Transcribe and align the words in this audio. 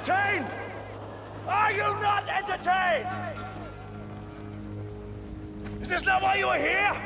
entertained? 0.00 0.46
Are 1.46 1.72
you 1.72 1.82
not 2.00 2.26
entertained? 2.28 3.08
Is 5.82 5.88
this 5.88 6.04
not 6.06 6.22
why 6.22 6.36
you 6.36 6.46
are 6.46 6.58
here? 6.58 6.96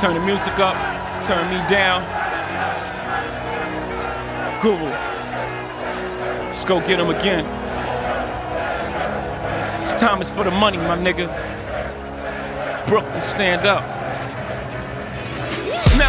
Turn 0.00 0.14
the 0.14 0.20
music 0.20 0.58
up, 0.58 0.74
turn 1.24 1.50
me 1.50 1.58
down. 1.68 2.02
Guru. 4.62 4.90
Let's 6.46 6.64
go 6.64 6.80
get 6.80 6.98
him 6.98 7.10
again. 7.10 7.44
This 9.80 10.00
time 10.00 10.22
is 10.22 10.30
for 10.30 10.44
the 10.44 10.50
money, 10.50 10.78
my 10.78 10.96
nigga. 10.96 11.28
Brooklyn, 12.86 13.20
stand 13.20 13.66
up. 13.66 13.99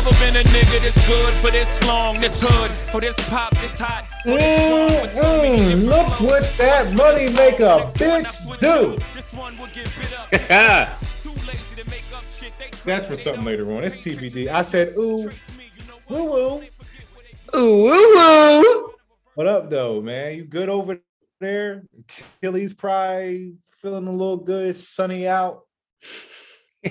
Never 0.04 0.18
been 0.18 0.36
a 0.36 0.50
nigga 0.50 0.82
this 0.82 1.08
good 1.08 1.34
for 1.36 1.52
this 1.52 1.88
long, 1.88 2.16
this 2.16 2.42
hood, 2.42 2.72
or 2.92 3.02
this 3.02 3.16
pop, 3.30 3.52
this 3.58 3.78
hot. 3.78 4.04
or 4.26 4.40
this 4.40 4.66
strong 4.66 5.02
with 5.04 5.14
so 5.14 5.22
Mm, 5.22 5.58
different 5.58 5.84
look 5.84 6.22
what 6.22 6.44
that 6.58 6.92
money 6.94 7.30
make 7.30 7.60
a 7.60 7.86
bitch 7.94 8.60
do. 8.60 8.98
This 9.14 9.32
one 9.32 9.56
will 9.60 9.68
get 9.68 9.86
bit 10.00 10.12
up. 10.18 10.32
Too 11.22 11.30
lazy 11.30 11.84
to 11.84 11.88
make 11.88 12.04
up 12.16 12.24
shit. 12.36 12.52
They 12.58 12.72
That's 12.84 13.06
for 13.06 13.16
something 13.16 13.46
later 13.46 13.72
on. 13.74 13.84
It's 13.84 13.98
TBD. 13.98 14.48
I 14.48 14.64
said, 14.64 14.94
ooh, 14.98 15.30
woo 16.10 16.24
woo. 16.24 16.64
Ooh, 17.56 17.84
woo, 17.84 18.16
woo. 18.16 18.94
What 19.36 19.46
up, 19.46 19.70
though, 19.70 20.02
man? 20.02 20.36
You 20.36 20.46
good 20.46 20.70
over 20.70 21.00
there? 21.40 21.84
Achilles 22.40 22.74
probably 22.74 23.54
feeling 23.80 24.08
a 24.08 24.12
little 24.12 24.38
good. 24.38 24.70
It's 24.70 24.90
sunny 24.90 25.28
out. 25.28 25.62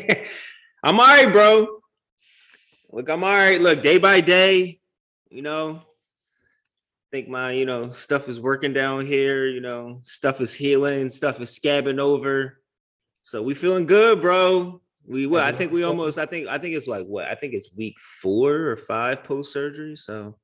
I'm 0.85 1.01
all 1.01 1.07
right, 1.07 1.33
bro. 1.33 1.80
Look, 2.93 3.09
I'm 3.09 3.23
all 3.23 3.31
right. 3.31 3.61
Look, 3.61 3.83
day 3.83 3.99
by 3.99 4.21
day, 4.21 4.81
you 5.31 5.43
know, 5.43 5.83
think 7.13 7.29
my, 7.29 7.53
you 7.53 7.67
know, 7.67 7.91
stuff 7.91 8.29
is 8.29 8.41
working 8.41 8.73
down 8.73 9.07
here, 9.07 9.47
you 9.47 9.61
know, 9.61 10.01
stuff 10.03 10.41
is 10.41 10.53
healing, 10.53 11.11
stuff 11.11 11.41
is 11.41 11.57
scabbing 11.57 11.99
over. 11.99 12.61
So 13.23 13.43
we 13.43 13.55
feeling 13.55 13.87
good, 13.87 14.21
bro. 14.21 14.81
We 15.07 15.27
well, 15.27 15.45
I 15.45 15.53
think 15.53 15.73
we 15.73 15.83
almost, 15.83 16.19
I 16.19 16.27
think, 16.27 16.49
I 16.49 16.59
think 16.59 16.75
it's 16.75 16.89
like 16.89 17.07
what? 17.07 17.27
I 17.27 17.35
think 17.35 17.55
it's 17.55 17.77
week 17.77 17.97
four 17.99 18.53
or 18.53 18.77
five 18.77 19.25
post 19.25 19.53
surgery. 19.53 19.97
So 19.97 20.37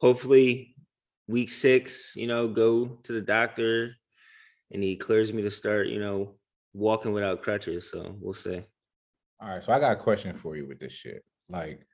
hopefully 0.00 0.74
week 1.28 1.50
six, 1.50 2.14
you 2.16 2.26
know, 2.26 2.48
go 2.48 2.98
to 3.02 3.12
the 3.12 3.20
doctor 3.20 3.94
and 4.70 4.82
he 4.82 4.96
clears 4.96 5.32
me 5.32 5.42
to 5.42 5.50
start, 5.50 5.88
you 5.88 6.00
know, 6.00 6.34
walking 6.72 7.12
without 7.12 7.42
crutches. 7.42 7.90
So 7.90 8.16
we'll 8.20 8.34
see. 8.34 8.60
All 9.40 9.48
right, 9.48 9.62
so 9.62 9.72
I 9.72 9.80
got 9.80 9.98
a 9.98 10.00
question 10.00 10.34
for 10.36 10.56
you 10.56 10.66
with 10.66 10.78
this 10.78 10.92
shit. 10.92 11.24
Like, 11.48 11.86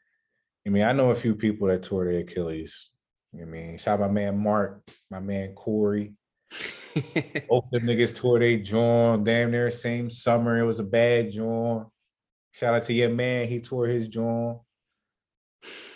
I 0.66 0.70
mean, 0.70 0.84
I 0.84 0.92
know 0.92 1.10
a 1.10 1.14
few 1.14 1.34
people 1.34 1.68
that 1.68 1.82
tore 1.82 2.04
their 2.04 2.20
Achilles. 2.20 2.90
You 3.32 3.40
know 3.40 3.46
I 3.46 3.50
mean, 3.50 3.78
shout 3.78 4.00
out 4.00 4.08
my 4.08 4.12
man 4.12 4.38
Mark, 4.42 4.82
my 5.10 5.20
man 5.20 5.54
Corey. 5.54 6.14
Both 7.48 7.70
them 7.70 7.84
niggas 7.84 8.16
tore 8.16 8.40
their 8.40 8.58
jaw 8.58 9.16
damn 9.16 9.52
near 9.52 9.70
same 9.70 10.10
summer. 10.10 10.58
It 10.58 10.64
was 10.64 10.80
a 10.80 10.84
bad 10.84 11.30
jaw. 11.30 11.84
Shout 12.52 12.74
out 12.74 12.82
to 12.84 12.92
your 12.92 13.10
man, 13.10 13.46
he 13.46 13.60
tore 13.60 13.86
his 13.86 14.08
jaw. 14.08 14.58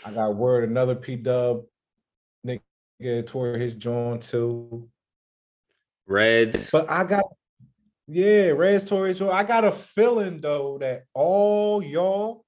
I 0.04 0.10
got 0.12 0.36
word 0.36 0.68
another 0.68 0.94
P 0.94 1.16
Dub 1.16 1.62
nigga 2.46 3.26
tore 3.26 3.56
his 3.56 3.74
jaw 3.74 4.16
too. 4.18 4.88
Reds. 6.06 6.70
But 6.70 6.88
I 6.88 7.04
got 7.04 7.24
yeah, 8.06 8.50
Reds 8.50 8.84
tore 8.84 9.08
his 9.08 9.18
jaw. 9.18 9.30
I 9.30 9.42
got 9.42 9.64
a 9.64 9.72
feeling 9.72 10.40
though 10.40 10.78
that 10.78 11.04
all 11.14 11.82
y'all 11.82 12.44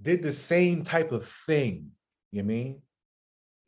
did 0.00 0.22
the 0.22 0.32
same 0.32 0.82
type 0.82 1.12
of 1.12 1.26
thing. 1.26 1.90
You 2.32 2.42
mean? 2.42 2.82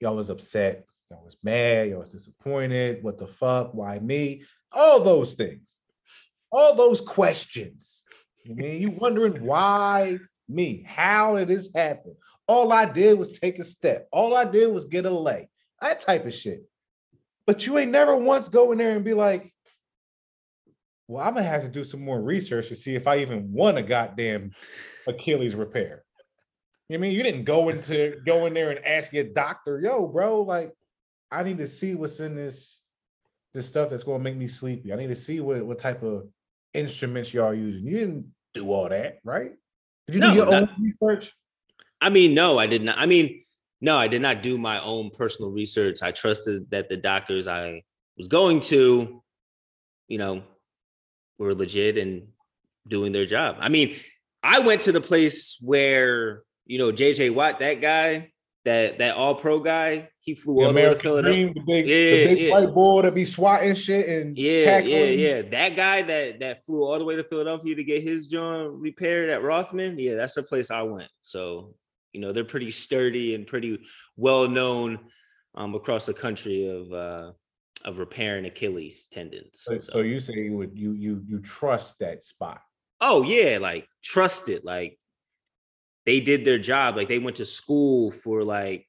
Y'all 0.01 0.17
was 0.17 0.31
upset, 0.31 0.87
y'all 1.11 1.25
was 1.25 1.37
mad, 1.43 1.89
y'all 1.89 2.01
was 2.01 2.09
disappointed. 2.09 3.03
What 3.03 3.19
the 3.19 3.27
fuck? 3.27 3.75
Why 3.75 3.99
me? 3.99 4.45
All 4.73 5.01
those 5.01 5.35
things. 5.35 5.79
All 6.51 6.75
those 6.75 7.01
questions. 7.01 8.05
You 8.45 8.55
mean 8.55 8.81
you 8.81 8.91
wondering 8.91 9.45
why 9.45 10.19
me? 10.49 10.85
How 10.87 11.37
did 11.37 11.49
this 11.49 11.71
happen? 11.75 12.17
All 12.47 12.73
I 12.73 12.85
did 12.87 13.19
was 13.19 13.31
take 13.31 13.59
a 13.59 13.65
step. 13.65 14.09
All 14.11 14.35
I 14.35 14.45
did 14.45 14.73
was 14.73 14.85
get 14.85 15.07
a 15.07 15.11
lay. 15.11 15.49
That 15.81 16.01
type 16.01 16.27
of 16.27 16.35
shit. 16.35 16.65
But 17.47 17.67
you 17.67 17.79
ain't 17.79 17.91
never 17.91 18.17
once 18.17 18.49
go 18.49 18.73
in 18.73 18.79
there 18.79 18.95
and 18.95 19.05
be 19.05 19.15
like, 19.15 19.53
well, 21.09 21.27
I'm 21.27 21.35
gonna 21.35 21.47
have 21.47 21.63
to 21.63 21.69
do 21.69 21.85
some 21.85 22.05
more 22.05 22.21
research 22.21 22.69
to 22.69 22.75
see 22.75 22.95
if 22.95 23.07
I 23.07 23.19
even 23.19 23.53
want 23.53 23.79
a 23.79 23.83
goddamn 23.83 24.53
Achilles 25.07 25.55
repair. 25.55 26.05
You 26.91 26.99
know 26.99 27.03
I 27.03 27.07
mean 27.07 27.17
you 27.17 27.23
didn't 27.23 27.45
go 27.45 27.69
into 27.69 28.21
go 28.27 28.47
in 28.47 28.55
there 28.55 28.73
and 28.73 28.85
ask 28.85 29.13
your 29.13 29.23
doctor, 29.23 29.81
yo, 29.81 30.09
bro, 30.09 30.43
like 30.43 30.75
I 31.31 31.45
need 31.45 31.59
to 31.59 31.69
see 31.69 31.95
what's 31.95 32.19
in 32.19 32.35
this 32.35 32.83
this 33.55 33.69
stuff 33.69 33.91
that's 33.91 34.03
gonna 34.03 34.19
make 34.25 34.37
me 34.37 34.49
sleepy. 34.49 34.93
I 34.93 34.97
need 34.97 35.07
to 35.07 35.15
see 35.15 35.39
what 35.39 35.65
what 35.65 35.79
type 35.79 36.03
of 36.03 36.25
instruments 36.75 37.33
y'all 37.33 37.55
using. 37.55 37.87
You 37.87 38.01
didn't 38.01 38.27
do 38.55 38.73
all 38.73 38.89
that, 38.89 39.21
right? 39.23 39.53
Did 40.09 40.15
you 40.17 40.21
No, 40.21 40.31
do 40.31 40.37
your 40.37 40.51
not- 40.51 40.63
own 40.63 40.69
research? 40.83 41.33
I 42.01 42.09
mean, 42.11 42.35
no, 42.35 42.59
I 42.59 42.67
did 42.67 42.83
not. 42.83 42.99
I 42.99 43.07
mean, 43.07 43.45
no, 43.81 43.97
I 43.97 44.09
did 44.09 44.21
not 44.21 44.43
do 44.43 44.59
my 44.59 44.81
own 44.83 45.11
personal 45.11 45.53
research. 45.53 46.03
I 46.03 46.11
trusted 46.11 46.69
that 46.73 46.89
the 46.89 46.97
doctors 46.97 47.47
I 47.47 47.85
was 48.17 48.27
going 48.27 48.59
to, 48.63 49.23
you 50.09 50.19
know, 50.19 50.43
were 51.39 51.55
legit 51.55 51.99
and 51.99 52.27
doing 52.89 53.13
their 53.13 53.27
job. 53.27 53.59
I 53.61 53.69
mean, 53.69 53.95
I 54.43 54.59
went 54.59 54.81
to 54.83 54.93
the 54.93 55.01
place 55.01 55.57
where, 55.63 56.43
you 56.71 56.79
know, 56.79 56.93
JJ 56.93 57.35
Watt, 57.35 57.59
that 57.59 57.81
guy, 57.81 58.31
that 58.65 58.99
that 58.99 59.17
all 59.17 59.35
pro 59.35 59.59
guy, 59.59 60.09
he 60.21 60.37
flew 60.37 60.55
The 60.61 60.67
all 60.67 60.73
the 60.73 60.75
way 60.81 60.89
to 60.89 60.95
Philadelphia. 60.95 61.45
Dream, 61.47 61.55
the 61.55 61.61
big, 61.67 61.89
Yeah, 61.89 62.11
the 62.11 62.35
big 62.35 62.39
yeah. 62.43 62.51
white 62.53 62.73
boy 62.73 63.03
that 63.03 63.13
be 63.15 63.25
swatting 63.25 63.75
shit 63.75 64.09
and 64.09 64.39
Yeah, 64.39 64.65
tackling. 64.65 64.93
yeah, 64.93 65.05
yeah. 65.07 65.43
That 65.43 65.75
guy 65.75 66.03
that 66.03 66.39
that 66.39 66.65
flew 66.65 66.85
all 66.85 66.97
the 66.97 67.05
way 67.05 67.17
to 67.17 67.25
Philadelphia 67.25 67.75
to 67.75 67.83
get 67.83 68.05
his 68.05 68.29
joint 68.29 68.73
repaired 68.75 69.31
at 69.31 69.43
Rothman. 69.43 69.99
Yeah, 69.99 70.15
that's 70.15 70.35
the 70.35 70.45
place 70.45 70.71
I 70.71 70.83
went. 70.83 71.11
So 71.23 71.75
you 72.13 72.21
know 72.21 72.31
they're 72.31 72.45
pretty 72.45 72.71
sturdy 72.71 73.35
and 73.35 73.49
pretty 73.49 73.81
well 74.17 74.47
known 74.49 75.01
um, 75.57 75.75
across 75.75 76.07
the 76.07 76.15
country 76.15 76.69
of 76.69 76.93
uh, 76.93 77.33
of 77.85 77.99
repairing 77.99 78.45
Achilles 78.45 79.09
tendons. 79.11 79.63
So, 79.65 79.79
so 79.79 79.99
you 80.03 80.21
say 80.21 80.35
you 80.35 80.57
would 80.57 80.79
you 80.79 80.93
you 80.93 81.25
you 81.27 81.41
trust 81.41 81.99
that 81.99 82.25
spot? 82.25 82.61
oh 83.01 83.23
yeah, 83.25 83.59
like 83.59 83.89
trust 84.05 84.49
it. 84.49 84.65
Like 84.65 85.00
they 86.07 86.21
did 86.21 86.45
their 86.45 86.59
job. 86.59 86.97
Like 86.97 87.09
they 87.09 87.19
went 87.19 87.37
to 87.37 87.45
school 87.45 88.11
for 88.11 88.43
like 88.45 88.87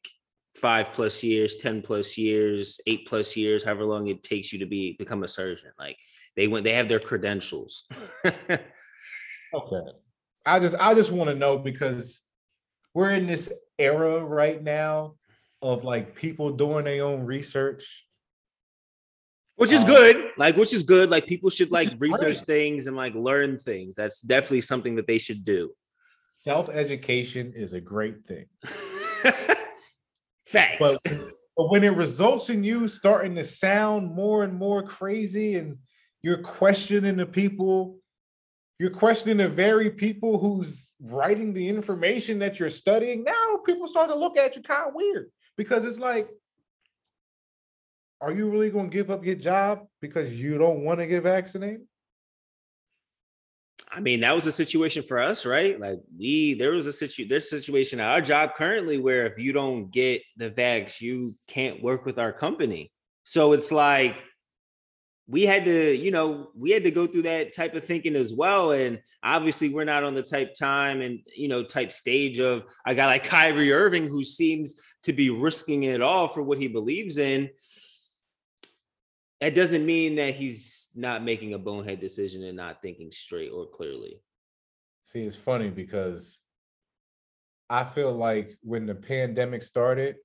five 0.55 0.91
plus 0.91 1.23
years, 1.23 1.57
ten 1.57 1.81
plus 1.81 2.17
years, 2.17 2.79
eight 2.87 3.07
plus 3.07 3.35
years, 3.37 3.63
however 3.63 3.85
long 3.85 4.07
it 4.07 4.23
takes 4.23 4.51
you 4.53 4.59
to 4.59 4.65
be 4.65 4.95
become 4.99 5.23
a 5.23 5.27
surgeon. 5.27 5.71
Like 5.79 5.97
they 6.35 6.47
went, 6.47 6.63
they 6.63 6.73
have 6.73 6.89
their 6.89 6.99
credentials. 6.99 7.87
Okay. 9.53 9.91
I 10.45 10.59
just 10.59 10.75
I 10.79 10.93
just 10.93 11.11
want 11.11 11.29
to 11.29 11.35
know 11.35 11.57
because 11.57 12.21
we're 12.93 13.11
in 13.11 13.27
this 13.27 13.51
era 13.77 14.23
right 14.23 14.61
now 14.63 15.15
of 15.61 15.83
like 15.83 16.15
people 16.15 16.51
doing 16.51 16.85
their 16.85 17.03
own 17.03 17.25
research. 17.25 18.07
which 19.57 19.71
is 19.71 19.83
Um, 19.83 19.89
good 19.89 20.31
like 20.37 20.55
which 20.55 20.73
is 20.73 20.83
good 20.83 21.09
like 21.09 21.27
people 21.27 21.49
should 21.49 21.69
like 21.69 21.89
research 21.99 22.37
great. 22.45 22.45
things 22.53 22.87
and 22.87 22.95
like 22.95 23.13
learn 23.13 23.59
things 23.59 23.93
that's 23.95 24.21
definitely 24.21 24.61
something 24.61 24.95
that 24.95 25.05
they 25.05 25.17
should 25.19 25.43
do 25.43 25.71
Self-education 26.33 27.53
is 27.55 27.73
a 27.73 27.81
great 27.81 28.25
thing. 28.25 28.45
facts 30.47 30.77
But, 30.79 30.97
but 31.03 31.69
when 31.69 31.83
it 31.83 31.95
results 31.95 32.49
in 32.49 32.63
you 32.63 32.87
starting 32.87 33.35
to 33.35 33.43
sound 33.43 34.11
more 34.11 34.43
and 34.45 34.53
more 34.53 34.81
crazy 34.81 35.55
and 35.55 35.77
you're 36.21 36.37
questioning 36.37 37.17
the 37.17 37.25
people, 37.25 37.97
you're 38.79 38.91
questioning 38.91 39.37
the 39.37 39.49
very 39.49 39.89
people 39.89 40.39
who's 40.39 40.93
writing 41.01 41.53
the 41.53 41.67
information 41.67 42.39
that 42.39 42.59
you're 42.59 42.69
studying. 42.69 43.25
Now 43.25 43.59
people 43.65 43.87
start 43.87 44.09
to 44.09 44.15
look 44.15 44.37
at 44.37 44.55
you 44.55 44.63
kind 44.63 44.87
of 44.87 44.95
weird 44.95 45.29
because 45.57 45.83
it's 45.83 45.99
like, 45.99 46.29
are 48.21 48.31
you 48.31 48.49
really 48.49 48.69
going 48.69 48.89
to 48.89 48.95
give 48.95 49.11
up 49.11 49.25
your 49.25 49.35
job 49.35 49.85
because 49.99 50.33
you 50.33 50.57
don't 50.57 50.85
want 50.85 51.01
to 51.01 51.07
get 51.07 51.23
vaccinated? 51.23 51.81
I 53.91 53.99
mean 53.99 54.21
that 54.21 54.33
was 54.33 54.47
a 54.47 54.51
situation 54.51 55.03
for 55.03 55.19
us 55.19 55.45
right 55.45 55.79
like 55.79 55.99
we 56.17 56.53
there 56.55 56.71
was 56.71 56.87
a 56.87 56.93
situ 56.93 57.27
there's 57.27 57.45
a 57.45 57.59
situation 57.59 57.99
at 57.99 58.09
our 58.09 58.21
job 58.21 58.51
currently 58.55 58.97
where 58.97 59.25
if 59.25 59.37
you 59.37 59.51
don't 59.51 59.91
get 59.91 60.21
the 60.37 60.49
vax 60.49 61.01
you 61.01 61.33
can't 61.47 61.81
work 61.83 62.05
with 62.05 62.19
our 62.19 62.31
company 62.31 62.91
so 63.23 63.53
it's 63.53 63.71
like 63.71 64.17
we 65.31 65.45
had 65.45 65.63
to, 65.63 65.95
you 65.95 66.11
know, 66.11 66.49
we 66.57 66.71
had 66.71 66.83
to 66.83 66.91
go 66.91 67.07
through 67.07 67.21
that 67.21 67.55
type 67.55 67.73
of 67.73 67.85
thinking 67.85 68.17
as 68.17 68.33
well. 68.33 68.71
And 68.71 68.99
obviously, 69.23 69.69
we're 69.69 69.85
not 69.85 70.03
on 70.03 70.13
the 70.13 70.21
type 70.21 70.53
time 70.53 70.99
and, 70.99 71.19
you 71.35 71.47
know, 71.47 71.63
type 71.63 71.93
stage 71.93 72.39
of 72.39 72.65
a 72.85 72.93
guy 72.93 73.05
like 73.05 73.23
Kyrie 73.23 73.71
Irving 73.71 74.07
who 74.07 74.25
seems 74.25 74.75
to 75.03 75.13
be 75.13 75.29
risking 75.29 75.83
it 75.83 76.01
all 76.01 76.27
for 76.27 76.41
what 76.41 76.57
he 76.57 76.67
believes 76.67 77.17
in. 77.17 77.49
That 79.41 79.55
doesn't 79.55 79.85
mean 79.85 80.15
that 80.15 80.35
he's 80.35 80.91
not 80.95 81.23
making 81.23 81.55
a 81.55 81.57
bonehead 81.57 81.99
decision 81.99 82.43
and 82.43 82.55
not 82.55 82.81
thinking 82.81 83.11
straight 83.11 83.49
or 83.49 83.65
clearly. 83.65 84.21
See, 85.01 85.21
it's 85.21 85.35
funny 85.35 85.69
because 85.69 86.41
I 87.67 87.83
feel 87.83 88.11
like 88.11 88.55
when 88.61 88.85
the 88.85 88.93
pandemic 88.93 89.63
started, 89.63 90.17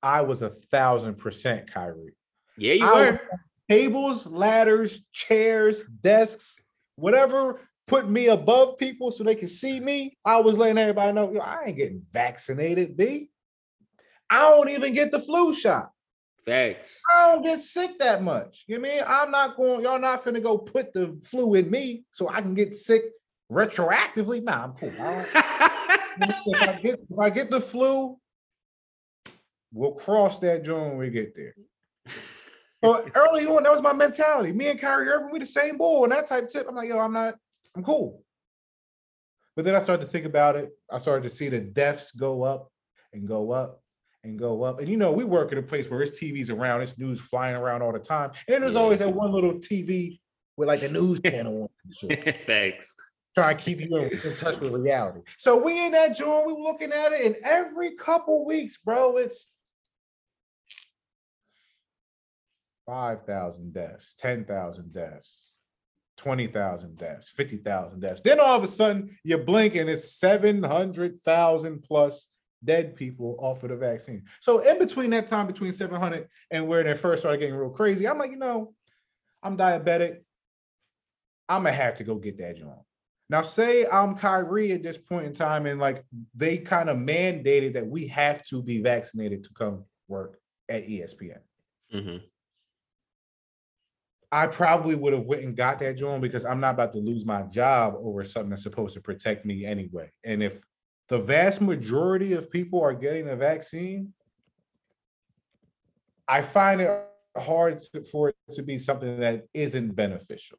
I 0.00 0.20
was 0.20 0.42
a 0.42 0.50
thousand 0.50 1.16
percent 1.16 1.70
Kyrie. 1.70 2.14
Yeah, 2.56 2.74
you 2.74 2.86
I 2.86 3.10
were. 3.10 3.20
tables, 3.68 4.26
ladders, 4.26 5.02
chairs, 5.12 5.82
desks, 6.00 6.62
whatever 6.94 7.60
put 7.86 8.08
me 8.08 8.26
above 8.26 8.78
people 8.78 9.10
so 9.10 9.24
they 9.24 9.34
can 9.34 9.48
see 9.48 9.80
me. 9.80 10.16
I 10.24 10.40
was 10.40 10.58
letting 10.58 10.78
everybody 10.78 11.12
know, 11.12 11.38
I 11.40 11.64
ain't 11.66 11.76
getting 11.76 12.02
vaccinated, 12.12 12.96
B. 12.96 13.30
I 14.28 14.40
don't 14.40 14.68
even 14.68 14.92
get 14.92 15.12
the 15.12 15.20
flu 15.20 15.54
shot. 15.54 15.90
Facts. 16.46 17.02
I 17.12 17.32
don't 17.32 17.44
get 17.44 17.60
sick 17.60 17.98
that 17.98 18.22
much. 18.22 18.64
You 18.68 18.78
know 18.78 18.88
I 18.88 18.94
mean? 18.94 19.04
I'm 19.06 19.30
not 19.32 19.56
going, 19.56 19.82
y'all 19.82 19.98
not 19.98 20.24
finna 20.24 20.42
go 20.42 20.56
put 20.56 20.92
the 20.92 21.18
flu 21.24 21.54
in 21.54 21.68
me 21.68 22.04
so 22.12 22.28
I 22.28 22.40
can 22.40 22.54
get 22.54 22.74
sick 22.74 23.04
retroactively. 23.50 24.44
Nah, 24.44 24.64
I'm 24.64 24.72
cool. 24.74 24.92
I 25.00 25.98
if 26.46 26.62
I 26.62 26.80
get 26.80 27.00
if 27.10 27.18
I 27.18 27.30
get 27.30 27.50
the 27.50 27.60
flu, 27.60 28.16
we'll 29.72 29.92
cross 29.92 30.38
that 30.38 30.64
joint 30.64 30.90
when 30.90 30.98
we 30.98 31.10
get 31.10 31.34
there. 31.34 31.54
But 32.80 33.10
early 33.16 33.46
on, 33.46 33.64
that 33.64 33.72
was 33.72 33.82
my 33.82 33.92
mentality. 33.92 34.52
Me 34.52 34.68
and 34.68 34.80
Kyrie 34.80 35.08
Irving, 35.08 35.32
we 35.32 35.40
the 35.40 35.46
same 35.46 35.76
ball 35.78 36.04
and 36.04 36.12
that 36.12 36.28
type 36.28 36.48
tip. 36.48 36.66
I'm 36.68 36.76
like, 36.76 36.88
yo, 36.88 36.98
I'm 36.98 37.12
not, 37.12 37.34
I'm 37.74 37.82
cool. 37.82 38.22
But 39.56 39.64
then 39.64 39.74
I 39.74 39.80
started 39.80 40.04
to 40.04 40.10
think 40.10 40.26
about 40.26 40.54
it. 40.54 40.70
I 40.90 40.98
started 40.98 41.28
to 41.28 41.34
see 41.34 41.48
the 41.48 41.60
deaths 41.60 42.12
go 42.12 42.42
up 42.42 42.70
and 43.12 43.26
go 43.26 43.50
up 43.50 43.82
and 44.26 44.38
go 44.38 44.62
up. 44.62 44.80
And 44.80 44.88
you 44.88 44.96
know, 44.96 45.12
we 45.12 45.24
work 45.24 45.52
in 45.52 45.58
a 45.58 45.62
place 45.62 45.90
where 45.90 46.02
it's 46.02 46.18
TVs 46.20 46.50
around, 46.50 46.82
it's 46.82 46.98
news 46.98 47.20
flying 47.20 47.56
around 47.56 47.82
all 47.82 47.92
the 47.92 47.98
time. 47.98 48.32
And 48.48 48.62
there's 48.62 48.74
Yeah. 48.74 48.80
always 48.80 48.98
that 48.98 49.14
one 49.14 49.32
little 49.32 49.54
TV 49.54 50.20
with 50.56 50.68
like 50.68 50.80
the 50.80 50.88
news 50.88 51.20
channel 51.24 51.62
on 51.62 51.68
shit 51.92 52.44
trying 53.34 53.56
to 53.56 53.62
keep 53.62 53.80
you 53.80 53.96
in, 53.96 54.18
in 54.18 54.34
touch 54.34 54.58
with 54.60 54.72
reality. 54.72 55.20
So 55.38 55.62
we 55.62 55.84
in 55.84 55.92
that 55.92 56.16
joint, 56.16 56.46
we 56.46 56.52
were 56.54 56.60
looking 56.60 56.92
at 56.92 57.12
it, 57.12 57.24
and 57.26 57.36
every 57.44 57.94
couple 57.96 58.44
weeks, 58.46 58.78
bro, 58.78 59.16
it's 59.16 59.48
five 62.86 63.24
thousand 63.26 63.72
deaths, 63.74 64.14
ten 64.18 64.44
thousand 64.44 64.92
deaths, 64.92 65.56
twenty 66.16 66.46
thousand 66.46 66.96
deaths, 66.96 67.28
fifty 67.28 67.58
thousand 67.58 68.00
deaths. 68.00 68.22
Then 68.22 68.40
all 68.40 68.56
of 68.56 68.64
a 68.64 68.68
sudden, 68.68 69.16
you 69.22 69.36
blink 69.38 69.74
and 69.76 69.90
it's 69.90 70.14
seven 70.14 70.62
hundred 70.62 71.22
thousand 71.22 71.82
plus 71.82 72.30
dead 72.66 72.96
people 72.96 73.36
off 73.38 73.62
of 73.62 73.70
the 73.70 73.76
vaccine. 73.76 74.24
So 74.40 74.58
in 74.58 74.78
between 74.78 75.10
that 75.10 75.28
time, 75.28 75.46
between 75.46 75.72
seven 75.72 75.98
hundred 75.98 76.28
and 76.50 76.68
where 76.68 76.82
they 76.82 76.94
first 76.94 77.22
started 77.22 77.38
getting 77.38 77.54
real 77.54 77.70
crazy, 77.70 78.06
I'm 78.06 78.18
like, 78.18 78.30
you 78.30 78.36
know, 78.36 78.74
I'm 79.42 79.56
diabetic. 79.56 80.18
I'm 81.48 81.62
gonna 81.62 81.72
have 81.72 81.96
to 81.96 82.04
go 82.04 82.16
get 82.16 82.36
that 82.38 82.58
joint. 82.58 82.78
Now, 83.28 83.42
say 83.42 83.86
I'm 83.86 84.16
Kyrie 84.16 84.72
at 84.72 84.82
this 84.82 84.98
point 84.98 85.26
in 85.26 85.32
time, 85.32 85.66
and 85.66 85.80
like 85.80 86.04
they 86.34 86.58
kind 86.58 86.90
of 86.90 86.98
mandated 86.98 87.72
that 87.74 87.86
we 87.86 88.06
have 88.08 88.44
to 88.46 88.62
be 88.62 88.82
vaccinated 88.82 89.44
to 89.44 89.50
come 89.54 89.84
work 90.08 90.38
at 90.68 90.86
ESPN. 90.86 91.40
Mhm. 91.92 92.22
I 94.32 94.48
probably 94.48 94.96
would 94.96 95.12
have 95.12 95.24
went 95.24 95.44
and 95.44 95.56
got 95.56 95.78
that 95.78 95.96
joint 95.96 96.20
because 96.20 96.44
I'm 96.44 96.60
not 96.60 96.74
about 96.74 96.92
to 96.94 96.98
lose 96.98 97.24
my 97.24 97.42
job 97.42 97.94
over 97.98 98.24
something 98.24 98.50
that's 98.50 98.62
supposed 98.62 98.94
to 98.94 99.00
protect 99.00 99.44
me 99.44 99.64
anyway. 99.64 100.10
And 100.24 100.42
if 100.42 100.62
the 101.08 101.18
vast 101.18 101.60
majority 101.60 102.32
of 102.32 102.50
people 102.50 102.82
are 102.82 102.94
getting 102.94 103.28
a 103.28 103.36
vaccine, 103.36 104.12
I 106.26 106.40
find 106.40 106.80
it 106.80 107.08
hard 107.36 107.78
to- 107.78 108.04
for 108.04 108.30
it 108.30 108.36
to 108.52 108.62
be 108.62 108.78
something 108.78 109.20
that 109.20 109.46
isn't 109.54 109.94
beneficial. 109.94 110.58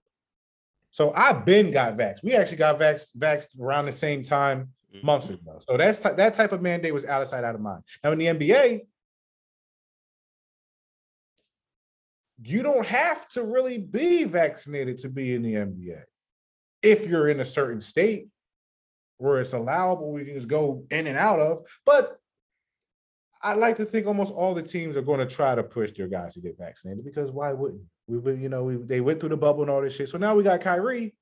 So 0.91 1.11
I've 1.13 1.45
been 1.45 1.71
got 1.71 1.97
vaxxed. 1.97 2.23
We 2.23 2.33
actually 2.33 2.57
got 2.57 2.79
vax 2.79 3.15
vaxxed 3.15 3.59
around 3.59 3.85
the 3.85 3.91
same 3.91 4.23
time 4.23 4.73
mm-hmm. 4.93 5.05
months 5.05 5.29
ago. 5.29 5.59
So 5.59 5.77
that's 5.77 5.99
that 5.99 6.33
type 6.33 6.51
of 6.51 6.61
mandate 6.61 6.93
was 6.93 7.05
out 7.05 7.21
of 7.21 7.27
sight, 7.27 7.43
out 7.43 7.55
of 7.55 7.61
mind. 7.61 7.83
Now 8.03 8.11
in 8.13 8.19
the 8.19 8.25
NBA, 8.27 8.81
you 12.43 12.63
don't 12.63 12.85
have 12.85 13.27
to 13.29 13.43
really 13.43 13.77
be 13.77 14.23
vaccinated 14.23 14.97
to 14.99 15.09
be 15.09 15.33
in 15.33 15.41
the 15.41 15.55
NBA. 15.55 16.03
If 16.81 17.07
you're 17.07 17.29
in 17.29 17.39
a 17.39 17.45
certain 17.45 17.81
state 17.81 18.27
where 19.17 19.41
it's 19.41 19.53
allowable, 19.53 20.11
we 20.11 20.25
can 20.25 20.35
just 20.35 20.47
go 20.47 20.85
in 20.91 21.07
and 21.07 21.17
out 21.17 21.39
of. 21.39 21.65
But 21.85 22.19
I 23.41 23.53
like 23.53 23.77
to 23.77 23.85
think 23.85 24.07
almost 24.07 24.33
all 24.33 24.53
the 24.53 24.63
teams 24.63 24.97
are 24.97 25.01
going 25.01 25.19
to 25.19 25.25
try 25.25 25.55
to 25.55 25.63
push 25.63 25.91
their 25.91 26.07
guys 26.07 26.33
to 26.33 26.41
get 26.41 26.57
vaccinated 26.57 27.05
because 27.05 27.31
why 27.31 27.53
wouldn't 27.53 27.81
we've 28.07 28.23
been, 28.23 28.41
you 28.41 28.49
know, 28.49 28.63
we 28.63 28.77
they 28.77 29.01
went 29.01 29.19
through 29.19 29.29
the 29.29 29.37
bubble 29.37 29.61
and 29.61 29.71
all 29.71 29.81
this 29.81 29.95
shit. 29.95 30.09
So 30.09 30.17
now 30.17 30.35
we 30.35 30.43
got 30.43 30.61
Kyrie, 30.61 31.15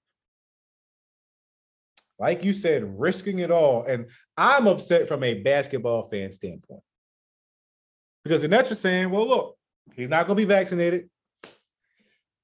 like 2.20 2.44
you 2.44 2.54
said, 2.54 3.00
risking 3.00 3.40
it 3.40 3.52
all. 3.52 3.84
And 3.84 4.08
I'm 4.38 4.68
upset 4.68 5.08
from 5.08 5.24
a 5.24 5.36
basketball 5.36 6.04
fan 6.04 6.32
standpoint. 6.32 6.84
Because 8.24 8.42
the 8.42 8.48
Nets 8.48 8.72
are 8.72 8.76
saying, 8.76 9.12
well, 9.12 9.28
look, 9.28 9.58
he's 9.94 10.10
not 10.10 10.26
going 10.26 10.38
to 10.38 10.42
be 10.42 10.52
vaccinated, 10.52 11.10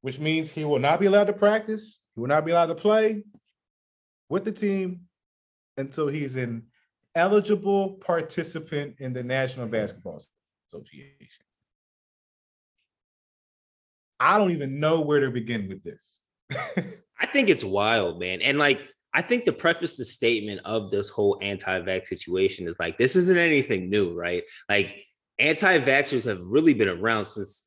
which 0.01 0.19
means 0.19 0.51
he 0.51 0.63
will 0.63 0.80
not 0.80 1.00
be 1.00 1.07
allowed 1.07 1.27
to 1.27 1.33
practice. 1.33 2.00
He 2.13 2.21
will 2.21 2.27
not 2.27 2.45
be 2.45 2.51
allowed 2.51 2.68
to 2.68 2.75
play 2.75 3.24
with 4.30 4.44
the 4.45 4.51
team 4.51 5.01
until 5.81 6.07
he's 6.07 6.38
an 6.38 6.63
eligible 7.16 7.95
participant 7.95 8.95
in 9.00 9.12
the 9.13 9.24
National 9.24 9.68
Basketball 9.68 10.22
Association. 10.69 11.45
I 14.19 14.38
don't 14.38 14.51
even 14.51 14.80
know 14.80 15.01
where 15.01 15.19
to 15.19 15.31
begin 15.31 15.68
with 15.68 15.83
this. 15.83 16.19
I 17.19 17.25
think 17.25 17.50
it's 17.50 17.63
wild, 17.63 18.19
man. 18.19 18.42
And 18.42 18.57
like, 18.57 18.81
I 19.13 19.22
think 19.22 19.45
the 19.45 19.51
preface 19.51 19.98
the 19.98 20.06
statement 20.06 20.62
of 20.63 20.89
this 20.89 21.10
whole 21.10 21.38
anti-vax 21.42 22.06
situation 22.06 22.68
is 22.68 22.80
like, 22.80 22.98
this 22.98 23.16
isn't 23.16 23.38
anything 23.38 23.89
new, 23.89 24.13
right? 24.13 24.44
Like, 24.69 25.06
anti-vaxxers 25.39 26.25
have 26.25 26.39
really 26.39 26.74
been 26.74 26.88
around 26.88 27.25
since 27.25 27.66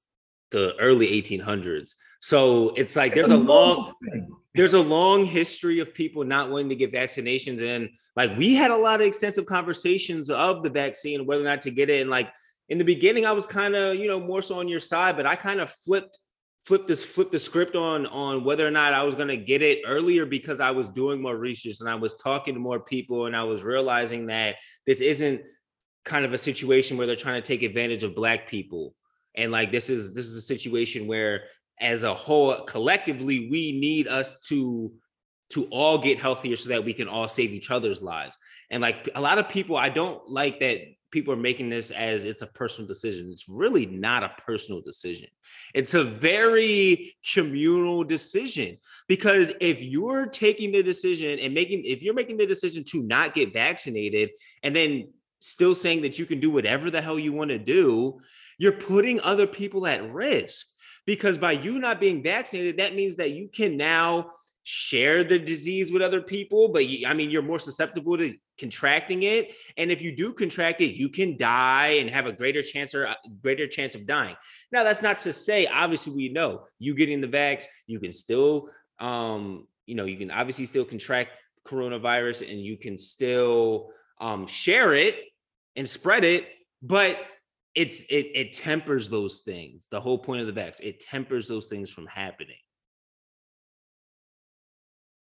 the 0.58 0.76
early 0.80 1.08
1800s. 1.20 1.94
So 2.20 2.70
it's 2.70 2.96
like 2.96 3.14
there's 3.14 3.30
a 3.30 3.36
long 3.36 3.92
there's 4.54 4.74
a 4.74 4.80
long 4.80 5.24
history 5.24 5.80
of 5.80 5.92
people 5.92 6.24
not 6.24 6.50
wanting 6.50 6.70
to 6.70 6.76
get 6.76 6.92
vaccinations. 6.92 7.60
And 7.60 7.90
like 8.16 8.36
we 8.38 8.54
had 8.54 8.70
a 8.70 8.76
lot 8.76 9.00
of 9.00 9.06
extensive 9.06 9.46
conversations 9.46 10.30
of 10.30 10.62
the 10.62 10.70
vaccine 10.70 11.26
whether 11.26 11.42
or 11.42 11.44
not 11.44 11.62
to 11.62 11.70
get 11.70 11.90
it. 11.90 12.00
And 12.00 12.10
like 12.10 12.32
in 12.68 12.78
the 12.78 12.84
beginning 12.84 13.26
i 13.26 13.32
was 13.32 13.46
kind 13.46 13.74
of 13.74 13.96
you 13.96 14.08
know 14.08 14.20
more 14.20 14.42
so 14.42 14.58
on 14.58 14.68
your 14.68 14.80
side 14.80 15.16
but 15.16 15.26
i 15.26 15.36
kind 15.36 15.60
of 15.60 15.70
flipped 15.70 16.18
flipped 16.64 16.88
this 16.88 17.04
flipped 17.04 17.32
the 17.32 17.38
script 17.38 17.76
on 17.76 18.06
on 18.06 18.44
whether 18.44 18.66
or 18.66 18.70
not 18.70 18.94
i 18.94 19.02
was 19.02 19.14
going 19.14 19.28
to 19.28 19.36
get 19.36 19.62
it 19.62 19.80
earlier 19.86 20.24
because 20.24 20.60
i 20.60 20.70
was 20.70 20.88
doing 20.88 21.20
more 21.20 21.36
research 21.36 21.80
and 21.80 21.88
i 21.88 21.94
was 21.94 22.16
talking 22.16 22.54
to 22.54 22.60
more 22.60 22.80
people 22.80 23.26
and 23.26 23.36
i 23.36 23.42
was 23.42 23.62
realizing 23.62 24.26
that 24.26 24.56
this 24.86 25.00
isn't 25.00 25.42
kind 26.04 26.24
of 26.24 26.32
a 26.32 26.38
situation 26.38 26.96
where 26.96 27.06
they're 27.06 27.16
trying 27.16 27.40
to 27.40 27.46
take 27.46 27.62
advantage 27.62 28.02
of 28.02 28.14
black 28.14 28.48
people 28.48 28.94
and 29.36 29.52
like 29.52 29.72
this 29.72 29.90
is 29.90 30.14
this 30.14 30.26
is 30.26 30.36
a 30.36 30.42
situation 30.42 31.06
where 31.06 31.44
as 31.80 32.02
a 32.02 32.14
whole 32.14 32.54
collectively 32.64 33.48
we 33.50 33.72
need 33.72 34.06
us 34.08 34.40
to 34.40 34.92
to 35.50 35.66
all 35.66 35.98
get 35.98 36.18
healthier 36.18 36.56
so 36.56 36.68
that 36.68 36.84
we 36.84 36.92
can 36.92 37.06
all 37.06 37.28
save 37.28 37.52
each 37.52 37.70
other's 37.70 38.02
lives. 38.02 38.38
And 38.70 38.80
like 38.80 39.08
a 39.14 39.20
lot 39.20 39.38
of 39.38 39.48
people 39.48 39.76
i 39.76 39.88
don't 39.88 40.28
like 40.28 40.60
that 40.60 40.80
people 41.14 41.32
are 41.32 41.36
making 41.36 41.70
this 41.70 41.92
as 41.92 42.24
it's 42.24 42.42
a 42.42 42.46
personal 42.48 42.88
decision. 42.88 43.30
It's 43.30 43.48
really 43.48 43.86
not 43.86 44.24
a 44.24 44.32
personal 44.44 44.82
decision. 44.82 45.28
It's 45.72 45.94
a 45.94 46.02
very 46.02 47.14
communal 47.32 48.02
decision 48.02 48.78
because 49.06 49.52
if 49.60 49.80
you're 49.80 50.26
taking 50.26 50.72
the 50.72 50.82
decision 50.82 51.38
and 51.38 51.54
making 51.54 51.84
if 51.84 52.02
you're 52.02 52.14
making 52.14 52.36
the 52.36 52.46
decision 52.46 52.82
to 52.88 53.02
not 53.04 53.32
get 53.32 53.52
vaccinated 53.52 54.30
and 54.64 54.74
then 54.74 55.08
still 55.38 55.74
saying 55.74 56.02
that 56.02 56.18
you 56.18 56.26
can 56.26 56.40
do 56.40 56.50
whatever 56.50 56.90
the 56.90 57.00
hell 57.00 57.18
you 57.18 57.32
want 57.32 57.50
to 57.50 57.58
do 57.58 58.18
you're 58.58 58.72
putting 58.72 59.20
other 59.20 59.46
people 59.46 59.86
at 59.86 60.12
risk. 60.12 60.66
Because 61.06 61.36
by 61.36 61.52
you 61.52 61.78
not 61.78 62.00
being 62.00 62.22
vaccinated 62.22 62.78
that 62.78 62.94
means 62.94 63.16
that 63.16 63.32
you 63.32 63.48
can 63.48 63.76
now 63.76 64.30
share 64.62 65.22
the 65.22 65.38
disease 65.38 65.92
with 65.92 66.00
other 66.00 66.22
people 66.22 66.68
but 66.68 66.86
you, 66.86 67.06
i 67.06 67.12
mean 67.12 67.28
you're 67.28 67.42
more 67.42 67.58
susceptible 67.58 68.16
to 68.16 68.34
contracting 68.58 69.24
it. 69.24 69.54
And 69.76 69.90
if 69.90 70.00
you 70.00 70.14
do 70.16 70.32
contract 70.32 70.80
it 70.80 70.96
you 70.96 71.08
can 71.08 71.36
die 71.36 71.98
and 72.00 72.08
have 72.10 72.26
a 72.26 72.32
greater 72.32 72.62
chance 72.62 72.94
or 72.94 73.06
uh, 73.06 73.14
greater 73.42 73.66
chance 73.66 73.94
of 73.94 74.06
dying. 74.06 74.36
Now 74.72 74.84
that's 74.84 75.02
not 75.02 75.18
to 75.18 75.32
say 75.32 75.66
obviously 75.66 76.14
we 76.14 76.28
know 76.28 76.66
you 76.78 76.94
getting 76.94 77.20
the 77.20 77.28
vax 77.28 77.64
you 77.86 78.00
can 78.00 78.12
still 78.12 78.68
um 79.00 79.66
you 79.86 79.94
know 79.94 80.04
you 80.04 80.16
can 80.16 80.30
obviously 80.30 80.64
still 80.66 80.84
contract 80.84 81.30
coronavirus 81.66 82.48
and 82.48 82.60
you 82.60 82.76
can 82.76 82.96
still 82.96 83.90
um 84.20 84.46
share 84.46 84.94
it 84.94 85.16
and 85.76 85.88
spread 85.88 86.24
it 86.24 86.46
but 86.82 87.18
it's 87.74 88.02
it 88.02 88.30
it 88.34 88.52
tempers 88.52 89.10
those 89.10 89.40
things. 89.40 89.88
The 89.90 90.00
whole 90.00 90.18
point 90.18 90.46
of 90.46 90.52
the 90.52 90.60
vax, 90.60 90.80
it 90.80 91.00
tempers 91.00 91.48
those 91.48 91.66
things 91.66 91.90
from 91.90 92.06
happening. 92.06 92.56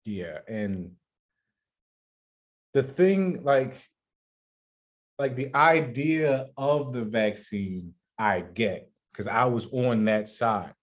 Yeah, 0.05 0.39
and 0.47 0.91
the 2.73 2.83
thing 2.83 3.43
like 3.43 3.75
like 5.17 5.35
the 5.35 5.53
idea 5.53 6.47
of 6.57 6.93
the 6.93 7.03
vaccine 7.03 7.93
I 8.17 8.39
get 8.41 8.89
because 9.11 9.27
I 9.27 9.45
was 9.45 9.67
on 9.73 10.05
that 10.05 10.29
side. 10.29 10.73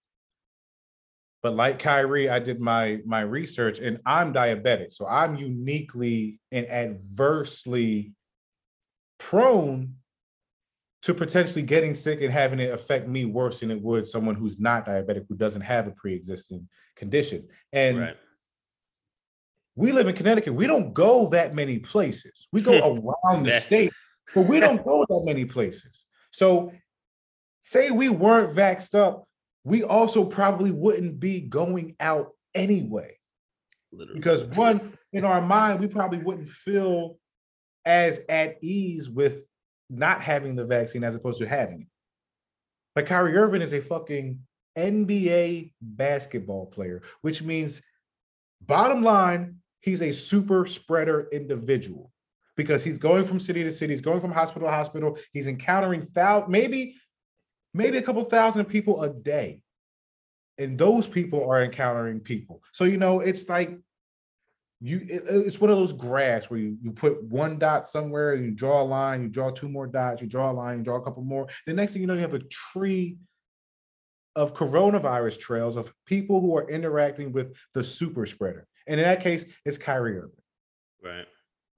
But 1.43 1.55
like 1.55 1.79
Kyrie, 1.79 2.29
I 2.29 2.39
did 2.39 2.61
my 2.61 3.01
my 3.07 3.21
research 3.21 3.79
and 3.79 4.01
I'm 4.05 4.35
diabetic. 4.35 4.93
So 4.93 5.07
I'm 5.07 5.37
uniquely 5.37 6.39
and 6.53 6.69
adversely 6.69 8.13
prone 9.19 9.95
to 11.07 11.15
potentially 11.15 11.63
getting 11.63 11.95
sick 11.95 12.21
and 12.21 12.33
having 12.33 12.59
it 12.59 12.75
affect 12.75 13.07
me 13.07 13.25
worse 13.25 13.61
than 13.61 13.71
it 13.71 13.81
would 13.81 14.05
someone 14.05 14.35
who's 14.35 14.59
not 14.59 14.87
diabetic 14.87 15.25
who 15.29 15.37
doesn't 15.37 15.61
have 15.63 15.87
a 15.87 15.93
pre-existing 15.93 16.69
condition. 16.97 17.47
And 17.73 18.01
Right. 18.01 18.17
we 19.77 19.93
live 19.93 20.09
in 20.09 20.17
Connecticut. 20.17 20.55
We 20.55 20.67
don't 20.67 20.93
go 20.93 21.29
that 21.29 21.55
many 21.55 21.79
places. 21.79 22.49
We 22.51 22.61
go 22.61 22.73
around 23.25 23.45
the 23.45 23.53
state, 23.61 23.93
but 24.35 24.49
we 24.49 24.59
don't 24.59 24.85
go 24.85 25.07
that 25.09 25.23
many 25.25 25.45
places. 25.45 26.07
So, 26.33 26.73
say 27.63 27.93
we 27.93 28.09
weren't 28.09 28.57
vaxxed 28.57 28.97
up, 28.97 29.29
we 29.63 29.85
also 29.85 30.25
probably 30.25 30.73
wouldn't 30.73 31.21
be 31.21 31.41
going 31.41 31.95
out 32.01 32.33
anyway. 32.53 33.17
Literally. 33.93 34.19
Because 34.19 34.45
one, 34.57 34.93
in 35.13 35.25
our 35.25 35.41
mind, 35.41 35.79
we 35.79 35.87
probably 35.87 36.19
wouldn't 36.19 36.49
feel 36.49 37.21
as 37.85 38.23
at 38.29 38.57
ease 38.61 39.09
with 39.09 39.47
not 39.89 40.23
having 40.23 40.57
the 40.57 40.65
vaccine 40.65 41.05
as 41.05 41.15
opposed 41.15 41.39
to 41.39 41.47
having 41.47 41.83
it. 41.83 41.87
But 42.95 43.07
Kyrie 43.07 43.37
Irving 43.37 43.63
is 43.63 43.73
a 43.73 43.81
fucking 43.81 44.41
NBA 44.77 45.73
basketball 45.81 46.67
player, 46.67 47.03
which 47.23 47.43
means, 47.43 47.83
bottom 48.61 49.03
line, 49.03 49.57
he's 49.81 50.03
a 50.03 50.13
super 50.13 50.67
spreader 50.67 51.29
individual 51.33 52.11
because 52.57 52.83
he's 52.83 52.99
going 52.99 53.25
from 53.25 53.39
city 53.39 53.63
to 53.63 53.71
city, 53.71 53.93
he's 53.93 54.01
going 54.01 54.21
from 54.21 54.33
hospital 54.33 54.69
to 54.69 54.75
hospital, 54.75 55.19
he's 55.33 55.47
encountering 55.47 56.07
thou 56.15 56.47
maybe, 56.49 56.97
maybe 57.75 57.99
a 57.99 58.03
couple 58.03 58.25
thousand 58.25 58.65
people 58.65 59.03
a 59.03 59.13
day. 59.13 59.61
And 60.59 60.79
those 60.79 61.07
people 61.07 61.49
are 61.51 61.63
encountering 61.63 62.21
people. 62.21 62.63
So, 62.73 62.85
you 62.85 62.97
know, 62.97 63.21
it's 63.21 63.47
like 63.49 63.79
you 64.89 65.01
it- 65.09 65.25
it's 65.29 65.61
one 65.61 65.71
of 65.71 65.77
those 65.77 65.93
graphs 65.93 66.51
where 66.51 66.61
you, 66.61 66.77
you 66.83 66.93
put 66.93 67.23
one 67.25 67.59
dot 67.59 67.89
somewhere, 67.89 68.35
and 68.35 68.45
you 68.45 68.51
draw 68.51 68.83
a 68.83 68.85
line, 68.85 69.23
you 69.23 69.29
draw 69.29 69.51
two 69.51 69.69
more 69.69 69.87
dots, 69.87 70.21
you 70.21 70.29
draw 70.29 70.51
a 70.51 70.53
line, 70.53 70.79
you 70.79 70.85
draw 70.85 70.97
a 70.97 71.03
couple 71.03 71.23
more. 71.23 71.47
The 71.67 71.75
next 71.75 71.93
thing 71.93 72.03
you 72.03 72.07
know, 72.09 72.15
you 72.15 72.21
have 72.21 72.35
a 72.35 72.41
tree 72.41 73.19
of 74.35 74.55
coronavirus 74.55 75.39
trails 75.39 75.77
of 75.77 75.93
people 76.05 76.41
who 76.41 76.57
are 76.57 76.69
interacting 76.69 77.33
with 77.33 77.57
the 77.73 77.83
super 77.83 78.27
spreader. 78.27 78.67
And 78.87 79.01
in 79.01 79.07
that 79.07 79.23
case, 79.23 79.47
it's 79.65 79.79
Kyrie 79.79 80.19
Irving. 80.19 80.31
Right. 81.03 81.27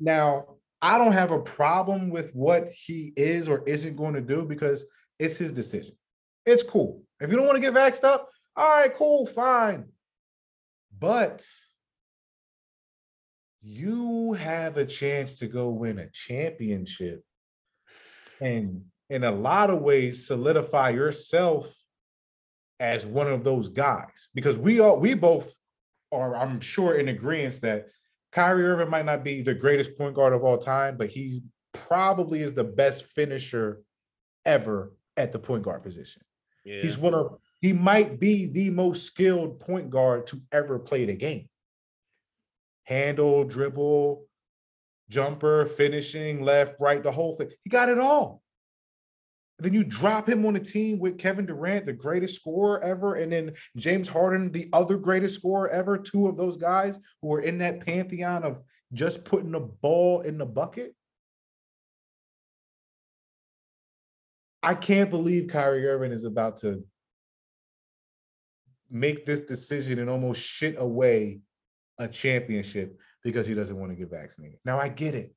Now, 0.00 0.56
I 0.82 0.98
don't 0.98 1.12
have 1.12 1.30
a 1.30 1.40
problem 1.40 2.10
with 2.10 2.34
what 2.34 2.70
he 2.72 3.12
is 3.16 3.48
or 3.48 3.62
isn't 3.66 3.96
going 3.96 4.14
to 4.14 4.20
do 4.20 4.44
because 4.44 4.84
it's 5.18 5.36
his 5.36 5.52
decision. 5.52 5.96
It's 6.46 6.62
cool. 6.62 7.02
If 7.20 7.30
you 7.30 7.36
don't 7.36 7.46
want 7.46 7.56
to 7.56 7.62
get 7.62 7.74
vaxxed 7.74 8.04
up, 8.04 8.28
all 8.56 8.68
right, 8.68 8.94
cool, 8.94 9.26
fine. 9.26 9.86
But 10.98 11.46
you 13.62 14.34
have 14.34 14.76
a 14.76 14.84
chance 14.84 15.34
to 15.34 15.46
go 15.46 15.68
win 15.68 15.98
a 15.98 16.10
championship 16.10 17.22
and 18.40 18.82
in 19.10 19.24
a 19.24 19.32
lot 19.32 19.70
of 19.70 19.80
ways 19.80 20.26
solidify 20.26 20.90
yourself 20.90 21.74
as 22.80 23.04
one 23.04 23.26
of 23.26 23.42
those 23.42 23.68
guys 23.68 24.28
because 24.34 24.58
we 24.58 24.78
all 24.80 24.98
we 24.98 25.14
both 25.14 25.52
are 26.12 26.36
I'm 26.36 26.60
sure 26.60 26.94
in 26.94 27.08
agreement 27.08 27.60
that 27.62 27.86
Kyrie 28.32 28.64
Irving 28.64 28.90
might 28.90 29.04
not 29.04 29.24
be 29.24 29.42
the 29.42 29.54
greatest 29.54 29.96
point 29.96 30.14
guard 30.14 30.32
of 30.32 30.44
all 30.44 30.58
time, 30.58 30.96
but 30.96 31.08
he 31.08 31.42
probably 31.72 32.40
is 32.40 32.54
the 32.54 32.64
best 32.64 33.06
finisher 33.06 33.82
ever 34.44 34.92
at 35.16 35.32
the 35.32 35.38
point 35.38 35.62
guard 35.62 35.82
position. 35.82 36.22
Yeah. 36.64 36.80
He's 36.80 36.98
one 36.98 37.14
of 37.14 37.38
he 37.60 37.72
might 37.72 38.20
be 38.20 38.46
the 38.46 38.70
most 38.70 39.04
skilled 39.04 39.60
point 39.60 39.90
guard 39.90 40.26
to 40.28 40.40
ever 40.52 40.78
play 40.78 41.04
the 41.04 41.14
game. 41.14 41.48
Handle, 42.88 43.44
dribble, 43.44 44.24
jumper, 45.10 45.66
finishing, 45.66 46.40
left, 46.40 46.74
right, 46.80 47.02
the 47.02 47.12
whole 47.12 47.34
thing. 47.34 47.50
He 47.62 47.68
got 47.68 47.90
it 47.90 47.98
all. 47.98 48.40
Then 49.58 49.74
you 49.74 49.84
drop 49.84 50.26
him 50.26 50.46
on 50.46 50.56
a 50.56 50.60
team 50.60 50.98
with 50.98 51.18
Kevin 51.18 51.44
Durant, 51.44 51.84
the 51.84 51.92
greatest 51.92 52.36
scorer 52.36 52.82
ever, 52.82 53.16
and 53.16 53.30
then 53.30 53.52
James 53.76 54.08
Harden, 54.08 54.50
the 54.52 54.70
other 54.72 54.96
greatest 54.96 55.34
scorer 55.34 55.68
ever. 55.68 55.98
Two 55.98 56.28
of 56.28 56.38
those 56.38 56.56
guys 56.56 56.98
who 57.20 57.34
are 57.34 57.42
in 57.42 57.58
that 57.58 57.84
pantheon 57.84 58.42
of 58.42 58.62
just 58.94 59.22
putting 59.22 59.52
the 59.52 59.60
ball 59.60 60.22
in 60.22 60.38
the 60.38 60.46
bucket. 60.46 60.94
I 64.62 64.74
can't 64.74 65.10
believe 65.10 65.48
Kyrie 65.48 65.86
Irving 65.86 66.12
is 66.12 66.24
about 66.24 66.56
to 66.58 66.84
make 68.90 69.26
this 69.26 69.42
decision 69.42 69.98
and 69.98 70.08
almost 70.08 70.40
shit 70.40 70.76
away 70.78 71.40
a 71.98 72.08
championship 72.08 72.98
because 73.22 73.46
he 73.46 73.54
doesn't 73.54 73.78
want 73.78 73.90
to 73.90 73.96
get 73.96 74.10
vaccinated. 74.10 74.58
Now 74.64 74.78
I 74.78 74.88
get 74.88 75.14
it. 75.14 75.34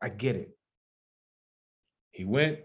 I 0.00 0.08
get 0.08 0.36
it. 0.36 0.56
He 2.10 2.24
went, 2.24 2.60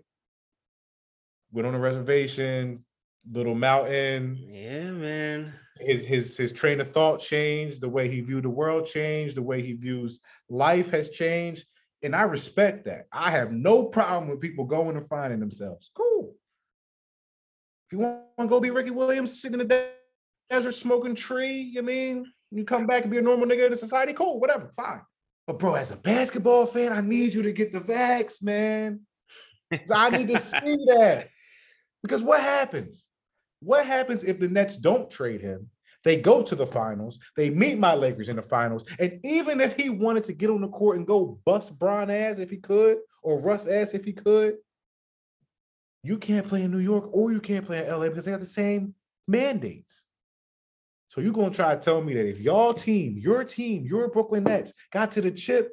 went 1.51 1.67
on 1.67 1.73
a 1.73 1.79
reservation, 1.79 2.85
little 3.31 3.55
mountain. 3.55 4.37
Yeah, 4.37 4.91
man. 4.91 5.53
His 5.79 6.03
his 6.05 6.35
his 6.35 6.51
train 6.51 6.81
of 6.81 6.89
thought 6.89 7.21
changed, 7.21 7.81
the 7.81 7.89
way 7.89 8.09
he 8.09 8.19
viewed 8.19 8.43
the 8.43 8.49
world 8.49 8.85
changed, 8.85 9.35
the 9.35 9.41
way 9.41 9.61
he 9.61 9.73
views 9.73 10.19
life 10.49 10.91
has 10.91 11.09
changed. 11.09 11.65
And 12.03 12.15
I 12.15 12.23
respect 12.23 12.85
that. 12.85 13.07
I 13.11 13.31
have 13.31 13.51
no 13.51 13.85
problem 13.85 14.29
with 14.29 14.41
people 14.41 14.65
going 14.65 14.97
and 14.97 15.07
finding 15.07 15.39
themselves. 15.39 15.89
Cool. 15.93 16.35
If 17.87 17.93
you 17.93 17.99
want 17.99 18.21
to 18.39 18.47
go 18.47 18.59
be 18.59 18.71
Ricky 18.71 18.91
Williams 18.91 19.41
sitting 19.41 19.59
in 19.59 19.67
the 19.67 19.89
de- 20.49 20.55
desert 20.55 20.73
smoking 20.73 21.15
tree, 21.15 21.59
you 21.73 21.81
mean 21.81 22.25
you 22.51 22.63
come 22.63 22.87
back 22.87 23.03
and 23.03 23.11
be 23.11 23.17
a 23.17 23.21
normal 23.21 23.47
nigga 23.47 23.65
in 23.65 23.71
the 23.71 23.77
society, 23.77 24.13
cool, 24.13 24.39
whatever, 24.39 24.69
fine. 24.75 25.01
But 25.47 25.59
bro, 25.59 25.75
as 25.75 25.91
a 25.91 25.95
basketball 25.95 26.65
fan, 26.65 26.91
I 26.91 27.01
need 27.01 27.33
you 27.33 27.41
to 27.43 27.51
get 27.51 27.73
the 27.73 27.81
vax, 27.81 28.43
man. 28.43 29.01
I 29.93 30.09
need 30.09 30.27
to 30.29 30.37
see 30.37 30.77
that. 30.87 31.29
Because 32.01 32.23
what 32.23 32.41
happens? 32.41 33.07
What 33.61 33.85
happens 33.85 34.23
if 34.23 34.39
the 34.39 34.47
Nets 34.47 34.75
don't 34.75 35.09
trade 35.09 35.41
him? 35.41 35.69
They 36.03 36.15
go 36.15 36.41
to 36.43 36.55
the 36.55 36.65
finals. 36.65 37.19
They 37.35 37.49
meet 37.49 37.77
my 37.77 37.93
Lakers 37.93 38.29
in 38.29 38.37
the 38.37 38.41
finals. 38.41 38.85
And 38.99 39.19
even 39.25 39.59
if 39.59 39.75
he 39.75 39.89
wanted 39.89 40.23
to 40.25 40.33
get 40.33 40.49
on 40.49 40.61
the 40.61 40.69
court 40.69 40.97
and 40.97 41.05
go 41.05 41.39
bust 41.45 41.77
Bron 41.77 42.09
ass 42.09 42.37
if 42.37 42.49
he 42.49 42.57
could, 42.57 42.99
or 43.21 43.41
Russ 43.41 43.67
ass 43.67 43.93
if 43.93 44.05
he 44.05 44.13
could, 44.13 44.55
you 46.03 46.17
can't 46.17 46.47
play 46.47 46.63
in 46.63 46.71
New 46.71 46.79
York 46.79 47.09
or 47.11 47.33
you 47.33 47.41
can't 47.41 47.65
play 47.65 47.85
in 47.85 47.91
LA 47.91 48.07
because 48.07 48.23
they 48.23 48.31
have 48.31 48.39
the 48.39 48.45
same 48.45 48.93
mandates. 49.27 50.05
So 51.09 51.21
you're 51.21 51.33
gonna 51.33 51.49
try 51.49 51.75
to 51.75 51.81
tell 51.81 52.01
me 52.01 52.13
that 52.13 52.27
if 52.29 52.39
y'all 52.39 52.73
team, 52.73 53.17
your 53.17 53.43
team, 53.43 53.85
your 53.85 54.09
Brooklyn 54.09 54.43
Nets 54.43 54.73
got 54.93 55.11
to 55.13 55.21
the 55.21 55.31
chip, 55.31 55.71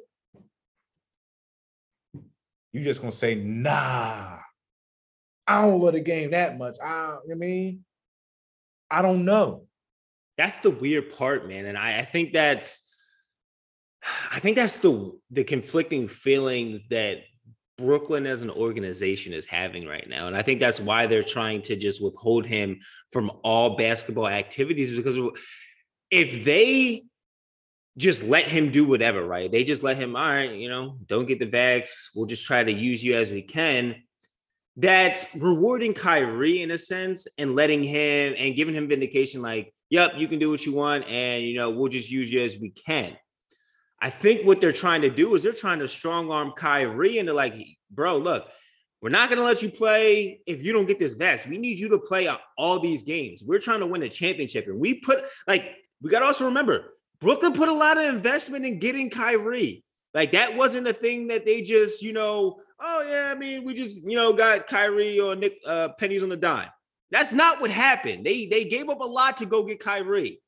you 2.73 2.83
just 2.83 3.01
gonna 3.01 3.11
say, 3.11 3.35
nah, 3.35 4.39
I 5.45 5.61
don't 5.61 5.79
love 5.79 5.93
the 5.93 5.99
game 5.99 6.31
that 6.31 6.57
much. 6.57 6.77
I, 6.83 7.17
I 7.31 7.35
mean, 7.35 7.85
I 8.89 9.03
don't 9.03 9.25
know. 9.25 9.67
That's 10.37 10.59
the 10.59 10.71
weird 10.71 11.15
part, 11.15 11.47
man. 11.47 11.65
And 11.65 11.77
I, 11.77 11.99
I 11.99 12.01
think 12.01 12.33
that's 12.33 12.91
I 14.31 14.39
think 14.39 14.55
that's 14.55 14.79
the 14.79 15.11
the 15.29 15.43
conflicting 15.43 16.07
feelings 16.07 16.81
that 16.89 17.19
Brooklyn 17.77 18.25
as 18.25 18.41
an 18.41 18.49
organization 18.49 19.33
is 19.33 19.45
having 19.45 19.87
right 19.87 20.07
now. 20.09 20.27
And 20.27 20.35
I 20.35 20.41
think 20.41 20.59
that's 20.59 20.79
why 20.79 21.05
they're 21.05 21.23
trying 21.23 21.61
to 21.63 21.75
just 21.75 22.03
withhold 22.03 22.45
him 22.45 22.79
from 23.11 23.31
all 23.43 23.77
basketball 23.77 24.27
activities 24.27 24.95
because 24.95 25.19
if 26.09 26.43
they 26.43 27.03
just 27.97 28.23
let 28.23 28.45
him 28.45 28.71
do 28.71 28.85
whatever, 28.85 29.25
right? 29.25 29.51
They 29.51 29.63
just 29.63 29.83
let 29.83 29.97
him, 29.97 30.15
all 30.15 30.27
right, 30.27 30.51
you 30.51 30.69
know, 30.69 30.97
don't 31.07 31.27
get 31.27 31.39
the 31.39 31.47
vax. 31.47 32.09
We'll 32.15 32.27
just 32.27 32.45
try 32.45 32.63
to 32.63 32.71
use 32.71 33.03
you 33.03 33.15
as 33.15 33.31
we 33.31 33.41
can. 33.41 33.95
That's 34.75 35.27
rewarding 35.35 35.95
Kyrie 35.95 36.61
in 36.61 36.71
a 36.71 36.77
sense 36.77 37.27
and 37.39 37.55
letting 37.55 37.83
him 37.83 38.35
and 38.37 38.55
giving 38.55 38.75
him 38.75 38.87
vindication 38.87 39.41
like, 39.41 39.73
yep, 39.89 40.11
you 40.15 40.27
can 40.27 40.37
do 40.37 40.51
what 40.51 40.65
you 40.65 40.73
want. 40.73 41.07
And, 41.07 41.43
you 41.43 41.55
know, 41.55 41.71
we'll 41.71 41.89
just 41.89 42.11
use 42.11 42.31
you 42.31 42.41
as 42.43 42.57
we 42.59 42.69
can. 42.69 43.17
I 44.01 44.09
think 44.09 44.45
what 44.45 44.61
they're 44.61 44.71
trying 44.71 45.01
to 45.01 45.09
do 45.09 45.33
is 45.33 45.43
they're 45.43 45.53
trying 45.53 45.79
to 45.79 45.87
strong 45.87 46.31
arm 46.31 46.53
Kyrie 46.55 47.17
into 47.17 47.33
like, 47.33 47.55
bro, 47.89 48.17
look, 48.17 48.47
we're 49.01 49.09
not 49.09 49.29
going 49.29 49.37
to 49.37 49.45
let 49.45 49.61
you 49.61 49.69
play 49.69 50.41
if 50.45 50.63
you 50.63 50.73
don't 50.73 50.85
get 50.85 50.99
this 50.99 51.15
vax. 51.15 51.47
We 51.47 51.57
need 51.57 51.79
you 51.79 51.89
to 51.89 51.97
play 51.97 52.29
all 52.57 52.79
these 52.79 53.03
games. 53.03 53.43
We're 53.43 53.59
trying 53.59 53.79
to 53.79 53.87
win 53.87 54.03
a 54.03 54.09
championship. 54.09 54.67
And 54.67 54.79
we 54.79 54.95
put, 54.95 55.25
like, 55.47 55.75
we 56.01 56.09
got 56.09 56.19
to 56.19 56.25
also 56.25 56.45
remember, 56.45 56.93
Brooklyn 57.19 57.53
put 57.53 57.69
a 57.69 57.73
lot 57.73 57.97
of 57.97 58.05
investment 58.05 58.65
in 58.65 58.79
getting 58.79 59.09
Kyrie. 59.09 59.83
Like, 60.13 60.31
that 60.31 60.55
wasn't 60.55 60.87
a 60.87 60.93
thing 60.93 61.27
that 61.27 61.45
they 61.45 61.61
just, 61.61 62.01
you 62.01 62.13
know, 62.13 62.59
oh, 62.79 63.05
yeah, 63.07 63.31
I 63.31 63.35
mean, 63.35 63.63
we 63.63 63.73
just, 63.73 64.03
you 64.03 64.15
know, 64.15 64.33
got 64.33 64.67
Kyrie 64.67 65.19
or 65.19 65.35
Nick 65.35 65.59
uh, 65.65 65.89
pennies 65.99 66.23
on 66.23 66.29
the 66.29 66.37
dime. 66.37 66.69
That's 67.11 67.33
not 67.33 67.61
what 67.61 67.71
happened. 67.71 68.25
They 68.25 68.47
they 68.47 68.65
gave 68.65 68.89
up 68.89 68.99
a 68.99 69.05
lot 69.05 69.37
to 69.37 69.45
go 69.45 69.63
get 69.63 69.79
Kyrie 69.79 70.41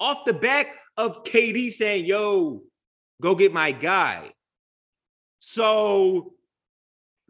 off 0.00 0.24
the 0.24 0.32
back 0.32 0.76
of 0.96 1.24
KD 1.24 1.70
saying, 1.72 2.06
yo, 2.06 2.62
go 3.20 3.34
get 3.34 3.52
my 3.52 3.72
guy. 3.72 4.32
So 5.38 6.34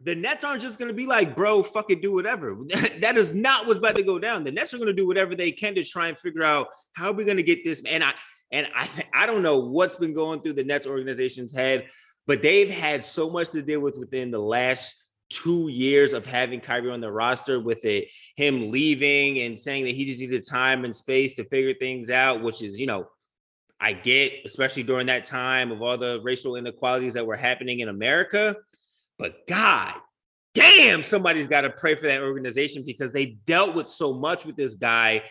the 0.03 0.15
Nets 0.15 0.43
aren't 0.43 0.61
just 0.61 0.77
going 0.77 0.89
to 0.89 0.93
be 0.93 1.07
like, 1.07 1.35
bro, 1.35 1.63
fucking 1.63 2.01
do 2.01 2.11
whatever. 2.11 2.55
that 2.99 3.17
is 3.17 3.33
not 3.33 3.65
what's 3.65 3.79
about 3.79 3.95
to 3.95 4.03
go 4.03 4.19
down. 4.19 4.43
The 4.43 4.51
Nets 4.51 4.73
are 4.73 4.77
going 4.77 4.87
to 4.87 4.93
do 4.93 5.07
whatever 5.07 5.35
they 5.35 5.51
can 5.51 5.75
to 5.75 5.83
try 5.83 6.07
and 6.07 6.17
figure 6.19 6.43
out 6.43 6.67
how 6.93 7.11
we're 7.11 7.17
we 7.17 7.25
going 7.25 7.37
to 7.37 7.43
get 7.43 7.63
this. 7.63 7.81
And 7.85 8.03
I 8.03 8.13
and 8.51 8.67
I 8.75 8.89
I 9.13 9.25
don't 9.25 9.43
know 9.43 9.59
what's 9.59 9.95
been 9.95 10.13
going 10.13 10.41
through 10.41 10.53
the 10.53 10.63
Nets 10.63 10.85
organization's 10.85 11.53
head, 11.53 11.87
but 12.27 12.41
they've 12.41 12.69
had 12.69 13.03
so 13.03 13.29
much 13.29 13.49
to 13.51 13.61
deal 13.61 13.79
with 13.79 13.97
within 13.97 14.29
the 14.31 14.39
last 14.39 15.03
two 15.29 15.67
years 15.67 16.13
of 16.13 16.25
having 16.25 16.61
Kyrie 16.61 16.91
on 16.91 17.01
the 17.01 17.11
roster 17.11 17.59
with 17.59 17.83
it, 17.85 18.09
him 18.35 18.71
leaving 18.71 19.39
and 19.39 19.59
saying 19.59 19.85
that 19.85 19.95
he 19.95 20.05
just 20.05 20.19
needed 20.19 20.45
time 20.47 20.85
and 20.85 20.95
space 20.95 21.35
to 21.35 21.43
figure 21.45 21.73
things 21.73 22.09
out, 22.09 22.41
which 22.41 22.61
is, 22.61 22.79
you 22.79 22.85
know, 22.85 23.07
I 23.79 23.93
get, 23.93 24.33
especially 24.45 24.83
during 24.83 25.07
that 25.07 25.25
time 25.25 25.71
of 25.71 25.81
all 25.81 25.97
the 25.97 26.19
racial 26.23 26.55
inequalities 26.55 27.13
that 27.13 27.25
were 27.25 27.35
happening 27.35 27.81
in 27.81 27.89
America. 27.89 28.55
But 29.17 29.47
God 29.47 29.95
damn, 30.57 31.03
somebody's 31.03 31.47
got 31.47 31.61
to 31.61 31.69
pray 31.69 31.93
for 31.93 32.07
that 32.07 32.21
organization 32.21 32.83
because 32.83 33.11
they 33.11 33.37
dealt 33.45 33.75
with 33.75 33.87
so 33.87 34.13
much 34.13 34.43
with 34.43 34.55
this 34.55 34.73
guy 34.73 35.21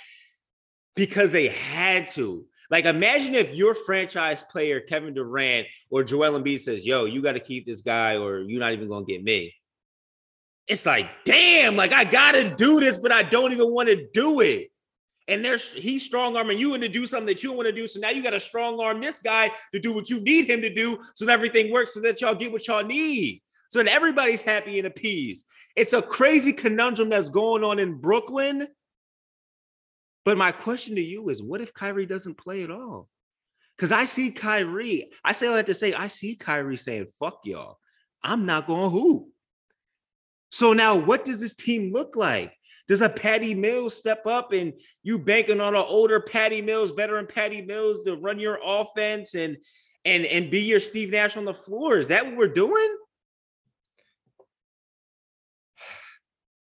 because 0.95 1.31
they 1.31 1.49
had 1.49 2.07
to. 2.07 2.45
Like, 2.71 2.85
imagine 2.85 3.35
if 3.35 3.55
your 3.55 3.75
franchise 3.75 4.45
player, 4.45 4.81
Kevin 4.81 5.15
Durant 5.15 5.67
or 5.91 6.05
Joel 6.05 6.41
Embiid, 6.41 6.61
says, 6.61 6.87
Yo, 6.87 7.05
you 7.05 7.23
got 7.23 7.33
to 7.33 7.41
keep 7.41 7.67
this 7.67 7.81
guy 7.81 8.17
or 8.17 8.41
you're 8.41 8.61
not 8.61 8.73
even 8.73 8.89
going 8.89 9.05
to 9.05 9.13
get 9.13 9.23
me. 9.23 9.53
It's 10.69 10.87
like, 10.87 11.09
damn, 11.25 11.77
like 11.77 11.93
I 11.93 12.05
got 12.05 12.33
to 12.33 12.55
do 12.55 12.81
this, 12.81 12.99
but 12.99 13.13
I 13.13 13.23
don't 13.23 13.53
even 13.53 13.73
want 13.73 13.89
to 13.89 14.09
do 14.13 14.41
it. 14.41 14.71
And 15.29 15.45
there's 15.45 15.71
he's 15.71 16.05
strong 16.05 16.37
arming 16.37 16.59
you 16.59 16.75
into 16.75 16.89
do 16.89 17.07
something 17.07 17.27
that 17.27 17.43
you 17.43 17.53
want 17.53 17.67
to 17.67 17.73
do. 17.73 17.87
So 17.87 17.99
now 17.99 18.11
you 18.11 18.23
got 18.23 18.31
to 18.31 18.41
strong 18.41 18.79
arm 18.81 19.01
this 19.01 19.19
guy 19.19 19.51
to 19.73 19.81
do 19.81 19.93
what 19.93 20.09
you 20.09 20.21
need 20.21 20.49
him 20.49 20.61
to 20.61 20.73
do 20.73 21.01
so 21.15 21.25
that 21.25 21.33
everything 21.33 21.73
works 21.73 21.95
so 21.95 22.01
that 22.01 22.21
y'all 22.21 22.35
get 22.35 22.53
what 22.53 22.67
y'all 22.69 22.85
need 22.85 23.43
so 23.69 23.83
that 23.83 23.93
everybody's 23.93 24.41
happy 24.41 24.79
and 24.79 24.87
appeased. 24.87 25.47
It's 25.75 25.93
a 25.93 26.03
crazy 26.03 26.53
conundrum 26.53 27.09
that's 27.09 27.29
going 27.29 27.65
on 27.65 27.79
in 27.79 27.99
Brooklyn. 27.99 28.69
But 30.25 30.39
my 30.39 30.53
question 30.53 30.97
to 30.97 31.03
you 31.03 31.29
is 31.29 31.43
what 31.43 31.61
if 31.61 31.73
Kyrie 31.75 32.07
doesn't 32.07 32.39
play 32.39 32.63
at 32.63 32.71
all? 32.71 33.09
Because 33.77 33.93
I 33.93 34.05
see 34.05 34.31
Kyrie, 34.31 35.11
I 35.25 35.33
say 35.33 35.47
all 35.47 35.55
that 35.55 35.67
to 35.67 35.75
say, 35.75 35.93
I 35.93 36.07
see 36.07 36.35
Kyrie 36.35 36.77
saying, 36.77 37.07
fuck 37.19 37.41
y'all. 37.45 37.79
I'm 38.23 38.47
not 38.47 38.67
going 38.67 38.91
hoop. 38.91 39.29
So 40.51 40.73
now 40.73 40.97
what 40.97 41.25
does 41.25 41.41
this 41.41 41.55
team 41.55 41.93
look 41.93 42.17
like? 42.17 42.56
Does 42.89 43.01
a 43.01 43.09
Patty 43.09 43.55
Mills 43.55 43.97
step 43.97 44.27
up 44.27 44.53
and 44.53 44.73
you 45.03 45.19
banking 45.19 45.61
on 45.61 45.75
an 45.75 45.85
older 45.87 46.21
Patty 46.21 46.63
Mills, 46.63 46.93
veteran 46.93 47.27
Patty 47.27 47.63
Mills 47.63 48.03
to 48.03 48.17
run 48.17 48.39
your 48.39 48.61
offense 48.65 49.35
and 49.35 49.57
and 50.05 50.25
and 50.27 50.51
be 50.51 50.61
your 50.61 50.81
Steve 50.81 51.11
Nash 51.11 51.37
on 51.37 51.45
the 51.45 51.55
floor? 51.55 51.99
Is 51.99 52.09
that 52.09 52.25
what 52.25 52.37
we're 52.37 52.49
doing? 52.49 52.97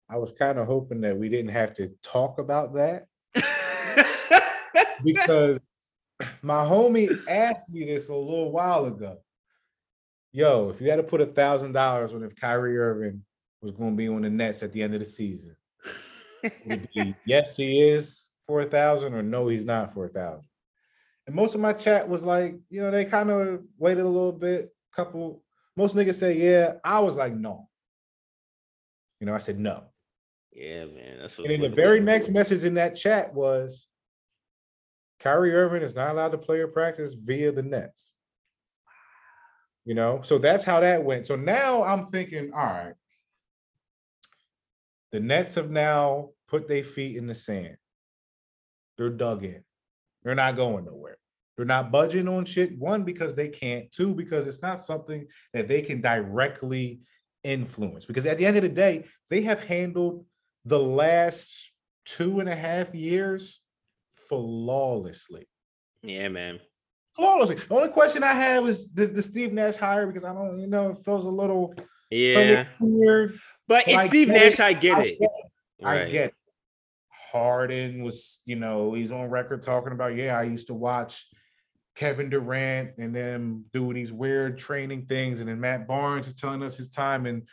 I 0.09 0.17
was 0.17 0.33
kind 0.33 0.59
of 0.59 0.67
hoping 0.67 1.00
that 1.02 1.17
we 1.17 1.29
didn't 1.29 1.52
have 1.52 1.75
to 1.75 1.93
talk 2.02 2.40
about 2.40 2.75
that 2.75 3.07
because 5.05 5.61
my 6.43 6.64
homie 6.64 7.17
asked 7.29 7.71
me 7.71 7.85
this 7.85 8.09
a 8.09 8.14
little 8.14 8.50
while 8.50 8.87
ago. 8.87 9.19
Yo, 10.33 10.71
if 10.71 10.81
you 10.81 10.90
had 10.90 10.97
to 10.97 11.05
put 11.05 11.21
a 11.21 11.26
thousand 11.26 11.73
dollars 11.73 12.12
on 12.12 12.25
if 12.25 12.35
Kyrie 12.35 12.76
Irving 12.76 13.23
was 13.62 13.71
going 13.71 13.93
to 13.93 13.97
be 13.97 14.09
on 14.09 14.23
the 14.23 14.31
Nets 14.31 14.64
at 14.64 14.73
the 14.73 14.83
end 14.83 14.95
of 14.95 15.00
the 15.00 15.07
season, 15.07 15.55
be, 16.94 17.14
yes, 17.25 17.56
he 17.56 17.80
is 17.80 18.30
for 18.47 18.61
a 18.61 18.64
thousand, 18.64 19.14
or 19.14 19.23
no, 19.23 19.49
he's 19.49 19.64
not 19.64 19.94
for 19.94 20.06
a 20.06 20.09
thousand. 20.09 20.44
And 21.26 21.37
most 21.37 21.54
of 21.54 21.61
my 21.61 21.73
chat 21.73 22.09
was 22.09 22.25
like, 22.25 22.56
you 22.68 22.80
know, 22.80 22.90
they 22.90 23.04
kind 23.04 23.30
of 23.30 23.62
waited 23.78 24.04
a 24.04 24.09
little 24.09 24.32
bit. 24.32 24.75
Couple, 24.94 25.42
most 25.76 25.94
niggas 25.94 26.14
say, 26.14 26.37
yeah. 26.37 26.75
I 26.85 27.00
was 27.00 27.16
like, 27.16 27.35
no. 27.35 27.68
You 29.20 29.26
know, 29.26 29.35
I 29.35 29.38
said 29.38 29.59
no. 29.59 29.85
Yeah, 30.52 30.87
man. 30.87 31.18
That's 31.20 31.38
what. 31.38 31.50
And 31.50 31.62
then 31.62 31.70
the 31.70 31.76
very 31.76 32.00
next 32.00 32.28
message 32.28 32.64
in 32.64 32.75
that 32.75 32.97
chat 32.97 33.32
was, 33.35 33.87
Kyrie 35.20 35.54
Irving 35.54 35.82
is 35.82 35.94
not 35.94 36.12
allowed 36.12 36.32
to 36.32 36.38
play 36.38 36.61
or 36.61 36.68
practice 36.68 37.12
via 37.14 37.52
the 37.52 37.62
Nets. 37.62 38.16
You 39.85 39.94
know, 39.94 40.20
so 40.23 40.38
that's 40.38 40.64
how 40.64 40.80
that 40.80 41.04
went. 41.04 41.26
So 41.26 41.37
now 41.37 41.83
I'm 41.83 42.07
thinking, 42.07 42.53
all 42.53 42.64
right, 42.64 42.94
the 45.12 45.20
Nets 45.20 45.55
have 45.57 45.70
now 45.70 46.31
put 46.49 46.68
their 46.68 46.85
feet 46.85 47.16
in 47.16 47.27
the 47.27 47.35
sand. 47.35 47.77
They're 48.96 49.11
dug 49.11 49.44
in. 49.44 49.64
They're 50.23 50.35
not 50.35 50.57
going 50.57 50.85
nowhere. 50.85 51.16
They're 51.57 51.66
not 51.66 51.90
budging 51.90 52.29
on 52.29 52.44
shit. 52.44 52.79
One, 52.79 53.05
because 53.05 53.35
they 53.35 53.49
can't. 53.49 53.90
Two, 53.92 54.14
because 54.14 54.46
it's 54.46 54.62
not 54.62 54.83
something 54.83 55.27
that 55.53 55.68
they 55.68 55.83
can 55.83 56.01
directly 56.01 57.01
influence. 57.44 58.05
Because 58.05 58.27
at 58.27 58.38
the 58.38 58.46
end 58.46 58.57
of 58.57 58.62
the 58.62 58.68
day, 58.68 59.05
they 59.29 59.42
have 59.42 59.64
handled 59.64 60.25
the 60.64 60.79
last 60.79 61.73
two 62.05 62.40
and 62.40 62.49
a 62.49 62.55
half 62.55 62.94
years 62.94 63.61
flawlessly. 64.29 65.49
Yeah, 66.03 66.29
man. 66.29 66.61
Flawlessly. 67.14 67.57
The 67.57 67.75
only 67.75 67.88
question 67.88 68.23
I 68.23 68.33
have 68.33 68.66
is 68.66 68.92
the, 68.92 69.07
the 69.07 69.23
Steve 69.23 69.53
Nash 69.53 69.77
hire 69.77 70.07
because 70.07 70.25
I 70.25 70.33
don't, 70.33 70.59
you 70.59 70.66
know, 70.66 70.90
it 70.90 71.05
feels 71.05 71.25
a 71.25 71.29
little 71.29 71.75
yeah 72.11 72.66
weird. 72.81 73.38
But 73.70 73.85
it's 73.87 74.06
Steve 74.06 74.26
Nash. 74.26 74.59
I 74.59 74.72
get 74.72 74.98
I 74.98 75.02
it. 75.02 75.18
Get 75.20 75.30
it. 75.30 75.85
Right. 75.85 76.02
I 76.02 76.11
get 76.11 76.24
it. 76.30 76.35
Harden 77.30 78.02
was, 78.02 78.40
you 78.44 78.56
know, 78.56 78.94
he's 78.94 79.12
on 79.12 79.30
record 79.30 79.62
talking 79.62 79.92
about, 79.92 80.16
yeah, 80.16 80.37
I 80.37 80.42
used 80.42 80.66
to 80.66 80.74
watch 80.74 81.24
Kevin 81.94 82.30
Durant 82.30 82.98
and 82.98 83.14
them 83.14 83.64
doing 83.72 83.94
these 83.94 84.12
weird 84.12 84.59
training 84.59 85.06
things. 85.06 85.38
And 85.38 85.48
then 85.48 85.61
Matt 85.61 85.87
Barnes 85.87 86.26
is 86.26 86.35
telling 86.35 86.64
us 86.64 86.76
his 86.76 86.88
time 86.88 87.26
in 87.26 87.46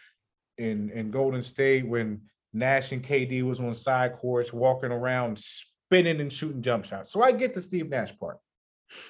in 0.57 0.89
in 0.89 1.11
Golden 1.11 1.43
State 1.43 1.87
when 1.87 2.21
Nash 2.51 2.91
and 2.93 3.03
KD 3.03 3.43
was 3.43 3.59
on 3.59 3.75
side 3.75 4.15
courts 4.15 4.51
walking 4.51 4.91
around 4.91 5.37
spinning 5.37 6.19
and 6.19 6.33
shooting 6.33 6.63
jump 6.63 6.85
shots. 6.85 7.11
So 7.11 7.21
I 7.21 7.31
get 7.31 7.53
the 7.53 7.61
Steve 7.61 7.89
Nash 7.89 8.17
part, 8.17 8.39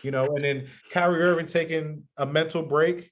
you 0.04 0.12
know, 0.12 0.26
and 0.26 0.42
then 0.42 0.68
Kyrie 0.92 1.22
Irving 1.22 1.46
taking 1.46 2.04
a 2.18 2.26
mental 2.26 2.64
break. 2.64 3.10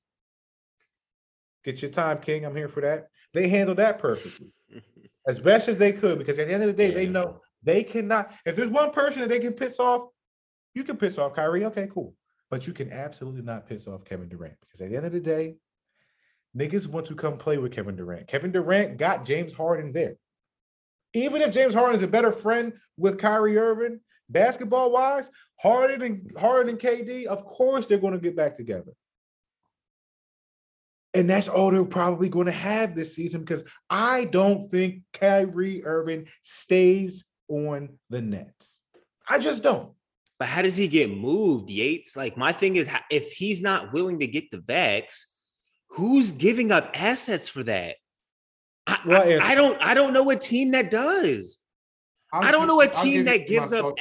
Get 1.64 1.82
your 1.82 1.92
time, 1.92 2.20
King. 2.20 2.46
I'm 2.46 2.58
here 2.58 2.68
for 2.68 2.82
that. 2.82 3.08
They 3.36 3.50
handled 3.50 3.78
that 3.80 4.00
perfectly, 4.00 4.54
as 5.28 5.40
best 5.40 5.68
as 5.68 5.78
they 5.78 5.92
could, 5.92 6.18
because 6.18 6.40
at 6.40 6.48
the 6.48 6.54
end 6.54 6.64
of 6.64 6.68
the 6.68 6.74
day, 6.74 6.88
yeah. 6.88 6.96
they 6.96 7.06
know 7.06 7.42
they 7.62 7.84
cannot. 7.84 8.34
If 8.46 8.56
there's 8.56 8.70
one 8.70 8.92
person 8.92 9.22
that 9.22 9.30
they 9.30 9.40
can 9.40 9.52
piss 9.52 9.78
off, 9.78 10.04
you 10.74 10.86
can 10.86 10.96
piss 10.96 11.18
off 11.18 11.36
Kyrie. 11.36 11.66
Okay, 11.66 11.90
cool. 11.94 12.16
But 12.50 12.66
you 12.66 12.72
can 12.72 12.94
absolutely 12.94 13.42
not 13.42 13.68
piss 13.68 13.88
off 13.88 14.06
Kevin 14.06 14.30
Durant 14.30 14.56
because 14.62 14.80
at 14.80 14.90
the 14.90 14.96
end 14.96 15.06
of 15.06 15.12
the 15.12 15.20
day, 15.20 15.56
niggas 16.56 16.88
want 16.88 17.08
to 17.08 17.16
come 17.16 17.38
play 17.38 17.58
with 17.58 17.74
Kevin 17.74 17.98
Durant. 17.98 18.28
Kevin 18.28 18.54
Durant 18.54 18.98
got 18.98 19.26
James 19.26 19.52
Harden 19.52 19.92
there. 19.92 20.16
Even 21.14 21.42
if 21.42 21.52
James 21.52 21.74
Harden 21.74 21.96
is 21.96 22.04
a 22.04 22.08
better 22.08 22.32
friend 22.32 22.72
with 22.98 23.20
Kyrie 23.20 23.58
Irving, 23.58 24.00
basketball 24.30 24.92
wise, 24.92 25.30
Harden 25.60 26.02
and 26.02 26.32
Harden 26.38 26.70
and 26.70 26.80
KD, 26.80 27.26
of 27.26 27.44
course 27.44 27.86
they're 27.86 27.98
going 27.98 28.14
to 28.14 28.20
get 28.20 28.38
back 28.38 28.56
together. 28.56 28.94
And 31.16 31.30
that's 31.30 31.48
all 31.48 31.72
they're 31.72 31.86
probably 31.86 32.28
going 32.28 32.48
to 32.48 32.52
have 32.52 32.94
this 32.94 33.16
season 33.16 33.42
because 33.42 33.64
I 33.90 34.26
don't 34.26 34.70
think 34.70 35.02
Kyrie 35.14 35.84
Irving 35.86 36.28
stays 36.42 37.26
on 37.48 37.98
the 38.10 38.22
Nets. 38.22 38.82
I 39.28 39.40
just 39.40 39.64
don't. 39.64 39.94
But 40.38 40.50
how 40.50 40.62
does 40.62 40.76
he 40.76 40.90
get 40.90 41.16
moved, 41.16 41.70
Yates? 41.70 42.18
Like 42.18 42.38
my 42.38 42.52
thing 42.52 42.76
is, 42.76 42.90
if 43.10 43.32
he's 43.32 43.62
not 43.62 43.94
willing 43.94 44.20
to 44.20 44.28
get 44.28 44.52
the 44.52 44.58
vax, 44.58 45.24
who's 45.88 46.32
giving 46.32 46.72
up 46.72 46.92
assets 46.94 47.48
for 47.48 47.64
that? 47.64 47.96
I, 48.86 48.98
I, 49.08 49.52
I, 49.52 49.56
don't. 49.56 49.82
I 49.82 49.94
don't 49.94 50.14
know 50.14 50.30
a 50.30 50.36
team 50.36 50.72
that 50.72 50.92
does. 50.92 51.58
I'll 52.34 52.44
I 52.44 52.52
do 52.52 52.58
not 52.60 52.68
know 52.68 52.82
a 52.82 52.88
team 52.88 53.26
that 53.26 53.48
gives 53.48 53.72
up. 53.72 53.96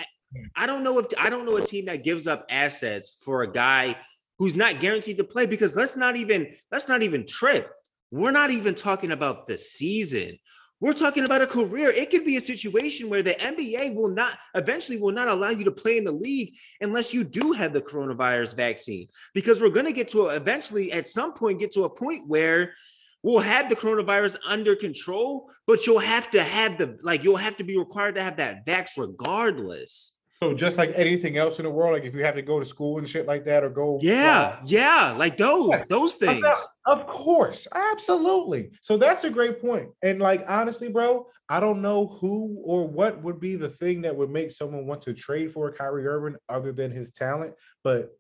I 0.57 0.66
don't 0.66 0.83
know 0.83 0.98
if 0.98 1.07
I 1.16 1.31
don't 1.31 1.46
know 1.46 1.57
a 1.57 1.64
team 1.64 1.85
that 1.87 2.03
gives 2.03 2.27
up 2.27 2.44
assets 2.50 3.16
for 3.22 3.42
a 3.42 3.50
guy 3.50 3.96
who's 4.38 4.55
not 4.55 4.81
guaranteed 4.81 5.18
to 5.18 5.25
play. 5.25 5.47
Because 5.47 5.77
let's 5.77 5.97
not 5.97 6.16
even 6.16 6.53
let's 6.70 6.88
not 6.88 7.03
even 7.03 7.27
trip. 7.27 7.70
We're 8.11 8.31
not 8.31 8.51
even 8.51 8.75
talking 8.75 9.12
about 9.12 9.47
the 9.47 9.59
season. 9.59 10.38
We're 10.81 10.92
talking 10.92 11.25
about 11.25 11.40
a 11.40 11.47
career. 11.47 11.90
It 11.90 12.11
could 12.11 12.25
be 12.25 12.37
a 12.37 12.40
situation 12.40 13.09
where 13.09 13.23
the 13.23 13.35
NBA 13.35 13.94
will 13.94 14.11
not 14.11 14.37
eventually 14.55 14.99
will 14.99 15.12
not 15.12 15.29
allow 15.29 15.51
you 15.51 15.64
to 15.64 15.70
play 15.70 15.97
in 15.97 16.05
the 16.05 16.12
league 16.12 16.55
unless 16.81 17.14
you 17.14 17.25
do 17.25 17.53
have 17.53 17.73
the 17.73 17.81
coronavirus 17.81 18.55
vaccine. 18.55 19.09
Because 19.35 19.61
we're 19.61 19.70
going 19.70 19.87
to 19.87 19.92
get 19.92 20.09
to 20.09 20.29
a, 20.29 20.37
eventually 20.37 20.92
at 20.92 21.09
some 21.09 21.33
point 21.33 21.61
get 21.61 21.73
to 21.73 21.85
a 21.85 21.88
point 21.90 22.29
where 22.29 22.75
we'll 23.23 23.38
have 23.38 23.68
the 23.68 23.77
coronavirus 23.77 24.37
under 24.47 24.77
control, 24.77 25.51
but 25.66 25.87
you'll 25.87 25.99
have 25.99 26.31
to 26.33 26.42
have 26.42 26.77
the 26.77 26.99
like 27.03 27.25
you'll 27.25 27.37
have 27.37 27.57
to 27.57 27.64
be 27.64 27.79
required 27.79 28.16
to 28.16 28.23
have 28.23 28.37
that 28.37 28.66
vax 28.66 28.99
regardless. 28.99 30.12
So 30.44 30.54
just 30.54 30.78
like 30.78 30.92
anything 30.94 31.38
else 31.38 31.59
in 31.59 31.64
the 31.64 31.70
world, 31.70 31.94
like 31.94 32.04
if 32.04 32.14
you 32.14 32.22
have 32.24 32.35
to 32.35 32.42
go 32.42 32.59
to 32.59 32.64
school 32.64 32.98
and 32.98 33.09
shit 33.09 33.26
like 33.26 33.44
that, 33.46 33.64
or 33.64 33.70
go, 33.70 33.98
yeah, 34.02 34.61
yeah, 34.66 35.14
like 35.16 35.37
those, 35.37 35.83
those 35.88 36.16
things. 36.16 36.46
Of 36.87 37.07
course, 37.07 37.66
absolutely. 37.74 38.70
So 38.83 38.96
that's 38.96 39.24
a 39.24 39.30
great 39.30 39.61
point. 39.61 39.88
And 40.02 40.20
like 40.20 40.44
honestly, 40.46 40.88
bro, 40.88 41.26
I 41.48 41.61
don't 41.61 41.80
know 41.80 42.07
who 42.20 42.61
or 42.62 42.87
what 42.87 43.22
would 43.22 43.40
be 43.40 43.57
the 43.57 43.68
thing 43.68 44.02
that 44.02 44.14
would 44.14 44.30
make 44.30 44.50
someone 44.50 44.87
want 44.87 45.02
to 45.02 45.14
trade 45.14 45.52
for 45.52 45.72
Kyrie 45.72 46.07
Irving 46.07 46.37
other 46.48 46.72
than 46.72 46.90
his 46.90 47.11
talent, 47.11 47.54
but 47.83 48.11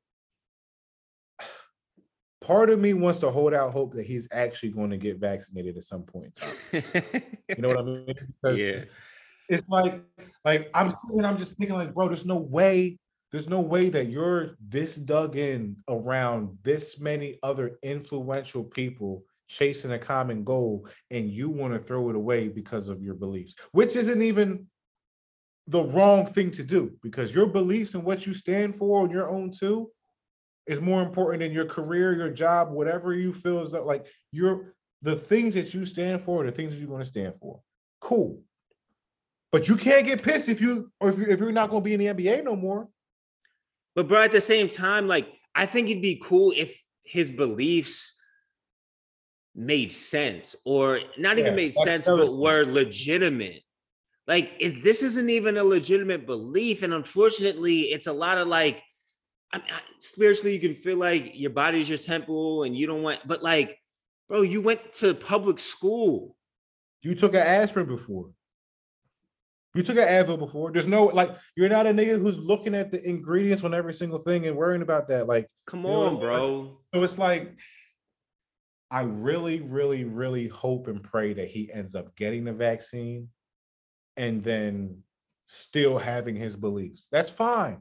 part 2.40 2.70
of 2.70 2.78
me 2.78 2.94
wants 2.94 3.18
to 3.18 3.30
hold 3.30 3.52
out 3.52 3.72
hope 3.72 3.92
that 3.94 4.06
he's 4.06 4.28
actually 4.32 4.70
going 4.70 4.90
to 4.90 4.96
get 4.96 5.18
vaccinated 5.18 5.76
at 5.76 5.84
some 5.84 6.02
point 6.02 6.26
in 6.26 6.80
time. 6.80 7.22
You 7.48 7.62
know 7.62 7.68
what 7.68 7.78
I 7.78 7.82
mean? 7.82 8.06
Because 8.42 8.58
Yeah. 8.58 8.84
It's 9.48 9.68
like, 9.68 10.02
like 10.44 10.70
I'm 10.74 10.90
sitting, 10.90 11.24
I'm 11.24 11.36
just 11.38 11.56
thinking, 11.58 11.76
like, 11.76 11.94
bro, 11.94 12.08
there's 12.08 12.26
no 12.26 12.36
way, 12.36 12.98
there's 13.30 13.48
no 13.48 13.60
way 13.60 13.88
that 13.90 14.08
you're 14.08 14.56
this 14.68 14.96
dug 14.96 15.36
in 15.36 15.76
around 15.88 16.56
this 16.62 16.98
many 16.98 17.38
other 17.42 17.78
influential 17.82 18.64
people 18.64 19.24
chasing 19.46 19.92
a 19.92 19.98
common 19.98 20.42
goal, 20.44 20.88
and 21.10 21.30
you 21.30 21.50
want 21.50 21.74
to 21.74 21.78
throw 21.78 22.08
it 22.08 22.16
away 22.16 22.48
because 22.48 22.88
of 22.88 23.02
your 23.02 23.14
beliefs, 23.14 23.54
which 23.72 23.96
isn't 23.96 24.22
even 24.22 24.66
the 25.68 25.82
wrong 25.82 26.26
thing 26.26 26.50
to 26.50 26.62
do 26.62 26.92
because 27.02 27.34
your 27.34 27.46
beliefs 27.46 27.94
and 27.94 28.04
what 28.04 28.26
you 28.26 28.34
stand 28.34 28.76
for 28.76 29.02
on 29.02 29.10
your 29.10 29.30
own 29.30 29.50
too 29.50 29.90
is 30.66 30.80
more 30.80 31.02
important 31.02 31.42
than 31.42 31.52
your 31.52 31.66
career, 31.66 32.14
your 32.14 32.30
job, 32.30 32.70
whatever 32.70 33.14
you 33.14 33.32
feel 33.32 33.62
is 33.62 33.70
that 33.70 33.86
like 33.86 34.06
you're 34.32 34.74
the 35.02 35.16
things 35.16 35.54
that 35.54 35.74
you 35.74 35.84
stand 35.84 36.22
for, 36.22 36.44
the 36.44 36.52
things 36.52 36.72
that 36.72 36.78
you're 36.78 36.88
going 36.88 37.00
to 37.00 37.04
stand 37.04 37.34
for. 37.40 37.60
Cool. 38.00 38.40
But 39.54 39.68
you 39.68 39.76
can't 39.76 40.04
get 40.04 40.20
pissed 40.20 40.48
if 40.48 40.60
you 40.60 40.90
or 40.98 41.10
if, 41.10 41.18
you, 41.18 41.26
if 41.26 41.38
you're 41.38 41.52
not 41.52 41.70
going 41.70 41.80
to 41.80 41.84
be 41.84 41.94
in 41.94 42.00
the 42.00 42.06
NBA 42.06 42.42
no 42.42 42.56
more. 42.56 42.88
But 43.94 44.08
bro, 44.08 44.22
at 44.22 44.32
the 44.32 44.40
same 44.40 44.68
time, 44.68 45.06
like 45.06 45.28
I 45.54 45.64
think 45.64 45.88
it'd 45.88 46.02
be 46.02 46.20
cool 46.20 46.52
if 46.56 46.76
his 47.04 47.30
beliefs 47.30 48.20
made 49.54 49.92
sense, 49.92 50.56
or 50.66 50.98
not 51.18 51.38
even 51.38 51.52
Yeah, 51.52 51.56
made 51.56 51.74
sense, 51.74 52.06
but 52.06 52.26
thing. 52.26 52.36
were 52.36 52.64
legitimate. 52.64 53.62
Like, 54.26 54.54
is 54.58 54.82
this 54.82 55.04
isn't 55.04 55.30
even 55.30 55.56
a 55.56 55.62
legitimate 55.62 56.26
belief, 56.26 56.82
and 56.82 56.92
unfortunately, 56.92 57.82
it's 57.82 58.08
a 58.08 58.12
lot 58.12 58.38
of 58.38 58.48
like, 58.48 58.82
I, 59.52 59.58
I, 59.58 59.80
spiritually, 60.00 60.52
you 60.54 60.60
can 60.60 60.74
feel 60.74 60.96
like 60.96 61.30
your 61.34 61.50
body's 61.50 61.88
your 61.88 61.98
temple, 61.98 62.64
and 62.64 62.76
you 62.76 62.88
don't 62.88 63.04
want. 63.04 63.20
But 63.24 63.44
like, 63.44 63.78
bro, 64.28 64.42
you 64.42 64.60
went 64.60 64.94
to 64.94 65.14
public 65.14 65.60
school. 65.60 66.34
You 67.02 67.14
took 67.14 67.34
an 67.34 67.42
aspirin 67.42 67.86
before. 67.86 68.30
You 69.74 69.82
took 69.82 69.96
an 69.96 70.04
Advil 70.04 70.38
before. 70.38 70.70
There's 70.70 70.86
no 70.86 71.06
like 71.06 71.30
you're 71.56 71.68
not 71.68 71.86
a 71.86 71.90
nigga 71.90 72.20
who's 72.20 72.38
looking 72.38 72.74
at 72.74 72.92
the 72.92 73.06
ingredients 73.06 73.64
on 73.64 73.74
every 73.74 73.94
single 73.94 74.20
thing 74.20 74.46
and 74.46 74.56
worrying 74.56 74.82
about 74.82 75.08
that. 75.08 75.26
Like 75.26 75.48
Come 75.66 75.86
on, 75.86 76.20
bro. 76.20 76.78
So 76.94 77.02
it's 77.02 77.18
like, 77.18 77.56
I 78.90 79.02
really, 79.02 79.60
really, 79.60 80.04
really 80.04 80.46
hope 80.46 80.86
and 80.86 81.02
pray 81.02 81.32
that 81.32 81.48
he 81.48 81.72
ends 81.72 81.94
up 81.94 82.14
getting 82.16 82.44
the 82.44 82.52
vaccine 82.52 83.28
and 84.16 84.44
then 84.44 85.02
still 85.46 85.98
having 85.98 86.36
his 86.36 86.54
beliefs. 86.54 87.08
That's 87.10 87.30
fine. 87.30 87.78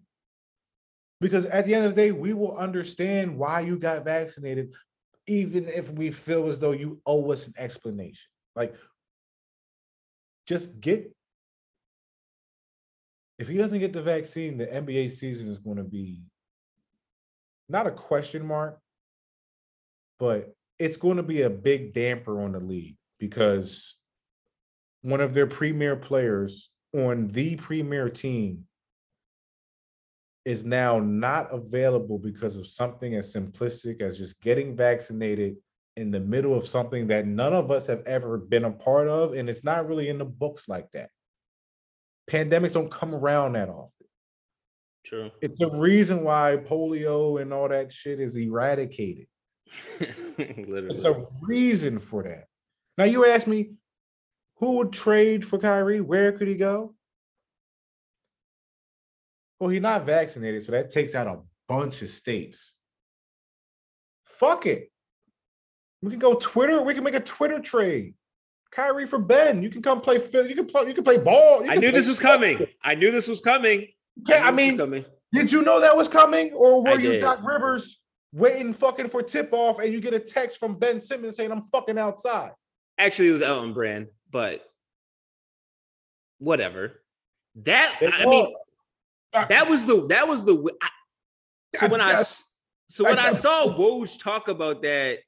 Because 1.21 1.45
at 1.45 1.65
the 1.65 1.75
end 1.75 1.85
of 1.85 1.95
the 1.95 2.01
day, 2.01 2.11
we 2.11 2.33
will 2.33 2.57
understand 2.57 3.37
why 3.37 3.61
you 3.61 3.77
got 3.77 4.03
vaccinated, 4.03 4.73
even 5.27 5.67
if 5.67 5.91
we 5.91 6.11
feel 6.11 6.47
as 6.47 6.59
though 6.59 6.71
you 6.71 6.99
owe 7.05 7.31
us 7.31 7.47
an 7.47 7.53
explanation. 7.57 8.29
Like, 8.55 8.75
just 10.47 10.81
get. 10.81 11.15
If 13.43 13.49
he 13.49 13.57
doesn't 13.57 13.79
get 13.79 13.91
the 13.91 14.01
vaccine, 14.01 14.57
the 14.57 14.67
NBA 14.67 15.11
season 15.11 15.49
is 15.49 15.57
going 15.57 15.75
to 15.75 15.83
be 15.83 16.21
not 17.67 17.85
a 17.85 17.91
question 17.91 18.47
mark, 18.47 18.79
but 20.17 20.55
it's 20.79 20.95
going 20.95 21.17
to 21.17 21.23
be 21.23 21.41
a 21.41 21.49
big 21.49 21.91
damper 21.91 22.41
on 22.41 22.53
the 22.53 22.61
league 22.61 22.95
because 23.19 23.97
one 25.01 25.19
of 25.19 25.33
their 25.33 25.45
premier 25.45 25.97
players 25.97 26.69
on 26.93 27.27
the 27.33 27.57
premier 27.57 28.07
team 28.07 28.63
is 30.45 30.63
now 30.63 30.99
not 30.99 31.53
available 31.53 32.19
because 32.19 32.55
of 32.55 32.65
something 32.65 33.13
as 33.15 33.35
simplistic 33.35 34.01
as 34.01 34.19
just 34.19 34.39
getting 34.39 34.73
vaccinated 34.73 35.57
in 35.97 36.11
the 36.11 36.19
middle 36.21 36.55
of 36.55 36.65
something 36.65 37.07
that 37.07 37.27
none 37.27 37.51
of 37.51 37.71
us 37.71 37.87
have 37.87 38.03
ever 38.05 38.37
been 38.37 38.63
a 38.63 38.71
part 38.71 39.09
of 39.09 39.33
and 39.33 39.49
it's 39.49 39.65
not 39.65 39.85
really 39.85 40.07
in 40.07 40.17
the 40.17 40.23
books 40.23 40.69
like 40.69 40.89
that 40.93 41.09
pandemics 42.29 42.73
don't 42.73 42.91
come 42.91 43.13
around 43.13 43.53
that 43.53 43.69
often 43.69 43.89
True. 45.03 45.31
it's 45.41 45.59
a 45.61 45.69
reason 45.77 46.23
why 46.23 46.57
polio 46.57 47.41
and 47.41 47.51
all 47.51 47.67
that 47.67 47.91
shit 47.91 48.19
is 48.19 48.35
eradicated. 48.37 49.27
Literally. 50.37 50.87
It's 50.89 51.03
a 51.03 51.15
reason 51.41 51.99
for 51.99 52.23
that. 52.23 52.45
Now 52.97 53.05
you 53.05 53.25
ask 53.25 53.47
me, 53.47 53.71
who 54.57 54.77
would 54.77 54.93
trade 54.93 55.45
for 55.45 55.57
Kyrie? 55.57 55.99
Where 55.99 56.31
could 56.31 56.47
he 56.47 56.55
go? 56.55 56.95
Well, 59.59 59.69
he's 59.69 59.81
not 59.81 60.05
vaccinated, 60.05 60.63
so 60.63 60.71
that 60.71 60.89
takes 60.89 61.15
out 61.15 61.27
a 61.27 61.39
bunch 61.67 62.01
of 62.01 62.09
states. 62.09 62.75
Fuck 64.25 64.65
it. 64.65 64.91
We 66.01 66.11
can 66.11 66.19
go 66.19 66.35
Twitter. 66.35 66.81
We 66.81 66.93
can 66.93 67.03
make 67.03 67.15
a 67.15 67.19
Twitter 67.19 67.59
trade. 67.59 68.15
Kyrie 68.73 69.05
for 69.05 69.19
Ben. 69.19 69.61
You 69.61 69.69
can 69.69 69.81
come 69.81 70.01
play. 70.01 70.15
You 70.15 70.55
can 70.55 70.65
play. 70.65 70.87
You 70.87 70.93
can 70.93 71.03
play 71.03 71.17
ball. 71.17 71.63
You 71.63 71.71
I 71.71 71.75
knew 71.75 71.81
play 71.81 71.91
this 71.91 72.07
was 72.07 72.19
coming. 72.19 72.65
I 72.83 72.95
knew 72.95 73.11
this 73.11 73.27
was 73.27 73.39
coming. 73.39 73.87
Yeah, 74.27 74.47
I 74.47 74.51
knew 74.51 74.57
this 74.57 74.57
was 74.57 74.57
mean, 74.57 74.77
coming. 74.77 75.05
Did 75.31 75.51
you 75.51 75.61
know 75.61 75.79
that 75.79 75.95
was 75.95 76.07
coming, 76.07 76.51
or 76.53 76.83
were 76.83 76.89
I 76.89 76.93
you. 76.95 77.19
Doc 77.19 77.39
Rivers 77.43 77.99
waiting 78.33 78.73
fucking 78.73 79.07
for 79.09 79.21
tip 79.23 79.49
off, 79.53 79.79
and 79.79 79.93
you 79.93 80.01
get 80.01 80.13
a 80.13 80.19
text 80.19 80.57
from 80.59 80.77
Ben 80.77 80.99
Simmons 80.99 81.35
saying 81.35 81.51
I'm 81.51 81.61
fucking 81.63 81.97
outside? 81.97 82.51
Actually, 82.97 83.29
it 83.29 83.33
was 83.33 83.41
Elton 83.41 83.73
Brand, 83.73 84.07
but 84.31 84.61
whatever. 86.39 87.03
That 87.63 87.97
It 88.01 88.13
I 88.13 88.25
mean, 88.25 88.53
that 89.33 89.69
was 89.69 89.85
the 89.85 90.07
that 90.07 90.27
was 90.27 90.43
the. 90.43 90.55
I- 90.81 90.89
so 91.77 91.87
when 91.87 92.01
I 92.01 92.13
s- 92.13 92.43
so 92.89 93.03
when 93.03 93.17
I 93.17 93.25
Yes. 93.25 93.41
saw 93.41 93.65
Woj 93.75 94.19
talk 94.19 94.47
about 94.47 94.81
that 94.83 95.19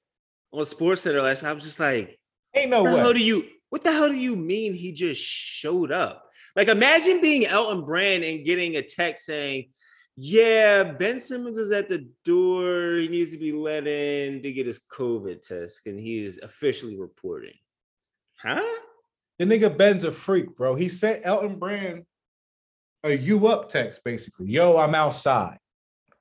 on 0.51 0.65
Sports 0.65 1.01
Center 1.01 1.21
last 1.21 1.41
night, 1.43 1.49
I 1.49 1.53
was 1.53 1.63
just 1.63 1.79
like, 1.79 2.19
ain't 2.55 2.69
no 2.69 2.81
what 2.83 2.91
the 2.91 2.97
hell 2.99 3.13
do 3.13 3.19
you 3.19 3.45
what 3.69 3.83
the 3.83 3.91
hell 3.91 4.09
do 4.09 4.15
you 4.15 4.35
mean 4.35 4.73
he 4.73 4.91
just 4.91 5.21
showed 5.21 5.91
up? 5.91 6.29
Like 6.55 6.67
imagine 6.67 7.19
being 7.21 7.45
Elton 7.45 7.83
Brand 7.83 8.23
and 8.23 8.45
getting 8.45 8.77
a 8.77 8.81
text 8.81 9.25
saying, 9.25 9.69
Yeah, 10.15 10.83
Ben 10.83 11.19
Simmons 11.19 11.57
is 11.57 11.71
at 11.71 11.89
the 11.89 12.07
door. 12.23 12.97
He 12.97 13.07
needs 13.09 13.31
to 13.31 13.37
be 13.37 13.51
let 13.51 13.85
in 13.87 14.41
to 14.43 14.51
get 14.53 14.65
his 14.67 14.79
COVID 14.91 15.41
test, 15.41 15.85
and 15.87 15.99
he's 15.99 16.39
officially 16.39 16.97
reporting. 16.97 17.55
Huh? 18.37 18.61
The 19.39 19.45
nigga 19.45 19.75
Ben's 19.77 20.05
a 20.05 20.11
freak, 20.11 20.55
bro. 20.55 20.75
He 20.75 20.87
sent 20.87 21.25
Elton 21.25 21.59
Brand 21.59 22.05
a 23.03 23.11
you 23.17 23.47
up 23.47 23.67
text, 23.67 24.03
basically. 24.05 24.47
Yo, 24.47 24.77
I'm 24.77 24.95
outside. 24.95 25.57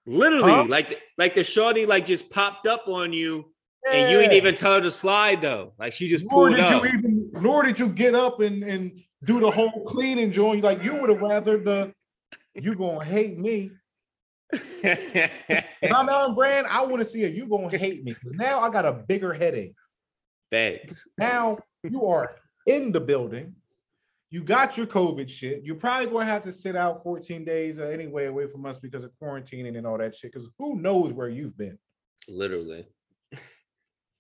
Literally, 0.06 0.52
Huh? 0.52 0.64
like 0.68 1.00
like 1.16 1.34
the 1.34 1.44
shorty 1.44 1.86
like 1.86 2.04
just 2.06 2.28
popped 2.28 2.66
up 2.66 2.88
on 2.88 3.12
you, 3.12 3.53
and 3.90 4.10
you 4.10 4.18
ain't 4.20 4.32
Yeah. 4.32 4.38
even 4.38 4.54
tell 4.54 4.74
her 4.74 4.80
to 4.80 4.90
slide 4.90 5.40
though. 5.42 5.72
Like 5.78 5.92
she 5.92 6.08
just 6.08 6.24
Nor 6.30 6.46
pulled 6.48 6.56
did 6.56 6.60
up. 6.64 6.82
you 6.84 6.88
even, 6.90 7.30
nor 7.34 7.62
did 7.62 7.78
you 7.78 7.88
get 7.88 8.14
up 8.14 8.40
and, 8.40 8.62
and 8.62 9.00
do 9.24 9.40
the 9.40 9.50
whole 9.50 9.84
clean 9.84 10.18
and 10.18 10.32
join. 10.32 10.60
Like 10.60 10.82
you 10.82 11.00
would 11.00 11.10
have 11.10 11.20
rather 11.22 11.58
the 11.58 11.92
you 12.54 12.74
gonna 12.74 13.04
hate 13.04 13.38
me. 13.38 13.70
If 14.52 15.92
I'm 15.92 16.08
Elton 16.08 16.34
Brand, 16.34 16.66
I 16.68 16.84
want 16.84 16.98
to 16.98 17.04
see 17.04 17.24
a 17.24 17.28
you 17.28 17.46
gonna 17.48 17.76
hate 17.76 18.04
me 18.04 18.12
because 18.12 18.32
now 18.32 18.60
I 18.60 18.70
got 18.70 18.84
a 18.84 18.92
bigger 18.92 19.32
headache. 19.32 19.74
Thanks. 20.50 21.06
Now 21.18 21.58
you 21.82 22.06
are 22.06 22.36
in 22.66 22.92
the 22.92 23.00
building. 23.00 23.54
You 24.30 24.42
got 24.42 24.76
your 24.76 24.86
COVID 24.86 25.28
shit. 25.28 25.62
You're 25.64 25.76
probably 25.76 26.08
going 26.08 26.26
to 26.26 26.32
have 26.32 26.42
to 26.42 26.50
sit 26.50 26.74
out 26.74 27.04
14 27.04 27.44
days 27.44 27.78
or 27.78 27.84
anyway 27.84 28.26
away 28.26 28.48
from 28.48 28.66
us 28.66 28.78
because 28.78 29.04
of 29.04 29.12
quarantining 29.22 29.76
and 29.78 29.86
all 29.86 29.96
that 29.98 30.12
shit. 30.12 30.32
Because 30.32 30.48
who 30.58 30.74
knows 30.80 31.12
where 31.12 31.28
you've 31.28 31.56
been? 31.56 31.78
Literally. 32.26 32.84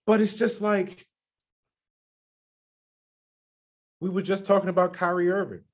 But 0.06 0.20
it's 0.20 0.34
just 0.34 0.60
like 0.60 1.06
we 4.00 4.10
were 4.10 4.22
just 4.22 4.44
talking 4.44 4.68
about 4.68 4.92
Kyrie 4.92 5.30
Irving 5.30 5.64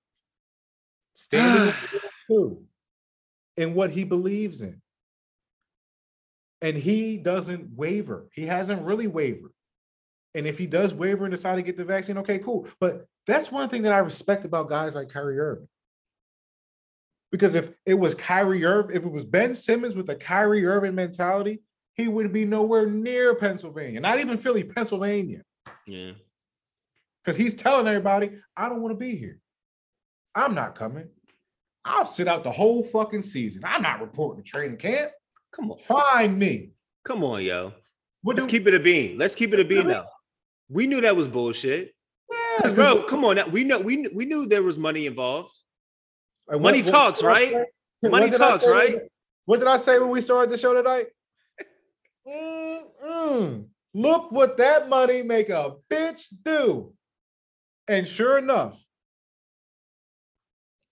standing 1.14 1.74
too 2.28 2.62
and 3.56 3.74
what 3.74 3.90
he 3.90 4.04
believes 4.04 4.62
in. 4.62 4.80
And 6.62 6.76
he 6.76 7.16
doesn't 7.16 7.74
waver. 7.74 8.28
He 8.32 8.46
hasn't 8.46 8.82
really 8.82 9.06
wavered. 9.06 9.52
And 10.34 10.46
if 10.46 10.58
he 10.58 10.66
does 10.66 10.94
waver 10.94 11.24
and 11.24 11.34
decide 11.34 11.56
to 11.56 11.62
get 11.62 11.76
the 11.76 11.84
vaccine, 11.84 12.18
okay, 12.18 12.38
cool. 12.38 12.68
But 12.78 13.06
that's 13.26 13.50
one 13.50 13.68
thing 13.68 13.82
that 13.82 13.92
I 13.92 13.98
respect 13.98 14.44
about 14.44 14.68
guys 14.68 14.94
like 14.94 15.08
Kyrie 15.08 15.40
Irving. 15.40 15.68
Because 17.32 17.54
if 17.54 17.70
it 17.86 17.94
was 17.94 18.14
Kyrie 18.14 18.64
Irving, 18.64 18.96
if 18.96 19.04
it 19.04 19.10
was 19.10 19.24
Ben 19.24 19.54
Simmons 19.54 19.96
with 19.96 20.06
the 20.06 20.16
Kyrie 20.16 20.66
Irving 20.66 20.94
mentality, 20.94 21.62
he 21.94 22.08
would 22.08 22.32
be 22.32 22.44
nowhere 22.44 22.86
near 22.86 23.34
Pennsylvania, 23.34 24.00
not 24.00 24.20
even 24.20 24.36
Philly, 24.36 24.64
Pennsylvania. 24.64 25.42
Yeah. 25.86 26.12
Because 27.24 27.36
he's 27.36 27.54
telling 27.54 27.86
everybody, 27.86 28.30
I 28.56 28.68
don't 28.68 28.80
want 28.80 28.92
to 28.92 28.98
be 28.98 29.16
here. 29.16 29.38
I'm 30.34 30.54
not 30.54 30.74
coming. 30.74 31.08
I'll 31.84 32.06
sit 32.06 32.28
out 32.28 32.44
the 32.44 32.50
whole 32.50 32.82
fucking 32.82 33.22
season. 33.22 33.62
I'm 33.64 33.82
not 33.82 34.00
reporting 34.00 34.42
to 34.42 34.48
training 34.48 34.76
camp. 34.76 35.12
Come 35.54 35.70
on. 35.70 35.78
Find 35.78 36.38
me. 36.38 36.70
Come 37.04 37.24
on, 37.24 37.42
yo. 37.42 37.72
What 38.22 38.36
Let's 38.36 38.46
do- 38.46 38.50
keep 38.52 38.66
it 38.66 38.74
a 38.74 38.80
bean. 38.80 39.18
Let's 39.18 39.34
keep 39.34 39.52
it 39.52 39.60
a 39.60 39.64
bean 39.64 39.88
now. 39.88 40.06
We 40.68 40.86
knew 40.86 41.00
that 41.00 41.16
was 41.16 41.26
bullshit. 41.26 41.94
Yeah, 42.62 42.72
Bro, 42.72 43.04
come 43.04 43.24
on. 43.24 43.36
Now. 43.36 43.48
We 43.48 43.64
know 43.64 43.80
we 43.80 44.06
we 44.14 44.24
knew 44.24 44.46
there 44.46 44.62
was 44.62 44.78
money 44.78 45.06
involved. 45.06 45.58
Like, 46.46 46.60
money 46.60 46.82
talks, 46.82 47.20
did 47.20 47.26
I 47.26 47.32
right? 47.32 47.52
Money 48.02 48.30
What 48.30 48.34
I 48.34 48.38
talks, 48.38 48.66
right? 48.66 49.00
What 49.46 49.58
did 49.58 49.68
I 49.68 49.76
say 49.78 49.98
when 49.98 50.10
we 50.10 50.20
started 50.20 50.50
the 50.50 50.58
show 50.58 50.74
tonight? 50.74 51.06
Mm-mm. 52.26 53.64
Look 53.94 54.30
what 54.30 54.56
that 54.58 54.88
money 54.88 55.22
make 55.22 55.48
a 55.48 55.74
bitch 55.90 56.28
do. 56.44 56.92
And 57.88 58.06
sure 58.06 58.38
enough, 58.38 58.80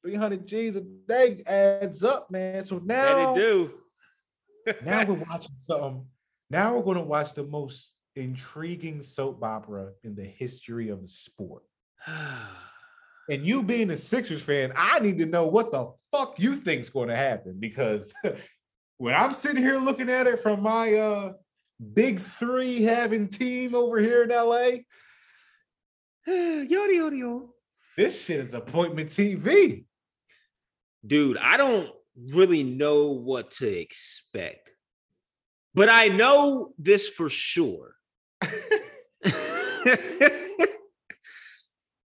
300 0.02 0.46
G's 0.46 0.76
a 0.76 0.80
day 0.80 1.38
adds 1.46 2.02
up, 2.02 2.30
man. 2.30 2.64
So 2.64 2.80
now, 2.84 3.34
it 3.34 3.38
do. 3.38 3.70
now 4.84 5.04
we're 5.04 5.14
watching 5.30 5.54
something. 5.58 6.04
Now 6.50 6.76
we're 6.76 6.82
going 6.82 6.96
to 6.96 7.04
watch 7.04 7.34
the 7.34 7.44
most 7.44 7.94
intriguing 8.16 9.02
soap 9.02 9.44
opera 9.44 9.90
in 10.02 10.14
the 10.14 10.24
history 10.24 10.88
of 10.88 11.02
the 11.02 11.08
sport. 11.08 11.62
And 13.30 13.46
you 13.46 13.62
being 13.62 13.90
a 13.90 13.96
Sixers 13.96 14.42
fan, 14.42 14.72
I 14.74 15.00
need 15.00 15.18
to 15.18 15.26
know 15.26 15.46
what 15.46 15.70
the 15.70 15.92
fuck 16.10 16.40
you 16.40 16.56
think's 16.56 16.88
going 16.88 17.10
to 17.10 17.16
happen 17.16 17.56
because 17.60 18.14
when 18.98 19.14
I'm 19.14 19.32
sitting 19.32 19.62
here 19.62 19.78
looking 19.78 20.10
at 20.10 20.26
it 20.26 20.40
from 20.40 20.62
my 20.62 20.94
uh 20.94 21.32
big 21.94 22.20
three 22.20 22.82
having 22.82 23.28
team 23.28 23.74
over 23.74 23.98
here 23.98 24.24
in 24.24 24.30
LA, 24.30 24.82
Yodi 26.28 26.68
yodi 26.68 27.18
yo. 27.18 27.54
this 27.96 28.24
shit 28.24 28.40
is 28.40 28.54
appointment 28.54 29.08
TV. 29.08 29.84
Dude, 31.06 31.38
I 31.38 31.56
don't 31.56 31.90
really 32.32 32.64
know 32.64 33.12
what 33.12 33.52
to 33.52 33.68
expect. 33.68 34.70
But 35.74 35.88
I 35.88 36.08
know 36.08 36.74
this 36.76 37.08
for 37.08 37.30
sure. 37.30 37.94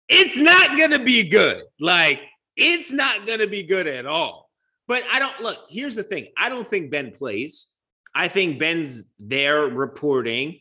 it's 0.07 0.37
not 0.37 0.77
going 0.77 0.91
to 0.91 0.99
be 0.99 1.27
good. 1.27 1.63
Like, 1.79 2.21
it's 2.55 2.91
not 2.91 3.25
going 3.25 3.39
to 3.39 3.47
be 3.47 3.63
good 3.63 3.87
at 3.87 4.05
all. 4.05 4.42
But 4.87 5.03
I 5.11 5.19
don't 5.19 5.39
look, 5.39 5.65
here's 5.69 5.95
the 5.95 6.03
thing 6.03 6.27
I 6.37 6.49
don't 6.49 6.67
think 6.67 6.91
Ben 6.91 7.11
plays. 7.11 7.67
I 8.15 8.27
think 8.27 8.59
Ben's 8.59 9.03
there 9.19 9.67
reporting 9.67 10.59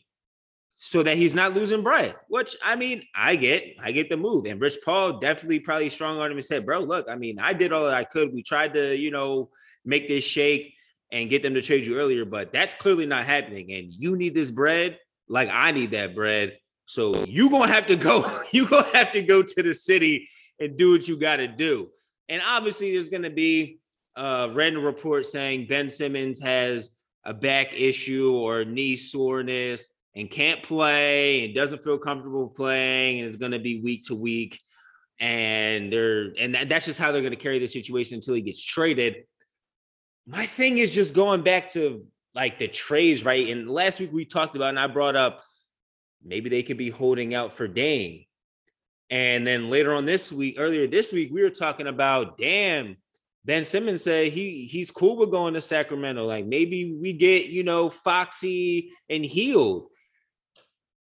so 0.75 1.03
that 1.03 1.17
he's 1.17 1.35
not 1.35 1.53
losing 1.53 1.83
bread, 1.83 2.15
which 2.27 2.55
I 2.63 2.75
mean, 2.75 3.03
I 3.15 3.35
get, 3.35 3.75
I 3.79 3.91
get 3.91 4.09
the 4.09 4.17
move. 4.17 4.45
And 4.45 4.59
Rich 4.59 4.79
Paul 4.83 5.19
definitely 5.19 5.59
probably 5.59 5.89
strong 5.89 6.17
him 6.17 6.31
and 6.31 6.43
said, 6.43 6.65
Bro, 6.65 6.81
look, 6.81 7.07
I 7.09 7.15
mean, 7.15 7.39
I 7.39 7.53
did 7.53 7.71
all 7.71 7.85
that 7.85 7.93
I 7.93 8.03
could. 8.03 8.33
We 8.33 8.43
tried 8.43 8.73
to, 8.73 8.95
you 8.95 9.11
know, 9.11 9.49
make 9.85 10.07
this 10.07 10.23
shake 10.23 10.73
and 11.11 11.29
get 11.29 11.43
them 11.43 11.53
to 11.53 11.61
trade 11.61 11.85
you 11.85 11.97
earlier, 11.97 12.25
but 12.25 12.51
that's 12.51 12.73
clearly 12.73 13.05
not 13.05 13.25
happening. 13.25 13.71
And 13.71 13.93
you 13.93 14.17
need 14.17 14.33
this 14.33 14.49
bread 14.49 14.97
like 15.29 15.49
I 15.51 15.71
need 15.71 15.91
that 15.91 16.15
bread. 16.15 16.57
So 16.85 17.23
you 17.25 17.49
gonna 17.49 17.71
have 17.71 17.85
to 17.87 17.95
go, 17.95 18.25
you 18.51 18.67
gonna 18.67 18.87
have 18.93 19.11
to 19.13 19.21
go 19.21 19.43
to 19.43 19.63
the 19.63 19.73
city 19.73 20.27
and 20.59 20.77
do 20.77 20.91
what 20.91 21.07
you 21.07 21.17
gotta 21.17 21.47
do. 21.47 21.89
And 22.29 22.41
obviously, 22.45 22.91
there's 22.91 23.09
gonna 23.09 23.29
be 23.29 23.79
a 24.15 24.49
random 24.51 24.83
report 24.83 25.25
saying 25.25 25.67
Ben 25.67 25.89
Simmons 25.89 26.41
has 26.41 26.95
a 27.25 27.33
back 27.33 27.73
issue 27.73 28.33
or 28.33 28.65
knee 28.65 28.95
soreness 28.95 29.87
and 30.15 30.29
can't 30.29 30.61
play 30.63 31.45
and 31.45 31.55
doesn't 31.55 31.83
feel 31.83 31.97
comfortable 31.97 32.47
playing 32.47 33.19
and 33.19 33.29
is 33.29 33.37
going 33.37 33.51
to 33.51 33.59
be 33.59 33.81
week 33.81 34.03
to 34.07 34.15
week. 34.15 34.59
And 35.19 35.91
they're 35.91 36.33
and 36.37 36.53
that, 36.55 36.69
that's 36.69 36.85
just 36.85 36.99
how 36.99 37.11
they're 37.11 37.21
going 37.21 37.31
to 37.31 37.37
carry 37.37 37.59
the 37.59 37.67
situation 37.67 38.15
until 38.15 38.33
he 38.33 38.41
gets 38.41 38.61
traded. 38.61 39.23
My 40.27 40.45
thing 40.45 40.77
is 40.77 40.93
just 40.93 41.13
going 41.13 41.41
back 41.41 41.71
to 41.71 42.05
like 42.35 42.59
the 42.59 42.67
trades 42.67 43.23
right? 43.23 43.49
And 43.49 43.69
last 43.69 43.99
week 43.99 44.11
we 44.11 44.25
talked 44.25 44.55
about 44.55 44.69
and 44.69 44.79
i 44.79 44.87
brought 44.87 45.15
up 45.15 45.43
maybe 46.25 46.49
they 46.49 46.63
could 46.63 46.77
be 46.77 46.89
holding 46.89 47.33
out 47.33 47.53
for 47.53 47.67
Dame. 47.67 48.25
And 49.09 49.45
then 49.45 49.69
later 49.69 49.93
on 49.93 50.05
this 50.05 50.31
week, 50.31 50.55
earlier 50.57 50.87
this 50.87 51.11
week, 51.11 51.29
we 51.31 51.43
were 51.43 51.49
talking 51.49 51.87
about 51.87 52.37
damn, 52.37 52.97
Ben 53.45 53.65
Simmons 53.65 54.03
said 54.03 54.31
he 54.31 54.65
he's 54.65 54.91
cool 54.91 55.17
with 55.17 55.31
going 55.31 55.53
to 55.53 55.61
Sacramento. 55.61 56.25
Like 56.25 56.45
maybe 56.45 56.95
we 56.99 57.13
get, 57.13 57.47
you 57.47 57.63
know, 57.63 57.89
Foxy 57.89 58.91
and 59.09 59.25
Hield. 59.25 59.87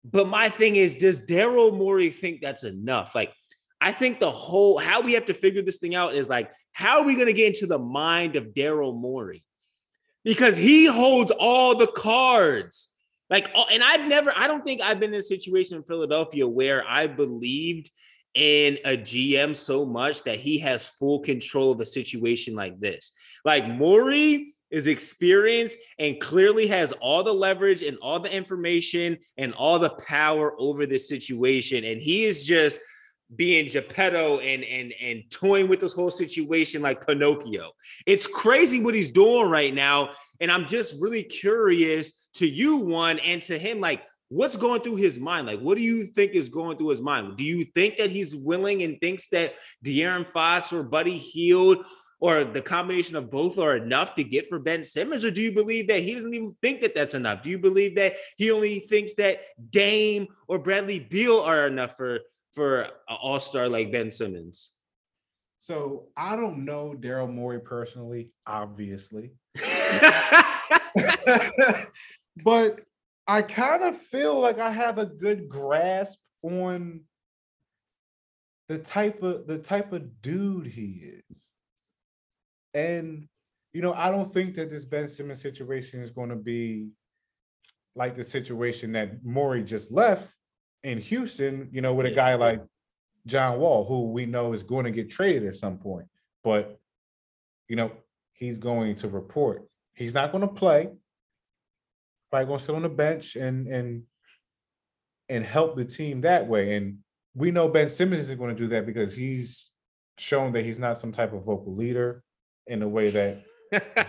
But 0.04 0.28
my 0.28 0.50
thing 0.50 0.76
is, 0.76 0.96
does 0.96 1.26
Daryl 1.26 1.78
Morey 1.78 2.10
think 2.10 2.41
that's 2.41 2.63
enough? 2.63 3.15
Like, 3.15 3.32
I 3.80 3.91
think 3.91 4.19
the 4.19 4.32
whole 4.32 4.78
how 4.78 5.02
we 5.02 5.13
have 5.13 5.26
to 5.26 5.34
figure 5.34 5.62
this 5.62 5.80
thing 5.80 5.96
out 5.96 6.15
is 6.15 6.28
like, 6.28 6.52
how 6.72 7.00
are 7.00 7.06
we 7.06 7.15
going 7.15 7.28
to 7.28 7.34
get 7.34 7.48
into 7.48 7.67
the 7.67 7.80
mind 7.80 8.36
of 8.36 8.48
Daryl 8.48 9.00
Morey? 9.00 9.43
Because 10.24 10.58
he 10.58 10.88
holds 10.88 11.32
all 11.32 11.76
the 11.78 11.88
cards. 11.88 12.89
Like, 13.30 13.50
and 13.72 13.84
I've 13.84 14.08
never, 14.08 14.34
I 14.36 14.48
don't 14.48 14.63
think 14.63 14.82
I've 14.82 15.00
been 15.00 15.13
in 15.13 15.19
a 15.19 15.24
situation 15.24 15.78
in 15.78 15.84
Philadelphia 15.84 16.48
where 16.48 16.86
I 16.88 17.08
believed 17.08 17.89
in 18.36 18.78
a 18.86 18.98
GM 18.98 19.56
so 19.56 19.86
much 19.86 20.24
that 20.24 20.39
he 20.39 20.58
has 20.60 20.88
full 20.88 21.19
control 21.19 21.72
of 21.72 21.80
a 21.80 21.86
situation 21.86 22.56
like 22.56 22.80
this. 22.80 23.12
Like 23.46 23.67
Morey 23.67 24.56
is 24.72 24.88
experienced 24.88 25.78
and 26.00 26.19
clearly 26.19 26.65
has 26.65 26.91
all 26.93 27.24
the 27.24 27.34
leverage 27.34 27.84
and 27.84 27.98
all 28.02 28.19
the 28.19 28.34
information 28.34 29.17
and 29.38 29.54
all 29.54 29.78
the 29.78 29.91
power 29.91 30.54
over 30.58 30.86
this 30.86 31.08
situation. 31.08 31.84
And 31.84 32.02
he 32.02 32.24
is 32.24 32.46
just 32.46 32.80
being 33.36 33.67
Geppetto 33.67 34.39
and 34.39 34.63
and 34.63 34.93
and 35.02 35.24
toying 35.32 35.67
with 35.67 35.80
this 35.80 35.93
whole 35.93 36.12
situation 36.12 36.82
like 36.82 37.06
Pinocchio. 37.06 37.72
It's 38.06 38.28
crazy 38.28 38.82
what 38.82 38.96
he's 38.96 39.12
doing 39.12 39.50
right 39.50 39.74
now. 39.74 40.12
And 40.39 40.52
I'm 40.52 40.67
just 40.67 41.00
really 41.00 41.24
curious 41.24 42.28
to 42.36 42.48
you, 42.48 42.78
one, 42.78 43.19
and 43.19 43.41
to 43.43 43.58
him, 43.58 43.80
like, 43.80 44.04
what's 44.34 44.56
going 44.56 44.82
through 44.82 44.96
his 44.96 45.19
mind? 45.19 45.46
Like, 45.46 45.60
what 45.60 45.78
do 45.78 45.84
you 45.84 46.06
think 46.06 46.32
is 46.32 46.50
going 46.50 46.78
through 46.78 46.89
his 46.89 47.02
mind? 47.02 47.38
Do 47.38 47.43
you 47.43 47.63
think 47.76 47.98
that 47.98 48.10
he's 48.10 48.36
willing 48.36 48.82
and 48.82 49.00
thinks 49.00 49.28
that 49.30 49.54
De'Aaron 49.86 50.26
Fox 50.26 50.74
or 50.74 50.82
Buddy 50.82 51.17
Hield 51.17 51.86
or 52.19 52.43
the 52.43 52.62
combination 52.62 53.15
of 53.15 53.30
both 53.30 53.60
are 53.60 53.78
enough 53.78 54.15
to 54.15 54.24
get 54.24 54.50
for 54.50 54.58
Ben 54.58 54.84
Simmons? 54.84 55.24
Or 55.24 55.30
do 55.30 55.41
you 55.41 55.52
believe 55.52 55.88
that 55.88 56.00
he 56.00 56.15
doesn't 56.15 56.34
even 56.34 56.56
think 56.63 56.82
that 56.82 56.96
that's 56.96 57.13
enough? 57.13 57.43
Do 57.43 57.52
you 57.52 57.60
believe 57.60 57.96
that 57.96 58.15
he 58.38 58.50
only 58.50 58.80
thinks 58.80 59.13
that 59.15 59.41
Dame 59.69 60.28
or 60.48 60.58
Bradley 60.58 61.00
Beal 61.00 61.39
are 61.39 61.67
enough 61.67 61.96
for 61.96 62.19
for 62.54 62.82
an 62.82 62.89
all-star 63.08 63.69
like 63.69 63.91
Ben 63.91 64.10
Simmons? 64.10 64.72
So 65.60 66.08
I 66.17 66.36
don't 66.36 66.65
know 66.65 66.96
Daryl 67.00 67.32
Morey 67.32 67.60
personally, 67.60 68.32
obviously. 68.48 69.34
but 72.43 72.80
I 73.28 73.42
kind 73.42 73.84
of 73.84 73.98
feel 73.98 74.40
like 74.40 74.60
I 74.60 74.72
have 74.72 74.98
a 74.98 75.06
good 75.06 75.48
grasp 75.48 76.20
on 76.42 77.02
the 78.70 78.80
type 78.80 79.22
of 79.24 79.48
the 79.48 79.60
type 79.60 79.94
of 79.94 80.22
dude 80.22 80.68
he 80.68 81.12
is. 81.30 81.52
And 82.74 83.28
you 83.74 83.82
know, 83.82 83.94
I 83.94 84.12
don't 84.12 84.32
think 84.32 84.56
that 84.56 84.70
this 84.70 84.86
Ben 84.86 85.08
Simmons 85.08 85.42
situation 85.42 86.02
is 86.02 86.12
going 86.12 86.30
to 86.30 86.36
be 86.36 86.90
like 87.96 88.16
the 88.16 88.24
situation 88.24 88.92
that 88.94 89.24
Morey 89.24 89.64
just 89.64 89.92
left 89.92 90.36
in 90.84 91.00
Houston, 91.00 91.70
you 91.72 91.82
know, 91.82 91.94
with 91.94 92.06
a 92.06 92.10
Yeah. 92.10 92.16
guy 92.16 92.36
like 92.36 92.62
John 93.26 93.60
Wall, 93.60 93.86
who 93.86 94.12
we 94.12 94.26
know 94.26 94.54
is 94.54 94.64
going 94.64 94.86
to 94.86 94.92
get 94.92 95.10
traded 95.10 95.48
at 95.48 95.56
some 95.56 95.78
point. 95.78 96.08
But 96.44 96.80
you 97.70 97.76
know, 97.76 97.92
he's 98.34 98.58
going 98.58 98.96
to 98.96 99.08
report. 99.08 99.66
He's 99.94 100.14
not 100.14 100.32
going 100.32 100.42
to 100.42 100.54
play. 100.54 100.90
Probably 102.34 102.48
going 102.48 102.58
to 102.58 102.65
sit 102.65 102.74
on 102.74 102.82
the 102.82 102.89
bench 102.89 103.36
and 103.36 103.67
and 103.67 104.02
and 105.30 105.46
help 105.46 105.78
the 105.78 105.86
team 105.86 106.22
that 106.22 106.48
way. 106.48 106.76
And 106.76 106.98
we 107.36 107.52
know 107.52 107.67
Ben 107.67 107.89
Simmons 107.89 108.22
isn't 108.22 108.39
going 108.39 108.50
to 108.50 108.60
do 108.60 108.69
that 108.69 108.88
because 108.88 109.13
he's 109.13 109.69
shown 110.17 110.52
that 110.54 110.65
he's 110.65 110.80
not 110.80 110.98
some 110.98 111.12
type 111.12 111.32
of 111.34 111.43
vocal 111.43 111.76
leader 111.76 112.24
in 112.65 112.80
the 112.80 112.88
way 112.88 113.12
that 113.12 113.43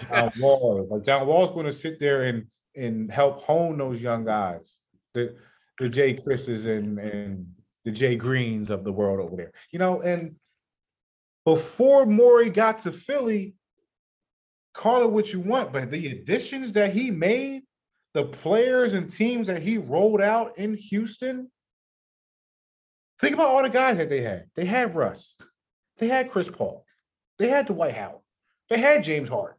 John 0.08 0.32
Wall 0.40 0.82
is. 0.82 0.90
Like 0.90 1.04
John 1.04 1.26
Wall's 1.26 1.50
going 1.50 1.66
to 1.66 1.72
sit 1.72 2.00
there 2.00 2.22
and 2.22 2.46
and 2.74 3.12
help 3.12 3.42
hone 3.42 3.76
those 3.76 4.00
young 4.00 4.24
guys, 4.24 4.80
the 5.12 5.36
the 5.78 5.90
Jay 5.90 6.14
Chris's 6.14 6.64
and 6.64 6.98
and 6.98 7.46
the 7.84 7.90
Jay 7.90 8.16
Greens 8.16 8.70
of 8.70 8.84
the 8.84 8.92
world 8.92 9.20
over 9.20 9.36
there. 9.36 9.52
You 9.70 9.80
know, 9.80 10.00
and 10.00 10.36
before 11.44 12.06
Morey 12.06 12.48
got 12.48 12.78
to 12.84 12.90
Philly, 12.90 13.54
call 14.72 15.02
it 15.02 15.10
what 15.10 15.30
you 15.30 15.40
want, 15.40 15.74
but 15.74 15.90
the 15.90 16.06
additions 16.06 16.72
that 16.72 16.94
he 16.94 17.10
made, 17.10 17.64
the 18.14 18.24
players 18.24 18.94
and 18.94 19.10
teams 19.10 19.48
that 19.48 19.62
he 19.62 19.76
rolled 19.76 20.22
out 20.22 20.56
in 20.56 20.74
Houston. 20.74 21.50
Think 23.20 23.34
about 23.34 23.48
all 23.48 23.62
the 23.62 23.70
guys 23.70 23.98
that 23.98 24.08
they 24.08 24.22
had. 24.22 24.46
They 24.54 24.64
had 24.64 24.94
Russ, 24.94 25.36
they 25.98 26.08
had 26.08 26.30
Chris 26.30 26.48
Paul, 26.48 26.84
they 27.38 27.48
had 27.48 27.66
Dwight 27.66 27.94
Howard, 27.94 28.22
they 28.70 28.78
had 28.78 29.04
James 29.04 29.28
Harden. 29.28 29.58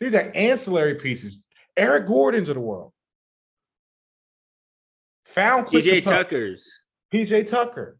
They 0.00 0.10
got 0.10 0.34
ancillary 0.34 0.96
pieces, 0.96 1.42
Eric 1.76 2.06
Gordon's 2.06 2.48
of 2.48 2.56
the 2.56 2.60
world. 2.60 2.92
Found 5.26 5.66
PJ. 5.66 6.04
Tucker's. 6.04 6.84
PJ 7.12 7.48
Tucker. 7.48 7.98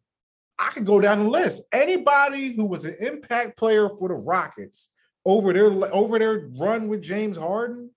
I 0.59 0.71
could 0.71 0.87
go 0.87 1.01
down 1.01 1.25
the 1.25 1.31
list. 1.31 1.63
Anybody 1.73 2.55
who 2.55 2.65
was 2.65 2.85
an 2.85 2.97
impact 3.01 3.59
player 3.59 3.89
for 3.89 4.09
the 4.09 4.15
Rockets 4.15 4.91
over 5.25 5.53
their 5.53 5.71
over 5.93 6.19
their 6.19 6.49
run 6.59 6.89
with 6.89 7.03
James 7.03 7.37
Harden, 7.37 7.91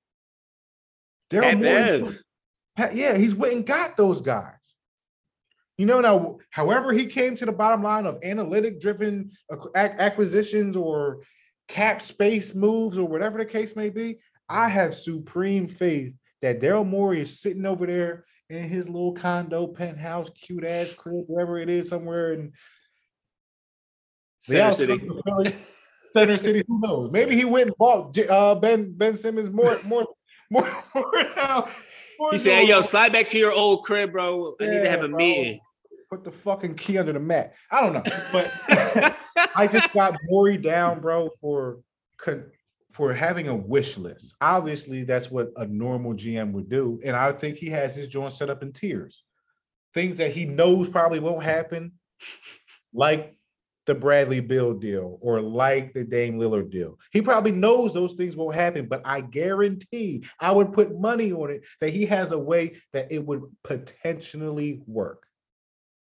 Daryl 1.30 1.60
Morey- 2.00 2.18
yeah, 2.94 3.18
he's 3.18 3.36
went 3.36 3.54
and 3.54 3.66
got 3.66 3.98
those 3.98 4.22
guys. 4.22 4.76
You 5.78 5.86
know, 5.86 6.02
now, 6.02 6.40
however, 6.50 6.92
he 6.92 7.06
came 7.06 7.36
to 7.38 7.46
the 7.46 7.52
bottom 7.52 7.84
line 7.84 8.06
of 8.06 8.20
analytic 8.24 8.82
driven 8.82 9.32
acquisitions 9.76 10.76
or 10.76 11.22
cap 11.70 12.02
space 12.02 12.54
moves 12.54 12.98
or 12.98 13.08
whatever 13.08 13.38
the 13.38 13.46
case 13.46 13.76
may 13.76 13.90
be. 13.90 14.20
I 14.50 14.68
have 14.68 14.94
supreme 14.96 15.68
faith 15.68 16.14
that 16.42 16.60
Daryl 16.60 16.86
Morey 16.88 17.22
is 17.22 17.40
sitting 17.40 17.66
over 17.66 17.86
there 17.86 18.26
in 18.50 18.68
his 18.68 18.90
little 18.90 19.14
condo, 19.14 19.68
penthouse, 19.68 20.30
cute 20.32 20.66
ass 20.66 20.92
crib, 20.94 21.26
wherever 21.28 21.60
it 21.60 21.70
is, 21.70 21.88
somewhere 21.90 22.34
in 22.34 22.52
Center 24.42 24.74
City. 24.74 25.00
Center 26.12 26.38
City. 26.38 26.64
Who 26.68 26.80
knows? 26.82 27.12
Maybe 27.12 27.36
he 27.36 27.46
went 27.46 27.68
and 27.68 27.78
bought 27.78 28.18
uh, 28.18 28.56
Ben 28.56 28.92
Ben 28.94 29.16
Simmons 29.16 29.50
more 29.50 29.78
more 29.86 30.08
more. 30.50 30.68
more 30.96 31.12
now. 31.36 31.70
more 32.20 32.32
He 32.32 32.40
said, 32.40 32.60
"Hey, 32.60 32.68
yo, 32.68 32.82
slide 32.82 33.12
back 33.12 33.28
to 33.28 33.38
your 33.38 33.52
old 33.52 33.86
crib, 33.86 34.12
bro. 34.12 34.56
I 34.60 34.66
need 34.66 34.84
to 34.84 34.90
have 34.90 35.04
a 35.04 35.08
bro. 35.10 35.18
meeting." 35.18 35.60
Put 36.10 36.24
the 36.24 36.32
fucking 36.32 36.76
key 36.76 36.98
under 36.98 37.14
the 37.14 37.20
mat. 37.20 37.54
I 37.72 37.82
don't 37.82 37.94
know, 37.94 38.04
but 38.32 39.16
I 39.56 39.68
just 39.68 39.94
got 39.94 40.16
Morey 40.26 40.58
down, 40.58 41.02
bro, 41.02 41.30
for 41.40 41.82
con- 42.18 42.50
for 42.92 43.14
having 43.14 43.48
a 43.48 43.56
wish 43.56 43.98
list. 43.98 44.36
Obviously, 44.42 45.04
that's 45.04 45.30
what 45.30 45.50
a 45.56 45.66
normal 45.66 46.14
GM 46.14 46.52
would 46.54 46.70
do, 46.70 47.00
and 47.06 47.16
I 47.16 47.32
think 47.32 47.58
he 47.58 47.70
has 47.70 47.96
his 47.96 48.08
joint 48.08 48.34
set 48.34 48.50
up 48.50 48.64
in 48.64 48.74
tiers. 48.74 49.24
Things 49.94 50.18
that 50.18 50.34
he 50.34 50.46
knows 50.46 50.90
probably 50.90 51.20
won't 51.20 51.44
happen, 51.44 51.94
like 52.94 53.39
the 53.90 53.96
Bradley 53.96 54.40
Beal 54.40 54.76
deal 54.76 55.18
or 55.20 55.42
like 55.42 55.94
the 55.94 56.04
Dame 56.04 56.38
Lillard 56.38 56.70
deal. 56.70 57.00
He 57.12 57.24
probably 57.24 57.52
knows 57.52 57.92
those 57.92 58.14
things 58.14 58.36
won't 58.36 58.54
happen, 58.54 58.86
but 58.88 59.02
I 59.04 59.22
guarantee 59.22 60.24
I 60.40 60.52
would 60.52 60.74
put 60.74 61.00
money 61.00 61.34
on 61.34 61.50
it 61.50 61.66
that 61.82 61.90
he 61.90 62.06
has 62.06 62.32
a 62.32 62.38
way 62.38 62.76
that 62.94 63.12
it 63.12 63.26
would 63.26 63.42
potentially 63.64 64.84
work. 64.86 65.26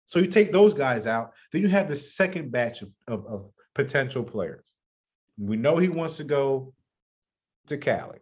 So 0.06 0.20
you 0.20 0.28
take 0.28 0.52
those 0.52 0.76
guys 0.76 1.08
out, 1.08 1.34
then 1.52 1.64
you 1.64 1.68
have 1.70 1.88
the 1.90 1.96
second 1.96 2.52
batch 2.52 2.84
of, 2.84 2.92
of, 3.08 3.26
of 3.26 3.50
potential 3.74 4.22
players. 4.22 4.66
We 5.40 5.58
know 5.58 5.78
he 5.78 5.90
wants 5.90 6.18
to 6.18 6.24
go 6.24 6.76
to 7.70 7.78
Cali. 7.80 8.20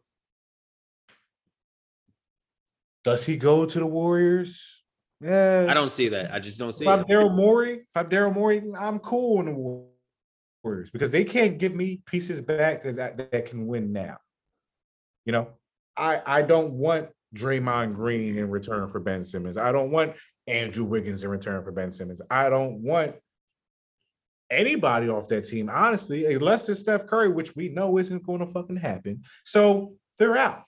Does 3.04 3.26
he 3.26 3.36
go 3.36 3.66
to 3.66 3.80
the 3.80 3.86
Warriors? 3.86 4.77
Yeah. 5.22 5.66
I 5.68 5.74
don't 5.74 5.92
see 5.92 6.10
that. 6.10 6.34
I 6.34 6.40
just 6.40 6.60
don't 6.60 6.74
see 6.74 6.86
If 6.86 6.90
I'm. 6.90 7.04
Daryl 7.06 7.34
Morey, 7.36 7.74
if 7.74 7.96
I'm 7.96 8.08
Daryl 8.08 8.34
Morey, 8.34 8.64
I'm 8.78 9.00
cool 9.00 9.40
in 9.40 9.46
the 9.48 9.86
Warriors 10.64 10.90
because 10.92 11.10
they 11.10 11.24
can't 11.24 11.58
give 11.58 11.74
me 11.74 12.02
pieces 12.06 12.42
back 12.42 12.84
that, 12.84 12.98
that 12.98 13.32
that 13.32 13.46
can 13.46 13.66
win 13.66 13.92
now. 13.92 14.18
You 15.26 15.32
know, 15.34 15.50
I 15.96 16.22
I 16.26 16.42
don't 16.44 16.74
want 16.74 17.10
Draymond 17.36 17.96
Green 17.96 18.38
in 18.38 18.50
return 18.50 18.90
for 18.90 19.00
Ben 19.00 19.24
Simmons. 19.24 19.58
I 19.58 19.72
don't 19.72 19.92
want 19.92 20.14
Andrew 20.46 20.86
Wiggins 20.86 21.24
in 21.24 21.30
return 21.30 21.64
for 21.64 21.72
Ben 21.72 21.92
Simmons. 21.92 22.22
I 22.30 22.50
don't 22.50 22.82
want 22.82 23.16
anybody 24.50 25.10
off 25.10 25.28
that 25.28 25.42
team, 25.42 25.70
honestly, 25.70 26.32
unless 26.34 26.70
it's 26.70 26.80
Steph 26.80 27.08
Curry, 27.08 27.30
which 27.30 27.56
we 27.56 27.70
know 27.70 27.98
isn't 27.98 28.26
going 28.26 28.40
to 28.40 28.48
fucking 28.48 28.78
happen. 28.78 29.24
So 29.44 29.96
they're 30.18 30.38
out. 30.38 30.64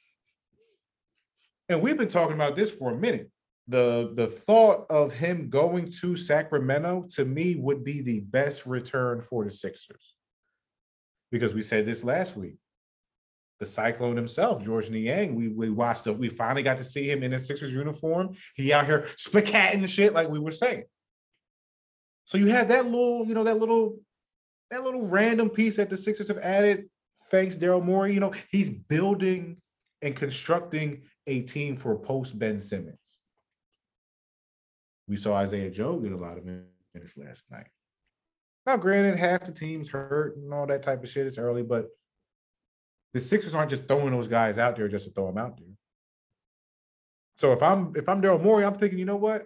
And 1.69 1.81
we've 1.81 1.97
been 1.97 2.09
talking 2.09 2.35
about 2.35 2.55
this 2.55 2.69
for 2.69 2.91
a 2.91 2.97
minute 2.97 3.29
the 3.69 4.11
the 4.15 4.27
thought 4.27 4.87
of 4.89 5.13
him 5.13 5.49
going 5.49 5.91
to 6.01 6.15
Sacramento 6.15 7.05
to 7.11 7.23
me 7.23 7.55
would 7.55 7.83
be 7.83 8.01
the 8.01 8.21
best 8.21 8.65
return 8.65 9.21
for 9.21 9.45
the 9.45 9.51
Sixers. 9.51 10.15
Because 11.31 11.53
we 11.53 11.61
said 11.61 11.85
this 11.85 12.03
last 12.03 12.35
week. 12.35 12.57
The 13.59 13.65
Cyclone 13.65 14.15
himself, 14.15 14.63
Georges 14.63 14.89
Niang, 14.89 15.35
we 15.35 15.49
we 15.49 15.69
watched. 15.69 16.07
We 16.07 16.29
finally 16.29 16.63
got 16.63 16.77
to 16.77 16.83
see 16.83 17.09
him 17.09 17.23
in 17.23 17.31
his 17.31 17.45
Sixers 17.45 17.73
uniform. 17.73 18.35
He 18.55 18.73
out 18.73 18.85
here 18.85 19.07
spicatting 19.17 19.87
shit, 19.87 20.13
like 20.13 20.29
we 20.29 20.39
were 20.39 20.51
saying. 20.51 20.85
So 22.25 22.37
you 22.37 22.47
have 22.47 22.69
that 22.69 22.85
little, 22.85 23.25
you 23.27 23.33
know, 23.33 23.43
that 23.43 23.59
little, 23.59 23.97
that 24.71 24.83
little 24.83 25.05
random 25.07 25.49
piece 25.49 25.75
that 25.75 25.89
the 25.89 25.97
Sixers 25.97 26.29
have 26.29 26.37
added. 26.37 26.89
Thanks, 27.29 27.55
Daryl 27.55 27.83
Morey. 27.83 28.13
You 28.13 28.21
know, 28.21 28.33
he's 28.49 28.69
building 28.69 29.57
and 30.01 30.15
constructing 30.15 31.01
a 31.27 31.41
team 31.41 31.75
for 31.75 31.97
post 31.97 32.39
Ben 32.39 32.59
Simmons. 32.59 32.98
We 35.09 35.17
saw 35.17 35.33
Isaiah 35.33 35.71
Joe 35.71 35.97
get 35.97 36.11
a 36.11 36.17
lot 36.17 36.37
of 36.37 36.45
minutes 36.45 37.17
last 37.17 37.43
night. 37.49 37.65
Now, 38.67 38.77
granted, 38.77 39.17
half 39.17 39.45
the 39.45 39.51
team's 39.51 39.89
hurt 39.89 40.37
and 40.37 40.53
all 40.53 40.67
that 40.67 40.83
type 40.83 41.03
of 41.03 41.09
shit. 41.09 41.25
It's 41.25 41.39
early, 41.39 41.63
but 41.63 41.87
the 43.13 43.19
Sixers 43.19 43.55
aren't 43.55 43.71
just 43.71 43.87
throwing 43.87 44.11
those 44.11 44.27
guys 44.27 44.59
out 44.59 44.75
there 44.75 44.87
just 44.87 45.05
to 45.05 45.11
throw 45.11 45.25
them 45.25 45.39
out 45.39 45.57
there. 45.57 45.73
So 47.37 47.53
if 47.53 47.63
I'm 47.63 47.93
if 47.95 48.07
I'm 48.07 48.21
Daryl 48.21 48.41
Morey, 48.41 48.63
I'm 48.63 48.75
thinking, 48.75 48.99
you 48.99 49.05
know 49.05 49.15
what? 49.15 49.45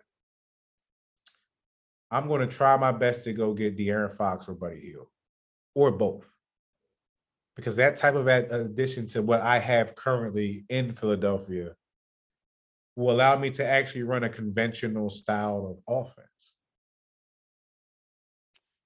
I'm 2.12 2.28
going 2.28 2.42
to 2.42 2.56
try 2.56 2.76
my 2.76 2.92
best 2.92 3.24
to 3.24 3.34
go 3.34 3.54
get 3.54 3.78
De'Aaron 3.78 4.16
Fox 4.18 4.50
or 4.50 4.56
Buddy 4.56 4.82
Hield, 4.82 5.08
or 5.76 5.92
both, 5.92 6.32
because 7.56 7.78
that 7.78 7.96
type 7.96 8.16
of 8.16 8.28
addition 8.28 9.08
to 9.08 9.22
what 9.22 9.42
I 9.42 9.60
have 9.60 9.96
currently 9.96 10.66
in 10.68 10.94
Philadelphia 10.94 11.74
will 12.96 13.12
allow 13.12 13.38
me 13.38 13.50
to 13.52 13.66
actually 13.66 14.04
run 14.04 14.24
a 14.24 14.30
conventional 14.30 15.10
style 15.10 15.78
of 15.88 16.02
offense 16.02 16.54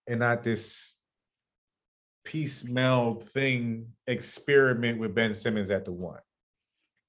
and 0.08 0.20
not 0.20 0.44
this 0.44 0.94
piecemeal 2.24 3.16
thing 3.16 3.88
experiment 4.06 5.00
with 5.00 5.16
Ben 5.16 5.34
Simmons 5.34 5.70
at 5.70 5.86
the 5.86 5.92
one. 5.92 6.20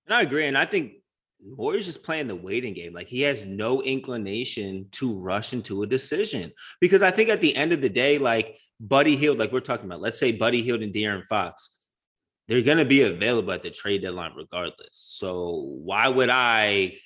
And 0.06 0.14
I 0.14 0.22
agree. 0.22 0.46
And 0.46 0.58
I 0.58 0.64
think 0.64 0.94
Warriors 1.40 1.86
just 1.86 2.02
playing 2.02 2.26
the 2.26 2.36
waiting 2.36 2.74
game. 2.74 2.92
Like 2.92 3.08
he 3.08 3.20
has 3.22 3.46
no 3.46 3.82
inclination 3.82 4.86
to 4.92 5.14
rush 5.14 5.52
into 5.52 5.82
a 5.82 5.86
decision. 5.86 6.52
Because 6.80 7.02
I 7.02 7.10
think 7.10 7.28
at 7.28 7.40
the 7.40 7.54
end 7.54 7.72
of 7.72 7.80
the 7.80 7.88
day, 7.88 8.18
like 8.18 8.58
Buddy 8.80 9.16
Hield, 9.16 9.38
like 9.38 9.52
we're 9.52 9.60
talking 9.60 9.86
about, 9.86 10.00
let's 10.00 10.18
say 10.18 10.32
Buddy 10.32 10.62
Hield 10.62 10.82
and 10.82 10.92
De'Aaron 10.92 11.24
Fox, 11.26 11.77
they're 12.48 12.62
gonna 12.62 12.84
be 12.84 13.02
available 13.02 13.52
at 13.52 13.62
the 13.62 13.70
trade 13.70 14.02
deadline 14.02 14.32
regardless. 14.36 14.90
So 14.92 15.76
why 15.82 16.08
would 16.08 16.30
I 16.30 16.96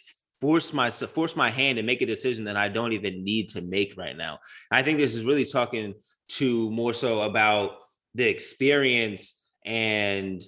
force 0.40 0.72
myself 0.72 1.10
force 1.10 1.36
my 1.36 1.50
hand 1.50 1.78
and 1.78 1.86
make 1.86 2.02
a 2.02 2.06
decision 2.06 2.44
that 2.44 2.56
I 2.56 2.68
don't 2.68 2.92
even 2.92 3.24
need 3.24 3.48
to 3.50 3.60
make 3.60 3.96
right 3.96 4.16
now? 4.16 4.38
I 4.70 4.82
think 4.82 4.98
this 4.98 5.14
is 5.14 5.24
really 5.24 5.44
talking 5.44 5.94
to 6.28 6.70
more 6.70 6.92
so 6.94 7.22
about 7.22 7.72
the 8.14 8.28
experience 8.28 9.44
and 9.64 10.42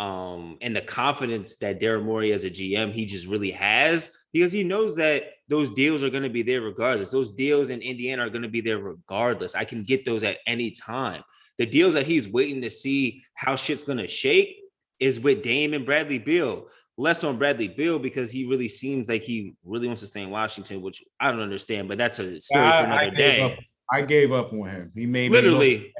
um 0.00 0.56
and 0.62 0.74
the 0.74 0.80
confidence 0.80 1.56
that 1.56 1.78
Daryl 1.80 2.02
Morey 2.02 2.32
as 2.32 2.44
a 2.44 2.50
GM 2.50 2.92
he 2.92 3.04
just 3.04 3.26
really 3.26 3.50
has 3.50 4.10
because 4.32 4.50
he 4.50 4.64
knows 4.64 4.96
that 4.96 5.24
those 5.48 5.70
deals 5.70 6.02
are 6.02 6.10
going 6.10 6.22
to 6.22 6.28
be 6.30 6.42
there 6.42 6.62
regardless. 6.62 7.10
Those 7.10 7.32
deals 7.32 7.68
in 7.70 7.82
Indiana 7.82 8.24
are 8.24 8.30
going 8.30 8.42
to 8.42 8.48
be 8.48 8.60
there 8.60 8.78
regardless. 8.78 9.54
I 9.56 9.64
can 9.64 9.82
get 9.82 10.04
those 10.04 10.22
at 10.22 10.36
any 10.46 10.70
time. 10.70 11.22
The 11.58 11.66
deals 11.66 11.94
that 11.94 12.06
he's 12.06 12.28
waiting 12.28 12.62
to 12.62 12.70
see 12.70 13.22
how 13.34 13.56
shit's 13.56 13.82
going 13.84 13.98
to 13.98 14.06
shake 14.08 14.56
is 15.00 15.18
with 15.20 15.42
Dame 15.42 15.74
and 15.74 15.84
Bradley 15.84 16.18
Beal. 16.18 16.68
Less 16.96 17.24
on 17.24 17.36
Bradley 17.38 17.66
Beal 17.68 17.98
because 17.98 18.30
he 18.30 18.46
really 18.46 18.68
seems 18.68 19.08
like 19.08 19.22
he 19.22 19.54
really 19.64 19.88
wants 19.88 20.02
to 20.02 20.06
stay 20.08 20.22
in 20.22 20.30
Washington, 20.30 20.80
which 20.82 21.02
I 21.18 21.30
don't 21.32 21.40
understand, 21.40 21.88
but 21.88 21.98
that's 21.98 22.18
a 22.20 22.40
story 22.40 22.70
for 22.70 22.76
I- 22.76 22.78
I 22.78 22.84
another 22.84 23.16
gave 23.16 23.16
day. 23.16 23.40
up- 23.42 23.58
I 23.92 24.02
gave 24.02 24.30
up 24.32 24.52
on 24.52 24.68
him. 24.68 24.92
He 24.94 25.04
made 25.06 25.32
me 25.32 25.36
Literally. 25.40 25.92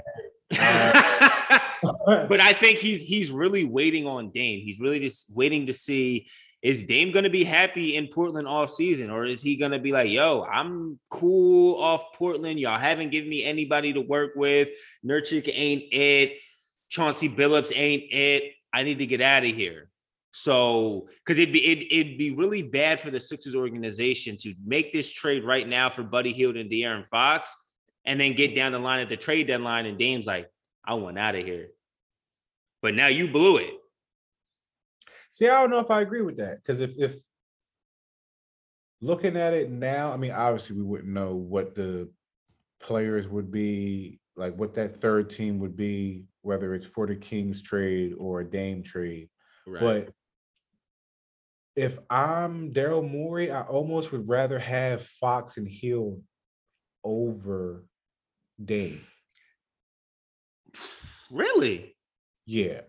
bad. 0.51 1.27
but 1.83 2.41
I 2.41 2.53
think 2.53 2.79
he's 2.79 3.01
he's 3.01 3.31
really 3.31 3.65
waiting 3.65 4.07
on 4.07 4.31
Dame. 4.31 4.61
He's 4.65 4.81
really 4.81 5.01
just 5.01 5.35
waiting 5.35 5.67
to 5.67 5.73
see 5.73 6.29
is 6.63 6.83
Dame 6.83 7.11
going 7.11 7.25
to 7.25 7.31
be 7.31 7.43
happy 7.43 7.97
in 7.97 8.07
Portland 8.09 8.47
all 8.47 8.69
season, 8.69 9.11
or 9.11 9.25
is 9.25 9.41
he 9.41 9.57
going 9.57 9.73
to 9.73 9.79
be 9.79 9.93
like, 9.93 10.11
"Yo, 10.11 10.43
I'm 10.43 10.99
cool 11.09 11.81
off 11.81 12.13
Portland. 12.15 12.61
Y'all 12.61 12.79
haven't 12.79 13.11
given 13.11 13.31
me 13.31 13.45
anybody 13.45 13.93
to 13.95 14.01
work 14.01 14.33
with. 14.37 14.69
Nurkic 15.05 15.51
ain't 15.53 15.85
it. 15.93 16.35
Chauncey 16.91 17.29
Billups 17.29 17.73
ain't 17.75 18.05
it. 18.13 18.53
I 18.73 18.83
need 18.83 18.99
to 18.99 19.07
get 19.07 19.21
out 19.21 19.45
of 19.45 19.55
here." 19.55 19.89
So, 20.33 21.09
because 21.25 21.39
it'd 21.39 21.53
be 21.53 21.67
it, 21.67 21.93
it'd 21.93 22.19
be 22.19 22.33
really 22.33 22.63
bad 22.63 23.01
for 23.01 23.11
the 23.11 23.21
Sixers 23.21 23.57
organization 23.57 24.37
to 24.41 24.55
make 24.65 24.93
this 24.93 25.11
trade 25.11 25.45
right 25.45 25.67
now 25.67 25.91
for 25.91 26.03
Buddy 26.03 26.33
Hield 26.33 26.57
and 26.57 26.71
De'Aaron 26.71 27.09
Fox, 27.11 27.57
and 28.05 28.21
then 28.21 28.35
get 28.35 28.55
down 28.55 28.73
the 28.73 28.79
line 28.79 29.01
at 29.01 29.09
the 29.09 29.17
trade 29.17 29.47
deadline, 29.47 29.87
and 29.87 29.99
Dame's 29.99 30.27
like, 30.27 30.49
"I 30.85 30.95
want 30.95 31.19
out 31.19 31.37
of 31.37 31.45
here." 31.45 31.69
But 32.83 32.95
now 32.95 33.09
you 33.09 33.29
blew 33.29 33.59
it. 33.59 33.75
See, 35.31 35.49
I 35.49 35.61
don't 35.61 35.71
know 35.71 35.81
if 35.81 35.91
I 35.91 36.01
agree 36.01 36.23
with 36.23 36.39
that 36.39 36.57
because 36.57 36.81
if 36.81 36.99
if 36.99 37.23
looking 39.01 39.37
at 39.37 39.55
it 39.55 39.71
now, 39.71 40.13
I 40.13 40.17
mean, 40.17 40.33
obviously 40.33 40.77
we 40.77 40.83
wouldn't 40.83 41.13
know 41.13 41.35
what 41.35 41.75
the 41.75 42.11
players 42.81 43.29
would 43.29 43.51
be, 43.51 44.21
like 44.37 44.57
what 44.57 44.75
that 44.75 44.97
third 44.97 45.31
team 45.31 45.59
would 45.61 45.77
be, 45.77 46.25
whether 46.43 46.75
it's 46.75 46.87
for 46.87 47.07
the 47.07 47.17
Kings 47.17 47.63
trade 47.63 48.15
or 48.19 48.41
a 48.41 48.45
Dame 48.45 48.83
trade. 48.83 49.29
Right. 49.67 49.81
But 49.81 50.15
if 51.77 51.99
I'm 52.09 52.73
Daryl 52.73 53.09
Morey, 53.09 53.51
I 53.51 53.63
almost 53.63 54.13
would 54.13 54.29
rather 54.29 54.59
have 54.59 55.03
Fox 55.03 55.57
and 55.57 55.69
Hield 55.69 56.23
over 57.05 57.85
Dame. 58.63 59.01
Really, 61.31 61.97
Yeah, 62.47 62.83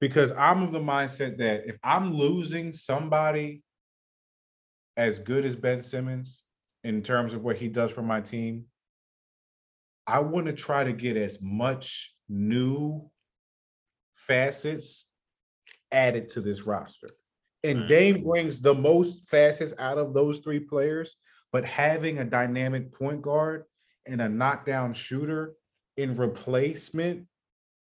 because 0.00 0.32
I'm 0.32 0.62
of 0.62 0.72
the 0.72 0.80
mindset 0.80 1.38
that 1.38 1.66
if 1.66 1.78
I'm 1.82 2.14
losing 2.14 2.72
somebody 2.72 3.62
as 4.96 5.18
good 5.18 5.44
as 5.44 5.56
Ben 5.56 5.82
Simmons 5.82 6.42
in 6.84 7.02
terms 7.02 7.34
of 7.34 7.42
what 7.42 7.56
he 7.56 7.68
does 7.68 7.90
for 7.90 8.02
my 8.02 8.20
team, 8.20 8.66
I 10.06 10.20
want 10.20 10.46
to 10.46 10.52
try 10.52 10.84
to 10.84 10.92
get 10.92 11.16
as 11.16 11.40
much 11.40 12.14
new 12.28 13.10
facets 14.14 15.06
added 15.92 16.28
to 16.30 16.40
this 16.40 16.62
roster. 16.62 17.08
And 17.64 17.80
Right. 17.80 17.88
Dame 17.88 18.24
brings 18.24 18.60
the 18.60 18.74
most 18.74 19.28
facets 19.28 19.74
out 19.78 19.98
of 19.98 20.14
those 20.14 20.38
three 20.38 20.60
players, 20.60 21.16
but 21.52 21.64
having 21.64 22.18
a 22.18 22.24
dynamic 22.24 22.92
point 22.92 23.22
guard 23.22 23.64
and 24.06 24.22
a 24.22 24.28
knockdown 24.28 24.94
shooter 24.94 25.54
in 25.96 26.14
replacement 26.14 27.26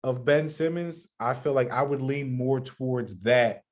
of 0.05 0.25
Ben 0.25 0.49
Simmons, 0.49 1.09
I 1.19 1.35
feel 1.35 1.53
like 1.53 1.71
I 1.71 1.83
would 1.83 2.03
lean 2.03 2.37
more 2.37 2.61
towards 2.61 3.19
that 3.21 3.63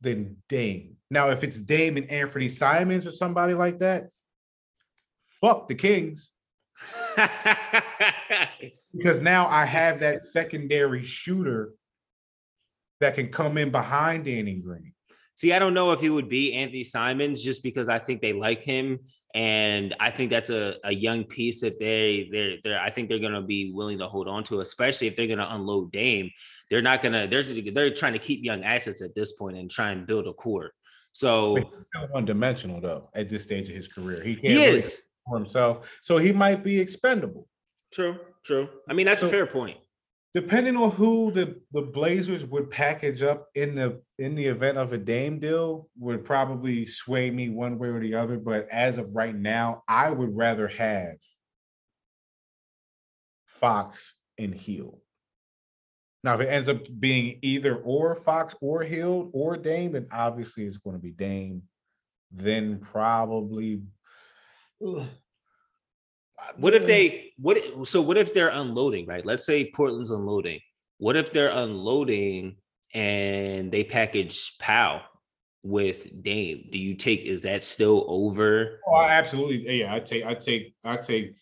than 0.00 0.36
Dame. 0.48 0.96
Now, 1.10 1.30
if 1.30 1.42
it's 1.42 1.60
Dame 1.60 1.96
and 1.96 2.10
Anthony 2.10 2.48
Simons 2.48 3.06
or 3.06 3.12
somebody 3.12 3.54
like 3.54 3.78
that, 3.78 4.08
fuck 5.40 5.68
the 5.68 5.74
Kings. 5.74 6.30
Because 8.92 9.20
now 9.20 9.46
I 9.46 9.64
have 9.64 10.00
that 10.00 10.22
secondary 10.22 11.02
shooter 11.02 11.72
that 13.00 13.14
can 13.14 13.28
come 13.28 13.58
in 13.58 13.70
behind 13.70 14.24
Danny 14.24 14.54
Green. 14.54 14.92
See, 15.36 15.52
I 15.52 15.58
don't 15.58 15.74
know 15.74 15.92
if 15.92 16.00
he 16.00 16.10
would 16.10 16.28
be 16.28 16.54
Anthony 16.54 16.84
Simons 16.84 17.42
just 17.42 17.62
because 17.62 17.88
I 17.88 17.98
think 17.98 18.20
they 18.20 18.32
like 18.32 18.62
him. 18.62 18.98
And 19.34 19.94
I 20.00 20.10
think 20.10 20.30
that's 20.30 20.48
a, 20.50 20.76
a 20.84 20.92
young 20.92 21.24
piece 21.24 21.60
that 21.60 21.78
they 21.78 22.28
they're 22.32 22.56
they're 22.62 22.80
I 22.80 22.90
think 22.90 23.08
they're 23.08 23.18
gonna 23.18 23.42
be 23.42 23.72
willing 23.72 23.98
to 23.98 24.08
hold 24.08 24.26
on 24.26 24.42
to, 24.44 24.60
especially 24.60 25.06
if 25.06 25.16
they're 25.16 25.26
gonna 25.26 25.48
unload 25.50 25.92
Dame. 25.92 26.30
They're 26.70 26.82
not 26.82 27.02
gonna 27.02 27.26
they're 27.26 27.42
they're 27.42 27.94
trying 27.94 28.14
to 28.14 28.18
keep 28.18 28.42
young 28.44 28.64
assets 28.64 29.02
at 29.02 29.14
this 29.14 29.32
point 29.32 29.58
and 29.58 29.70
try 29.70 29.90
and 29.90 30.06
build 30.06 30.26
a 30.26 30.32
core. 30.32 30.72
So 31.12 31.56
one 32.10 32.24
dimensional 32.24 32.80
though 32.80 33.10
at 33.14 33.28
this 33.28 33.42
stage 33.42 33.68
of 33.68 33.74
his 33.74 33.88
career. 33.88 34.22
He 34.22 34.34
can't 34.34 34.52
he 34.52 34.64
is 34.64 35.02
for 35.26 35.38
himself. 35.38 35.98
So 36.02 36.18
he 36.18 36.32
might 36.32 36.64
be 36.64 36.80
expendable. 36.80 37.46
true, 37.92 38.18
true. 38.44 38.68
I 38.88 38.94
mean, 38.94 39.06
that's 39.06 39.22
a 39.22 39.28
fair 39.28 39.46
point. 39.46 39.76
Depending 40.40 40.76
on 40.76 40.92
who 40.92 41.32
the, 41.32 41.60
the 41.72 41.82
Blazers 41.82 42.46
would 42.46 42.70
package 42.70 43.24
up 43.24 43.48
in 43.56 43.74
the 43.74 44.00
in 44.20 44.36
the 44.36 44.46
event 44.46 44.78
of 44.78 44.92
a 44.92 44.96
Dame 44.98 45.40
deal 45.40 45.88
would 45.98 46.24
probably 46.24 46.86
sway 46.86 47.28
me 47.28 47.48
one 47.48 47.76
way 47.76 47.88
or 47.88 47.98
the 47.98 48.14
other. 48.14 48.38
But 48.38 48.68
as 48.70 48.98
of 48.98 49.16
right 49.16 49.34
now, 49.34 49.82
I 49.88 50.12
would 50.12 50.36
rather 50.36 50.68
have 50.68 51.16
Fox 53.46 54.14
and 54.38 54.54
Hield. 54.54 55.00
Now, 56.22 56.34
if 56.34 56.40
it 56.42 56.46
ends 56.46 56.68
up 56.68 56.82
being 57.00 57.40
either 57.42 57.74
or 57.74 58.14
Fox 58.14 58.54
or 58.60 58.84
Hield 58.84 59.30
or 59.32 59.56
Dame, 59.56 59.90
then 59.90 60.06
obviously 60.12 60.66
it's 60.66 60.78
going 60.78 60.94
to 60.94 61.02
be 61.02 61.10
Dame. 61.10 61.62
Then 62.30 62.78
probably. 62.78 63.82
What 66.56 66.74
if 66.74 66.86
they 66.86 67.08
mm. 67.08 67.22
what 67.38 67.86
so 67.86 68.00
what 68.00 68.16
if 68.16 68.32
they're 68.34 68.48
unloading, 68.48 69.06
right? 69.06 69.24
Let's 69.24 69.44
say 69.44 69.70
Portland's 69.70 70.10
unloading. 70.10 70.60
What 70.98 71.16
if 71.16 71.32
they're 71.32 71.50
unloading 71.50 72.56
and 72.94 73.70
they 73.70 73.84
package 73.84 74.56
Powell 74.58 75.02
with 75.62 76.22
Dame? 76.22 76.68
Do 76.70 76.78
you 76.78 76.94
take 76.94 77.22
is 77.22 77.42
that 77.42 77.62
still 77.62 78.04
over? 78.08 78.80
Oh, 78.86 78.94
I 78.94 79.10
absolutely. 79.12 79.68
Eh, 79.68 79.72
yeah, 79.84 79.94
I 79.94 80.00
take, 80.00 80.24
I 80.24 80.34
take, 80.34 80.74
I 80.84 80.96
take 80.96 81.34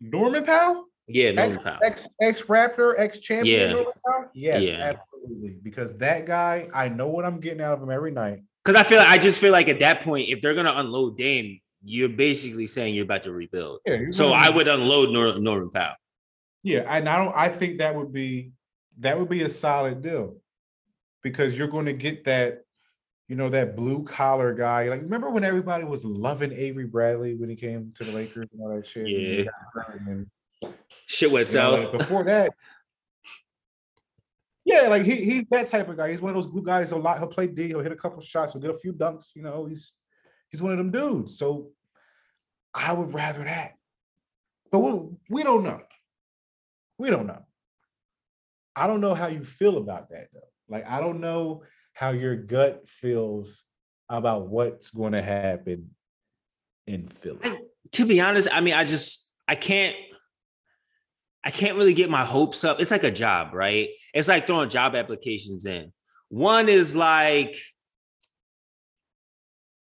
Norman 0.00 0.44
Powell, 0.44 0.86
Yeah, 1.06 1.32
no 1.32 1.42
ex, 1.42 1.62
Powell. 1.62 1.78
ex, 1.82 2.08
ex 2.20 2.42
Raptor, 2.42 2.94
ex 2.98 3.18
champion. 3.18 3.76
Yeah. 3.76 4.24
Yes, 4.34 4.64
Yeah. 4.64 4.94
absolutely. 4.94 5.56
Because 5.62 5.96
that 5.98 6.26
guy, 6.26 6.68
I 6.74 6.88
know 6.88 7.08
what 7.08 7.24
I'm 7.24 7.40
getting 7.40 7.60
out 7.60 7.74
of 7.74 7.82
him 7.82 7.90
every 7.90 8.10
night. 8.10 8.42
Because 8.64 8.80
I 8.80 8.84
feel 8.84 8.98
like 8.98 9.08
I 9.08 9.18
just 9.18 9.38
feel 9.38 9.52
like 9.52 9.68
at 9.68 9.80
that 9.80 10.02
point, 10.02 10.28
if 10.28 10.40
they're 10.40 10.54
gonna 10.54 10.74
unload 10.74 11.18
Dame, 11.18 11.60
you're 11.84 12.08
basically 12.08 12.66
saying 12.66 12.94
you're 12.94 13.04
about 13.04 13.22
to 13.24 13.32
rebuild. 13.32 13.80
Yeah, 13.86 14.06
So 14.10 14.32
I 14.32 14.48
would 14.48 14.68
unload 14.68 15.10
Nor- 15.10 15.38
Norman 15.38 15.70
Powell. 15.70 15.94
Yeah, 16.62 16.80
and 16.88 17.08
I 17.08 17.22
don't. 17.22 17.34
I 17.36 17.48
think 17.50 17.78
that 17.78 17.94
would 17.94 18.12
be 18.12 18.52
that 19.00 19.18
would 19.18 19.28
be 19.28 19.42
a 19.42 19.48
solid 19.50 20.00
deal 20.02 20.36
because 21.22 21.58
you're 21.58 21.68
going 21.68 21.84
to 21.86 21.92
get 21.92 22.24
that, 22.24 22.62
you 23.28 23.36
know, 23.36 23.50
that 23.50 23.76
blue 23.76 24.02
collar 24.04 24.54
guy. 24.54 24.88
Like, 24.88 25.02
remember 25.02 25.28
when 25.30 25.44
everybody 25.44 25.84
was 25.84 26.04
loving 26.06 26.52
Avery 26.52 26.86
Bradley 26.86 27.34
when 27.34 27.50
he 27.50 27.56
came 27.56 27.92
to 27.96 28.04
the 28.04 28.12
Lakers 28.12 28.46
and 28.52 28.62
all 28.62 28.74
that 28.74 28.86
shit? 28.86 29.08
Yeah. 29.08 29.44
hurt, 29.74 30.00
and 30.06 30.26
Shit 31.06 31.30
went 31.30 31.48
You 31.52 31.54
know, 31.60 31.76
south. 31.76 31.80
like, 31.92 31.98
before 31.98 32.24
that, 32.24 32.54
yeah, 34.64 34.88
like 34.88 35.02
he 35.02 35.16
he's 35.16 35.46
that 35.48 35.66
type 35.66 35.88
of 35.90 35.98
guy. 35.98 36.10
He's 36.10 36.20
one 36.22 36.34
of 36.34 36.42
those 36.42 36.50
glue 36.50 36.62
guys. 36.62 36.92
A 36.92 36.96
lot. 36.96 37.18
He'll 37.18 37.26
play 37.28 37.46
D. 37.46 37.66
He'll 37.68 37.80
hit 37.80 37.92
a 37.92 37.96
couple 37.96 38.22
shots. 38.22 38.54
He'll 38.54 38.62
get 38.62 38.70
a 38.70 38.78
few 38.78 38.94
dunks. 38.94 39.30
You 39.34 39.42
know, 39.42 39.66
he's 39.66 39.92
he's 40.48 40.62
one 40.62 40.72
of 40.72 40.78
them 40.78 40.90
dudes. 40.90 41.36
So 41.38 41.70
I 42.74 42.92
would 42.92 43.14
rather 43.14 43.44
that. 43.44 43.74
But 44.70 44.80
we, 44.80 45.00
we 45.30 45.42
don't 45.42 45.62
know. 45.62 45.80
We 46.98 47.10
don't 47.10 47.26
know. 47.26 47.44
I 48.76 48.86
don't 48.86 49.00
know 49.00 49.14
how 49.14 49.28
you 49.28 49.44
feel 49.44 49.78
about 49.78 50.10
that 50.10 50.28
though. 50.32 50.40
Like 50.68 50.84
I 50.88 51.00
don't 51.00 51.20
know 51.20 51.62
how 51.92 52.10
your 52.10 52.34
gut 52.36 52.88
feels 52.88 53.62
about 54.08 54.48
what's 54.48 54.90
going 54.90 55.12
to 55.12 55.22
happen 55.22 55.90
in 56.86 57.08
Philly. 57.08 57.38
I- 57.44 57.60
to 57.92 58.06
be 58.06 58.20
honest, 58.20 58.48
I 58.50 58.60
mean, 58.60 58.74
I 58.74 58.84
just 58.84 59.32
I 59.46 59.54
can't 59.54 59.94
I 61.44 61.50
can't 61.50 61.76
really 61.76 61.94
get 61.94 62.08
my 62.10 62.24
hopes 62.24 62.64
up. 62.64 62.80
It's 62.80 62.90
like 62.90 63.04
a 63.04 63.10
job, 63.10 63.52
right? 63.52 63.90
It's 64.14 64.28
like 64.28 64.46
throwing 64.46 64.70
job 64.70 64.96
applications 64.96 65.66
in. 65.66 65.92
One 66.30 66.68
is 66.68 66.96
like 66.96 67.56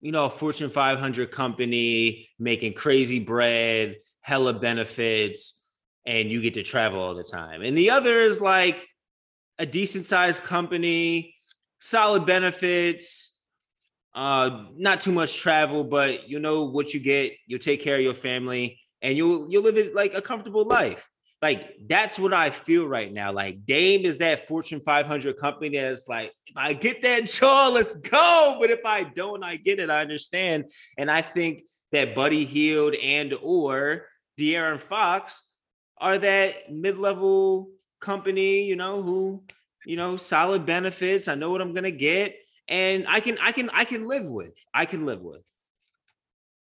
you 0.04 0.12
know, 0.12 0.26
a 0.26 0.30
Fortune 0.30 0.68
500 0.68 1.30
company 1.30 2.28
making 2.38 2.74
crazy 2.74 3.20
bread, 3.20 3.96
hella 4.20 4.52
benefits, 4.52 5.66
and 6.04 6.30
you 6.30 6.42
get 6.42 6.52
to 6.54 6.62
travel 6.62 7.00
all 7.00 7.14
the 7.14 7.24
time. 7.24 7.62
And 7.62 7.74
the 7.74 7.88
other 7.88 8.20
is 8.20 8.38
like 8.38 8.86
a 9.58 9.64
decent 9.64 10.04
sized 10.04 10.42
company, 10.42 11.34
solid 11.78 12.26
benefits, 12.26 13.34
uh, 14.14 14.66
not 14.76 15.00
too 15.00 15.10
much 15.10 15.38
travel, 15.38 15.82
but 15.82 16.28
you 16.28 16.38
know 16.38 16.64
what 16.64 16.92
you 16.92 17.00
get. 17.00 17.32
You'll 17.46 17.58
take 17.58 17.80
care 17.80 17.96
of 17.96 18.02
your 18.02 18.12
family, 18.12 18.78
and 19.00 19.16
you'll 19.16 19.50
you'll 19.50 19.62
live 19.62 19.78
it 19.78 19.94
like 19.94 20.12
a 20.12 20.20
comfortable 20.20 20.66
life. 20.66 21.08
Like 21.44 21.76
that's 21.86 22.18
what 22.18 22.32
I 22.32 22.48
feel 22.48 22.88
right 22.88 23.12
now. 23.12 23.30
Like 23.30 23.66
Dame 23.66 24.06
is 24.06 24.16
that 24.16 24.48
Fortune 24.48 24.80
500 24.80 25.36
company 25.36 25.76
that's 25.76 26.08
like, 26.08 26.32
if 26.46 26.56
I 26.56 26.72
get 26.72 27.02
that 27.02 27.26
jaw, 27.34 27.68
let's 27.68 27.92
go. 27.92 28.56
But 28.58 28.70
if 28.70 28.80
I 28.86 29.02
don't, 29.04 29.44
I 29.44 29.56
get 29.56 29.78
it. 29.78 29.90
I 29.90 30.00
understand, 30.00 30.70
and 30.96 31.10
I 31.10 31.20
think 31.20 31.64
that 31.92 32.14
Buddy 32.14 32.46
Hield 32.46 32.94
and 32.94 33.34
or 33.42 34.06
De'Aaron 34.40 34.78
Fox 34.78 35.46
are 35.98 36.16
that 36.16 36.72
mid-level 36.72 37.68
company, 38.00 38.64
you 38.64 38.76
know, 38.76 39.02
who 39.02 39.44
you 39.84 39.96
know 39.98 40.16
solid 40.16 40.64
benefits. 40.64 41.28
I 41.28 41.34
know 41.34 41.50
what 41.50 41.60
I'm 41.60 41.74
gonna 41.74 41.90
get 41.90 42.36
and 42.68 43.04
I 43.06 43.20
can 43.20 43.36
I 43.42 43.52
can 43.52 43.68
I 43.74 43.84
can 43.84 44.08
live 44.08 44.24
with. 44.24 44.58
I 44.72 44.86
can 44.86 45.04
live 45.04 45.20
with. 45.20 45.46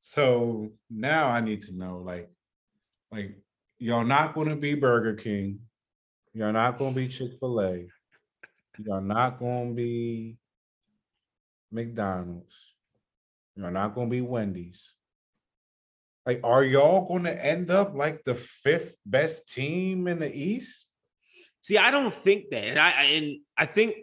So 0.01 0.73
now 0.91 1.29
I 1.29 1.41
need 1.41 1.63
to 1.63 1.73
know, 1.73 2.03
like, 2.05 2.29
like 3.13 3.39
you're 3.79 4.05
not 4.05 4.35
going 4.35 4.49
to 4.49 4.57
be 4.57 4.75
Burger 4.75 5.15
King, 5.15 5.61
you're 6.33 6.53
not 6.53 6.79
going 6.79 6.95
to 6.95 7.01
be 7.01 7.09
Chick 7.09 7.33
Fil 7.39 7.61
A, 7.61 7.87
you're 8.79 9.01
not 9.01 9.39
going 9.39 9.71
to 9.71 9.75
be 9.75 10.37
McDonald's, 11.71 12.75
you're 13.57 13.71
not 13.71 13.95
going 13.95 14.09
to 14.09 14.11
be 14.11 14.21
Wendy's. 14.21 14.95
Like, 16.27 16.41
are 16.43 16.65
y'all 16.65 17.07
going 17.07 17.25
to 17.25 17.45
end 17.45 17.71
up 17.71 17.95
like 17.95 18.25
the 18.25 18.35
fifth 18.35 18.97
best 19.05 19.53
team 19.53 20.09
in 20.09 20.19
the 20.19 20.35
East? 20.35 20.89
See, 21.61 21.77
I 21.79 21.91
don't 21.91 22.13
think 22.13 22.51
that, 22.51 22.65
and 22.65 22.79
I 22.79 22.91
and 22.91 23.39
I 23.57 23.67
think 23.67 23.97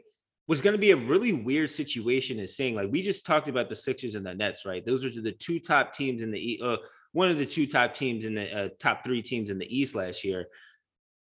what's 0.45 0.61
going 0.61 0.73
to 0.73 0.79
be 0.79 0.91
a 0.91 0.97
really 0.97 1.33
weird 1.33 1.69
situation 1.69 2.39
is 2.39 2.55
saying 2.55 2.75
like 2.75 2.91
we 2.91 3.01
just 3.01 3.25
talked 3.25 3.47
about 3.47 3.69
the 3.69 3.75
Sixers 3.75 4.15
and 4.15 4.25
the 4.25 4.33
Nets, 4.33 4.65
right? 4.65 4.85
Those 4.85 5.05
are 5.05 5.21
the 5.21 5.31
two 5.31 5.59
top 5.59 5.93
teams 5.93 6.21
in 6.21 6.31
the 6.31 6.59
uh, 6.63 6.77
one 7.13 7.29
of 7.29 7.37
the 7.37 7.45
two 7.45 7.67
top 7.67 7.93
teams 7.93 8.25
in 8.25 8.35
the 8.35 8.57
uh, 8.57 8.69
top 8.79 9.03
three 9.03 9.21
teams 9.21 9.49
in 9.49 9.57
the 9.57 9.77
East 9.77 9.95
last 9.95 10.23
year. 10.23 10.45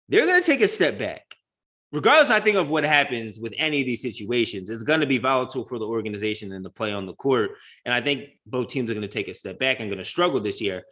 They're 0.09 0.27
going 0.27 0.41
to 0.41 0.47
take 0.47 0.61
a 0.61 0.69
step 0.69 0.99
back. 0.99 1.23
Regardless, 1.91 2.29
I 2.29 2.41
think 2.41 2.57
of 2.57 2.69
what 2.69 2.85
happens 2.85 3.39
with 3.41 3.55
any 3.57 3.81
of 3.81 3.87
these 3.87 4.03
situations, 4.03 4.69
it's 4.69 4.83
going 4.83 5.01
to 5.01 5.07
be 5.07 5.17
volatile 5.17 5.65
for 5.65 5.79
the 5.79 5.87
organization 5.87 6.53
and 6.53 6.63
the 6.63 6.71
play 6.71 6.93
on 6.93 7.07
the 7.07 7.15
court. 7.15 7.53
And 7.87 7.95
I 7.95 8.03
think 8.03 8.25
both 8.47 8.69
teams 8.69 8.91
are 8.91 8.95
going 8.95 9.09
to 9.09 9.09
take 9.09 9.29
a 9.29 9.35
step 9.35 9.59
back 9.59 9.81
and 9.81 9.89
going 9.89 9.99
to 9.99 10.05
struggle 10.05 10.41
this 10.41 10.61
year. 10.61 10.83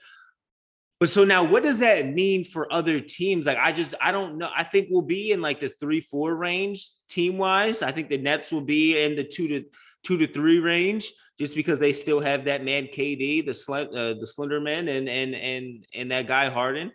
But 0.99 1.11
so 1.11 1.25
now, 1.25 1.45
what 1.45 1.63
does 1.63 1.79
that 1.81 2.07
mean 2.09 2.45
for 2.45 2.73
other 2.73 3.01
teams? 3.01 3.45
Like, 3.45 3.59
I 3.59 3.73
just, 3.73 3.95
I 4.01 4.13
don't 4.13 4.39
know. 4.39 4.49
I 4.57 4.65
think 4.65 4.89
we'll 4.91 5.03
be 5.03 5.33
in 5.33 5.43
like 5.43 5.61
the 5.61 5.69
three, 5.79 6.01
four 6.01 6.35
range 6.35 6.89
team 7.11 7.37
wise. 7.37 7.83
I 7.83 7.93
think 7.93 8.09
the 8.09 8.17
Nets 8.17 8.51
will 8.51 8.63
be 8.63 8.99
in 8.99 9.15
the 9.17 9.25
two 9.25 9.49
to 9.49 9.65
two 10.07 10.17
to 10.19 10.27
three 10.27 10.61
range, 10.61 11.13
just 11.39 11.57
because 11.57 11.81
they 11.81 11.93
still 11.93 12.21
have 12.21 12.45
that 12.45 12.65
man 12.65 12.85
KD, 12.85 13.45
the 13.45 13.53
sl- 13.53 13.75
uh, 13.75 14.15
the 14.15 14.27
slender 14.27 14.61
man, 14.61 14.87
and 14.89 15.09
and 15.09 15.35
and 15.35 15.87
and 15.95 16.11
that 16.13 16.29
guy 16.29 16.49
Harden. 16.49 16.93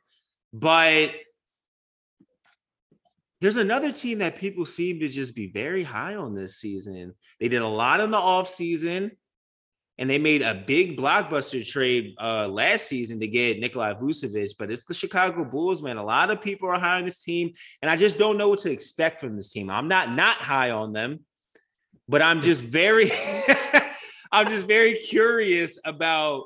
But 0.54 1.12
there's 3.42 3.58
another 3.58 3.92
team 3.92 4.20
that 4.20 4.38
people 4.38 4.66
seem 4.66 5.00
to 5.02 5.10
just 5.10 5.36
be 5.36 5.48
very 5.48 5.84
high 5.84 6.16
on 6.16 6.34
this 6.34 6.58
season. 6.58 7.14
They 7.40 7.50
did 7.50 7.62
a 7.62 7.68
lot 7.68 8.00
in 8.00 8.12
the 8.12 8.18
off 8.18 8.48
season, 8.48 9.12
and 9.98 10.10
they 10.10 10.20
made 10.20 10.42
a 10.42 10.64
big 10.66 10.98
blockbuster 10.98 11.68
trade 11.68 12.14
uh, 12.22 12.48
last 12.48 12.88
season 12.88 13.20
to 13.20 13.28
get 13.28 13.60
Nikolai 13.60 13.94
Vucevic. 13.96 14.52
But 14.58 14.72
it's 14.72 14.86
the 14.86 14.94
Chicago 14.94 15.44
Bulls, 15.44 15.84
man. 15.84 15.98
A 15.98 16.04
lot 16.04 16.32
of 16.32 16.42
people 16.42 16.70
are 16.70 16.80
high 16.80 16.98
on 16.98 17.04
this 17.04 17.24
team, 17.24 17.52
and 17.82 17.92
I 17.92 17.98
just 17.98 18.18
don't 18.18 18.38
know 18.38 18.48
what 18.48 18.60
to 18.60 18.72
expect 18.72 19.20
from 19.20 19.36
this 19.36 19.52
team. 19.52 19.70
I'm 19.70 19.90
not 19.90 20.16
not 20.16 20.38
high 20.38 20.70
on 20.70 20.94
them, 20.94 21.20
but 22.08 22.22
I'm 22.22 22.42
just 22.42 22.64
very, 22.64 23.12
I'm 24.32 24.48
just 24.48 24.68
very 24.68 24.94
curious 24.94 25.78
about 25.86 26.46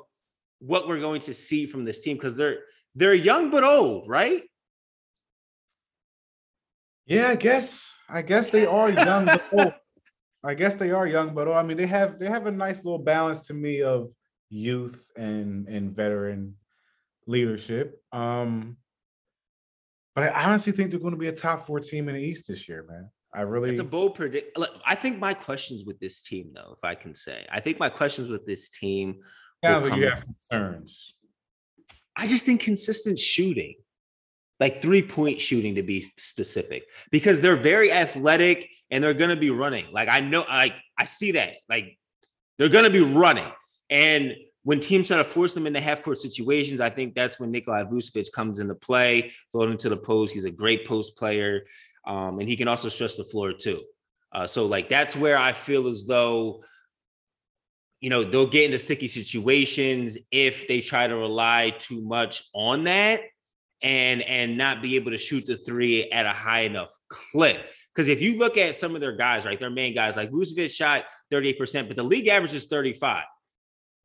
what 0.58 0.88
we're 0.88 1.00
going 1.00 1.20
to 1.22 1.32
see 1.32 1.66
from 1.66 1.84
this 1.84 2.02
team 2.02 2.16
because 2.16 2.36
they're 2.36 2.58
they're 2.94 3.14
young 3.14 3.50
but 3.50 3.62
old, 3.62 4.08
right? 4.08 4.42
Yeah, 7.06 7.28
I 7.28 7.36
guess. 7.36 7.94
I 8.08 8.22
guess 8.22 8.50
they 8.50 8.66
are 8.66 8.90
young 8.90 9.26
but 9.26 9.44
old. 9.52 9.74
I 10.44 10.54
guess 10.54 10.76
they 10.76 10.92
are 10.92 11.06
young 11.06 11.34
but 11.34 11.48
old. 11.48 11.56
I 11.56 11.62
mean, 11.62 11.76
they 11.76 11.86
have 11.86 12.18
they 12.18 12.26
have 12.26 12.46
a 12.46 12.50
nice 12.50 12.84
little 12.84 12.98
balance 12.98 13.42
to 13.48 13.54
me 13.54 13.82
of 13.82 14.10
youth 14.48 15.10
and 15.16 15.68
and 15.68 15.94
veteran 15.94 16.54
leadership. 17.26 18.00
Um, 18.12 18.76
but 20.14 20.24
I 20.24 20.44
honestly 20.44 20.72
think 20.72 20.90
they're 20.90 21.00
going 21.00 21.12
to 21.12 21.18
be 21.18 21.28
a 21.28 21.32
top 21.32 21.66
four 21.66 21.80
team 21.80 22.08
in 22.08 22.14
the 22.14 22.22
East 22.22 22.48
this 22.48 22.68
year, 22.68 22.86
man. 22.88 23.10
I 23.36 23.42
really. 23.42 23.70
It's 23.70 23.80
a 23.80 23.84
bold 23.84 24.14
predict. 24.14 24.56
Look, 24.56 24.70
I 24.86 24.94
think 24.94 25.18
my 25.18 25.34
questions 25.34 25.84
with 25.84 26.00
this 26.00 26.22
team, 26.22 26.52
though, 26.54 26.72
if 26.76 26.82
I 26.82 26.94
can 26.94 27.14
say, 27.14 27.46
I 27.52 27.60
think 27.60 27.78
my 27.78 27.90
questions 27.90 28.30
with 28.30 28.46
this 28.46 28.70
team. 28.70 29.20
like 29.62 29.90
come 29.90 30.00
you 30.00 30.08
have 30.08 30.24
concerns. 30.24 31.14
I 32.16 32.26
just 32.26 32.46
think 32.46 32.62
consistent 32.62 33.20
shooting, 33.20 33.74
like 34.58 34.80
three 34.80 35.02
point 35.02 35.40
shooting 35.40 35.74
to 35.74 35.82
be 35.82 36.10
specific, 36.16 36.84
because 37.10 37.40
they're 37.40 37.56
very 37.56 37.92
athletic 37.92 38.70
and 38.90 39.04
they're 39.04 39.14
going 39.14 39.30
to 39.30 39.40
be 39.40 39.50
running. 39.50 39.84
Like 39.92 40.08
I 40.10 40.20
know, 40.20 40.46
like 40.48 40.72
I 40.98 41.04
see 41.04 41.32
that, 41.32 41.54
like 41.68 41.98
they're 42.58 42.70
going 42.70 42.84
to 42.84 42.90
be 42.90 43.02
running. 43.02 43.50
And 43.90 44.34
when 44.62 44.80
teams 44.80 45.08
try 45.08 45.18
to 45.18 45.24
force 45.24 45.52
them 45.54 45.66
into 45.66 45.80
half 45.80 46.02
court 46.02 46.18
situations, 46.18 46.80
I 46.80 46.88
think 46.88 47.14
that's 47.14 47.38
when 47.38 47.50
Nikolai 47.50 47.84
Vucevic 47.84 48.32
comes 48.32 48.58
into 48.58 48.74
play, 48.74 49.30
floating 49.52 49.76
to 49.78 49.90
the 49.90 49.96
post. 49.96 50.32
He's 50.32 50.46
a 50.46 50.50
great 50.50 50.86
post 50.86 51.16
player, 51.16 51.66
um, 52.06 52.38
and 52.38 52.48
he 52.48 52.56
can 52.56 52.68
also 52.68 52.88
stretch 52.88 53.16
the 53.16 53.24
floor 53.24 53.52
too. 53.52 53.82
Uh, 54.32 54.46
so 54.46 54.66
like 54.66 54.88
that's 54.88 55.16
where 55.16 55.38
I 55.38 55.52
feel 55.52 55.88
as 55.88 56.04
though 56.04 56.62
you 58.00 58.10
know 58.10 58.22
they'll 58.22 58.46
get 58.46 58.64
into 58.64 58.78
sticky 58.78 59.06
situations 59.06 60.18
if 60.30 60.68
they 60.68 60.80
try 60.80 61.06
to 61.06 61.16
rely 61.16 61.74
too 61.78 62.04
much 62.04 62.42
on 62.54 62.84
that 62.84 63.22
and 63.82 64.22
and 64.22 64.56
not 64.56 64.82
be 64.82 64.96
able 64.96 65.10
to 65.10 65.18
shoot 65.18 65.46
the 65.46 65.56
three 65.56 66.10
at 66.10 66.26
a 66.26 66.32
high 66.32 66.60
enough 66.60 66.90
clip. 67.08 67.70
Because 67.94 68.08
if 68.08 68.20
you 68.20 68.36
look 68.36 68.56
at 68.56 68.76
some 68.76 68.94
of 68.94 69.00
their 69.00 69.16
guys, 69.16 69.46
right, 69.46 69.58
their 69.58 69.70
main 69.70 69.94
guys, 69.94 70.16
like 70.16 70.30
Vucevic 70.30 70.70
shot 70.70 71.04
38%, 71.32 71.88
but 71.88 71.96
the 71.96 72.02
league 72.02 72.28
average 72.28 72.52
is 72.52 72.66
35. 72.66 73.24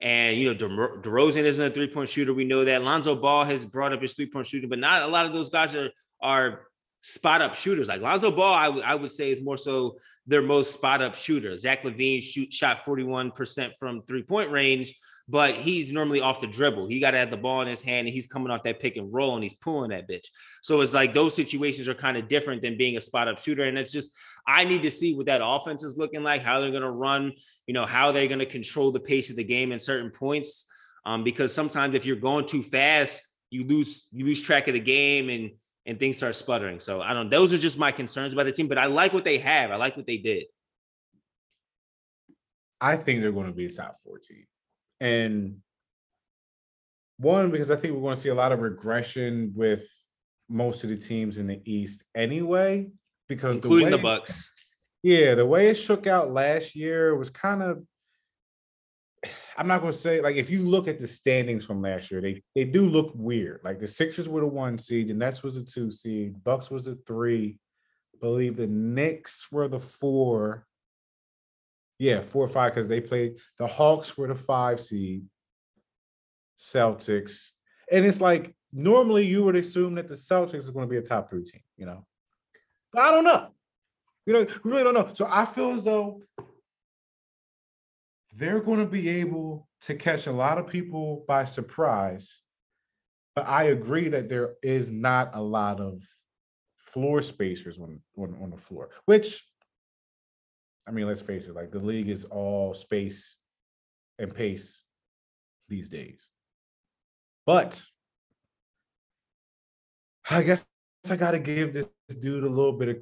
And 0.01 0.37
you 0.37 0.51
know, 0.51 0.55
DeRo- 0.55 1.03
DeRozan 1.03 1.43
isn't 1.43 1.71
a 1.71 1.73
three-point 1.73 2.09
shooter. 2.09 2.33
We 2.33 2.45
know 2.45 2.63
that. 2.65 2.83
Lonzo 2.83 3.15
Ball 3.15 3.45
has 3.45 3.65
brought 3.65 3.93
up 3.93 4.01
his 4.01 4.13
three-point 4.13 4.47
shooting, 4.47 4.69
but 4.69 4.79
not 4.79 5.03
a 5.03 5.07
lot 5.07 5.25
of 5.25 5.33
those 5.33 5.49
guys 5.49 5.75
are 5.75 5.89
are 6.21 6.61
spot 7.01 7.41
up 7.41 7.55
shooters. 7.55 7.87
Like 7.87 8.01
Lonzo 8.01 8.31
Ball, 8.31 8.53
I 8.53 8.69
would- 8.69 8.83
I 8.83 8.95
would 8.95 9.11
say 9.11 9.31
is 9.31 9.41
more 9.41 9.57
so 9.57 9.97
their 10.27 10.41
most 10.41 10.73
spot 10.73 11.01
up 11.01 11.15
shooter. 11.15 11.57
Zach 11.57 11.83
LaVine 11.83 12.21
shoot 12.21 12.53
shot 12.53 12.85
41% 12.85 13.75
from 13.77 14.03
three-point 14.03 14.51
range, 14.51 14.93
but 15.27 15.55
he's 15.55 15.91
normally 15.91 16.21
off 16.21 16.41
the 16.41 16.47
dribble. 16.47 16.87
He 16.87 16.99
got 16.99 17.11
to 17.11 17.17
have 17.17 17.31
the 17.31 17.37
ball 17.37 17.61
in 17.61 17.67
his 17.67 17.81
hand 17.81 18.07
and 18.07 18.13
he's 18.13 18.27
coming 18.27 18.51
off 18.51 18.63
that 18.63 18.79
pick 18.79 18.97
and 18.97 19.11
roll 19.11 19.33
and 19.33 19.43
he's 19.43 19.55
pulling 19.55 19.89
that 19.89 20.07
bitch. 20.07 20.27
So 20.61 20.81
it's 20.81 20.93
like 20.93 21.13
those 21.13 21.33
situations 21.33 21.87
are 21.87 21.95
kind 21.95 22.17
of 22.17 22.27
different 22.27 22.61
than 22.61 22.77
being 22.77 22.97
a 22.97 23.01
spot 23.01 23.27
up 23.27 23.39
shooter. 23.39 23.63
And 23.63 23.77
it's 23.77 23.91
just, 23.91 24.15
I 24.47 24.63
need 24.63 24.83
to 24.83 24.91
see 24.91 25.15
what 25.15 25.25
that 25.25 25.41
offense 25.43 25.83
is 25.83 25.97
looking 25.97 26.23
like, 26.23 26.41
how 26.41 26.59
they're 26.59 26.69
going 26.69 26.81
to 26.83 26.91
run, 26.91 27.33
you 27.65 27.73
know, 27.73 27.85
how 27.85 28.11
they're 28.11 28.27
going 28.27 28.39
to 28.39 28.45
control 28.45 28.91
the 28.91 28.99
pace 28.99 29.29
of 29.29 29.37
the 29.37 29.43
game 29.43 29.71
in 29.71 29.79
certain 29.79 30.11
points. 30.11 30.67
Um, 31.05 31.23
because 31.23 31.51
sometimes 31.53 31.95
if 31.95 32.05
you're 32.05 32.15
going 32.15 32.45
too 32.45 32.61
fast, 32.61 33.23
you 33.49 33.63
lose, 33.65 34.07
you 34.11 34.25
lose 34.25 34.41
track 34.41 34.67
of 34.67 34.75
the 34.75 34.79
game 34.79 35.29
and, 35.29 35.51
and 35.85 35.99
things 35.99 36.17
start 36.17 36.35
sputtering. 36.35 36.79
So 36.79 37.01
I 37.01 37.13
don't, 37.13 37.29
those 37.29 37.53
are 37.53 37.57
just 37.57 37.77
my 37.77 37.91
concerns 37.91 38.33
about 38.33 38.45
the 38.45 38.51
team, 38.51 38.67
but 38.67 38.77
I 38.77 38.85
like 38.85 39.13
what 39.13 39.25
they 39.25 39.39
have. 39.39 39.71
I 39.71 39.75
like 39.75 39.97
what 39.97 40.05
they 40.05 40.17
did. 40.17 40.45
I 42.79 42.97
think 42.97 43.21
they're 43.21 43.31
going 43.31 43.47
to 43.47 43.53
be 43.53 43.65
a 43.65 43.71
top 43.71 43.97
four 44.03 44.19
team. 44.19 44.45
And 44.99 45.57
one, 47.17 47.51
because 47.51 47.71
I 47.71 47.75
think 47.75 47.93
we're 47.93 48.01
going 48.01 48.15
to 48.15 48.21
see 48.21 48.29
a 48.29 48.35
lot 48.35 48.51
of 48.51 48.59
regression 48.59 49.53
with 49.55 49.87
most 50.49 50.83
of 50.83 50.89
the 50.89 50.97
teams 50.97 51.37
in 51.37 51.47
the 51.47 51.61
East 51.65 52.03
anyway. 52.15 52.89
Because 53.27 53.57
including 53.57 53.91
the, 53.91 53.97
the 53.97 54.03
Bucks. 54.03 54.53
Yeah, 55.03 55.35
the 55.35 55.45
way 55.45 55.67
it 55.67 55.75
shook 55.75 56.05
out 56.05 56.31
last 56.31 56.75
year 56.75 57.15
was 57.15 57.29
kind 57.29 57.63
of 57.63 57.83
I'm 59.57 59.67
not 59.67 59.81
gonna 59.81 59.93
say 59.93 60.21
like 60.21 60.35
if 60.35 60.49
you 60.49 60.67
look 60.67 60.87
at 60.87 60.99
the 60.99 61.07
standings 61.07 61.63
from 61.63 61.81
last 61.81 62.09
year, 62.09 62.21
they 62.21 62.41
they 62.55 62.63
do 62.63 62.87
look 62.87 63.11
weird. 63.15 63.61
Like 63.63 63.79
the 63.79 63.87
Sixers 63.87 64.27
were 64.27 64.41
the 64.41 64.47
one 64.47 64.77
seed, 64.77 65.09
the 65.09 65.13
Nets 65.13 65.43
was 65.43 65.55
the 65.55 65.63
two 65.63 65.91
seed, 65.91 66.43
Bucks 66.43 66.71
was 66.71 66.85
the 66.85 66.95
three. 67.05 67.59
I 68.15 68.17
believe 68.19 68.57
the 68.57 68.67
Knicks 68.67 69.47
were 69.51 69.67
the 69.67 69.79
four. 69.79 70.65
Yeah, 71.99 72.21
four 72.21 72.43
or 72.43 72.49
five 72.49 72.73
because 72.73 72.87
they 72.87 72.99
played 72.99 73.37
the 73.59 73.67
Hawks 73.67 74.17
were 74.17 74.27
the 74.27 74.35
five 74.35 74.79
seed, 74.79 75.25
Celtics, 76.57 77.51
and 77.91 78.05
it's 78.05 78.21
like 78.21 78.55
normally 78.73 79.23
you 79.23 79.43
would 79.43 79.55
assume 79.55 79.95
that 79.95 80.07
the 80.07 80.15
Celtics 80.15 80.55
is 80.55 80.71
going 80.71 80.87
to 80.87 80.89
be 80.89 80.97
a 80.97 81.01
top 81.01 81.29
three 81.29 81.43
team, 81.43 81.61
you 81.77 81.85
know. 81.85 82.05
But 82.91 83.03
I 83.03 83.11
don't 83.11 83.23
know. 83.23 83.49
You 84.25 84.33
know, 84.33 84.47
we 84.63 84.71
really 84.71 84.83
don't 84.83 84.93
know. 84.93 85.09
So 85.13 85.27
I 85.29 85.45
feel 85.45 85.71
as 85.71 85.83
though 85.83 86.21
they're 88.33 88.61
going 88.61 88.79
to 88.79 88.85
be 88.85 89.09
able 89.09 89.67
to 89.81 89.95
catch 89.95 90.27
a 90.27 90.31
lot 90.31 90.57
of 90.57 90.67
people 90.67 91.25
by 91.27 91.45
surprise. 91.45 92.39
But 93.35 93.47
I 93.47 93.63
agree 93.65 94.09
that 94.09 94.29
there 94.29 94.55
is 94.61 94.91
not 94.91 95.35
a 95.35 95.41
lot 95.41 95.79
of 95.79 96.03
floor 96.77 97.21
spacers 97.21 97.79
on, 97.79 98.01
on, 98.17 98.37
on 98.41 98.49
the 98.49 98.57
floor, 98.57 98.89
which 99.05 99.43
I 100.87 100.91
mean, 100.91 101.07
let's 101.07 101.21
face 101.21 101.47
it, 101.47 101.55
like 101.55 101.71
the 101.71 101.79
league 101.79 102.09
is 102.09 102.25
all 102.25 102.73
space 102.73 103.37
and 104.19 104.33
pace 104.33 104.83
these 105.69 105.89
days. 105.89 106.29
But 107.45 107.83
I 110.29 110.43
guess 110.43 110.65
I 111.09 111.15
got 111.15 111.31
to 111.31 111.39
give 111.39 111.73
this 111.73 111.87
dude 112.19 112.43
a 112.43 112.49
little 112.49 112.73
bit 112.73 112.89
of 112.89 112.97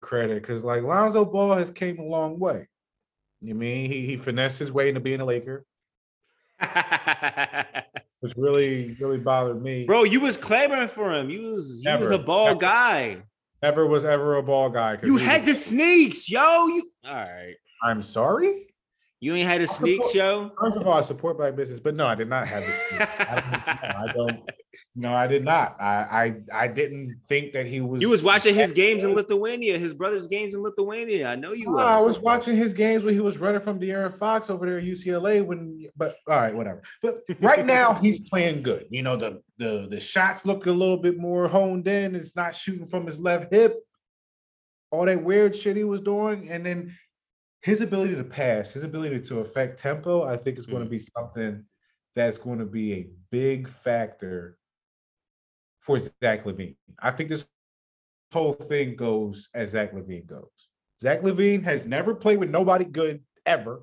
credit 0.00 0.42
because, 0.42 0.64
like, 0.64 0.82
Lonzo 0.82 1.24
Ball 1.24 1.56
has 1.56 1.70
came 1.70 1.98
a 1.98 2.04
long 2.04 2.38
way. 2.38 2.68
You 3.42 3.54
mean 3.54 3.90
he 3.90 4.06
he 4.06 4.16
finessed 4.16 4.58
his 4.58 4.70
way 4.70 4.88
into 4.88 5.00
being 5.00 5.20
a 5.20 5.24
Laker, 5.24 5.64
which 8.20 8.34
really 8.36 8.96
really 9.00 9.18
bothered 9.18 9.60
me. 9.62 9.84
Bro, 9.84 10.04
you 10.04 10.20
was 10.20 10.36
clamoring 10.36 10.88
for 10.88 11.12
him. 11.12 11.28
You 11.30 11.42
was 11.42 11.82
you 11.84 11.92
was 11.98 12.10
a 12.10 12.18
ball 12.18 12.46
Never. 12.48 12.58
guy. 12.60 13.22
Never 13.62 13.86
was 13.86 14.04
ever 14.04 14.36
a 14.36 14.42
ball 14.42 14.70
guy. 14.70 14.98
You 15.02 15.16
had 15.16 15.44
was- 15.44 15.54
the 15.56 15.60
sneaks, 15.60 16.30
yo. 16.30 16.66
You 16.66 16.82
all 17.04 17.14
right. 17.14 17.54
I'm 17.82 18.02
sorry. 18.02 18.68
You 19.20 19.34
ain't 19.34 19.48
had 19.48 19.60
the 19.62 19.66
support- 19.66 19.88
sneaks, 20.04 20.14
yo. 20.14 20.50
First 20.60 20.80
of 20.80 20.86
all, 20.86 20.94
I 20.94 21.02
support 21.02 21.36
black 21.36 21.54
business, 21.54 21.78
but 21.78 21.94
no, 21.94 22.06
I 22.06 22.14
did 22.16 22.28
not 22.28 22.46
have 22.48 22.64
this. 22.64 22.82
I, 22.92 23.34
don't- 23.34 23.96
I 23.96 24.12
don't. 24.12 24.50
No, 24.94 25.14
I 25.14 25.26
did 25.26 25.44
not. 25.44 25.76
I, 25.80 26.34
I 26.52 26.64
I 26.64 26.68
didn't 26.68 27.20
think 27.28 27.52
that 27.52 27.66
he 27.66 27.80
was. 27.80 28.00
You 28.00 28.08
was 28.08 28.22
watching 28.22 28.54
his 28.54 28.72
games 28.72 29.04
in 29.04 29.14
Lithuania, 29.14 29.78
his 29.78 29.94
brother's 29.94 30.26
games 30.26 30.54
in 30.54 30.62
Lithuania. 30.62 31.28
I 31.28 31.34
know 31.34 31.52
you 31.52 31.66
No, 31.66 31.72
was. 31.72 31.82
I 31.82 31.98
was 32.00 32.18
watching 32.20 32.56
his 32.56 32.74
games 32.74 33.04
when 33.04 33.14
he 33.14 33.20
was 33.20 33.38
running 33.38 33.60
from 33.60 33.80
De'Aaron 33.80 34.12
Fox 34.12 34.50
over 34.50 34.66
there 34.66 34.78
at 34.78 34.84
UCLA. 34.84 35.44
When, 35.44 35.86
but 35.96 36.16
all 36.28 36.40
right, 36.40 36.54
whatever. 36.54 36.82
But 37.02 37.22
right 37.40 37.64
now 37.64 37.94
he's 38.02 38.28
playing 38.28 38.62
good. 38.62 38.86
You 38.90 39.02
know, 39.02 39.16
the 39.16 39.42
the 39.58 39.88
the 39.90 40.00
shots 40.00 40.44
look 40.44 40.66
a 40.66 40.72
little 40.72 40.98
bit 40.98 41.18
more 41.18 41.48
honed 41.48 41.88
in. 41.88 42.14
It's 42.14 42.36
not 42.36 42.54
shooting 42.54 42.86
from 42.86 43.06
his 43.06 43.20
left 43.20 43.52
hip. 43.52 43.76
All 44.90 45.06
that 45.06 45.22
weird 45.22 45.56
shit 45.56 45.76
he 45.76 45.84
was 45.84 46.02
doing, 46.02 46.50
and 46.50 46.66
then 46.66 46.94
his 47.62 47.80
ability 47.80 48.14
to 48.16 48.24
pass, 48.24 48.72
his 48.72 48.84
ability 48.84 49.20
to 49.20 49.40
affect 49.40 49.78
tempo, 49.78 50.22
I 50.22 50.36
think 50.36 50.58
is 50.58 50.66
going 50.66 50.80
to 50.80 50.84
mm-hmm. 50.84 50.90
be 50.90 50.98
something 50.98 51.64
that's 52.14 52.38
going 52.38 52.58
to 52.58 52.66
be 52.66 52.92
a 52.92 53.10
big 53.30 53.68
factor 53.68 54.58
for 55.82 55.98
Zach 55.98 56.44
LaVine. 56.44 56.76
I 56.98 57.10
think 57.10 57.28
this 57.28 57.44
whole 58.32 58.54
thing 58.54 58.96
goes 58.96 59.48
as 59.52 59.70
Zach 59.70 59.92
LaVine 59.92 60.26
goes. 60.26 60.48
Zach 61.00 61.20
LaVine 61.20 61.64
has 61.64 61.86
never 61.86 62.14
played 62.14 62.38
with 62.38 62.50
nobody 62.50 62.84
good 62.84 63.22
ever. 63.44 63.82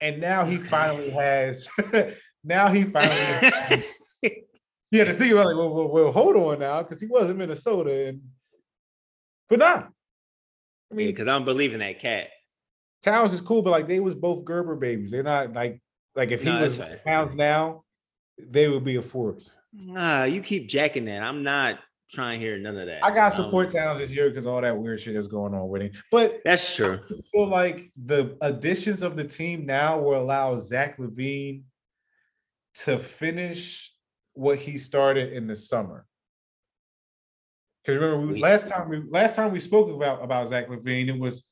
And 0.00 0.20
now 0.20 0.44
he 0.44 0.56
finally 0.56 1.10
has, 1.10 1.68
now 2.44 2.68
he 2.68 2.84
finally, 2.84 3.84
he 4.90 4.98
had 4.98 5.06
to 5.06 5.14
think 5.14 5.32
about 5.32 5.46
like, 5.46 5.56
well, 5.56 5.72
well, 5.72 5.88
well 5.88 6.12
hold 6.12 6.36
on 6.36 6.58
now, 6.58 6.82
because 6.82 7.00
he 7.00 7.06
was 7.06 7.30
in 7.30 7.36
Minnesota. 7.36 8.08
And, 8.08 8.22
but 9.48 9.60
nah. 9.60 9.84
I 10.90 10.94
mean, 10.94 11.08
because 11.08 11.28
I 11.28 11.32
don't 11.32 11.44
believe 11.44 11.74
in 11.74 11.80
that 11.80 12.00
cat. 12.00 12.28
Towns 13.02 13.32
is 13.32 13.40
cool, 13.40 13.62
but 13.62 13.70
like 13.70 13.86
they 13.86 14.00
was 14.00 14.14
both 14.14 14.44
Gerber 14.44 14.76
babies. 14.76 15.10
They're 15.10 15.22
not 15.22 15.52
like, 15.52 15.80
like 16.16 16.30
if 16.30 16.42
he 16.42 16.50
No, 16.50 16.62
was 16.62 16.78
right. 16.78 17.02
Towns 17.04 17.34
now, 17.34 17.84
they 18.38 18.68
would 18.68 18.84
be 18.84 18.96
a 18.96 19.02
force. 19.02 19.54
Nah, 19.72 20.24
you 20.24 20.42
keep 20.42 20.68
jacking 20.68 21.06
that. 21.06 21.22
I'm 21.22 21.42
not 21.42 21.78
trying 22.10 22.38
to 22.38 22.44
hear 22.44 22.58
none 22.58 22.76
of 22.78 22.86
that. 22.86 23.02
I 23.04 23.14
got 23.14 23.32
Um, 23.32 23.44
support 23.44 23.70
Towns 23.70 23.98
this 24.00 24.10
year 24.10 24.28
because 24.28 24.44
all 24.46 24.60
that 24.60 24.76
weird 24.76 25.00
shit 25.00 25.16
is 25.16 25.28
going 25.28 25.54
on 25.54 25.68
with 25.68 25.82
him. 25.82 25.92
But 26.10 26.40
That's 26.44 26.76
true. 26.76 27.00
I 27.10 27.14
feel 27.32 27.46
like 27.48 27.90
the 28.04 28.36
additions 28.42 29.02
of 29.02 29.16
the 29.16 29.24
team 29.24 29.64
now 29.64 29.98
will 30.00 30.20
allow 30.20 30.56
Zach 30.58 30.98
LaVine 30.98 31.62
to 32.84 32.98
finish 32.98 33.94
what 34.34 34.58
he 34.58 34.76
started 34.78 35.32
in 35.32 35.46
the 35.46 35.56
summer. 35.56 36.06
Because 37.84 38.00
remember, 38.00 38.32
We- 38.34 38.40
last 38.40 38.68
time 38.68 38.88
we 38.88 39.02
last 39.10 39.34
time 39.36 39.50
we 39.52 39.60
spoke 39.60 39.90
about 39.90 40.22
about 40.22 40.48
Zach 40.48 40.68
LaVine, 40.68 41.08
it 41.08 41.18
was 41.18 41.44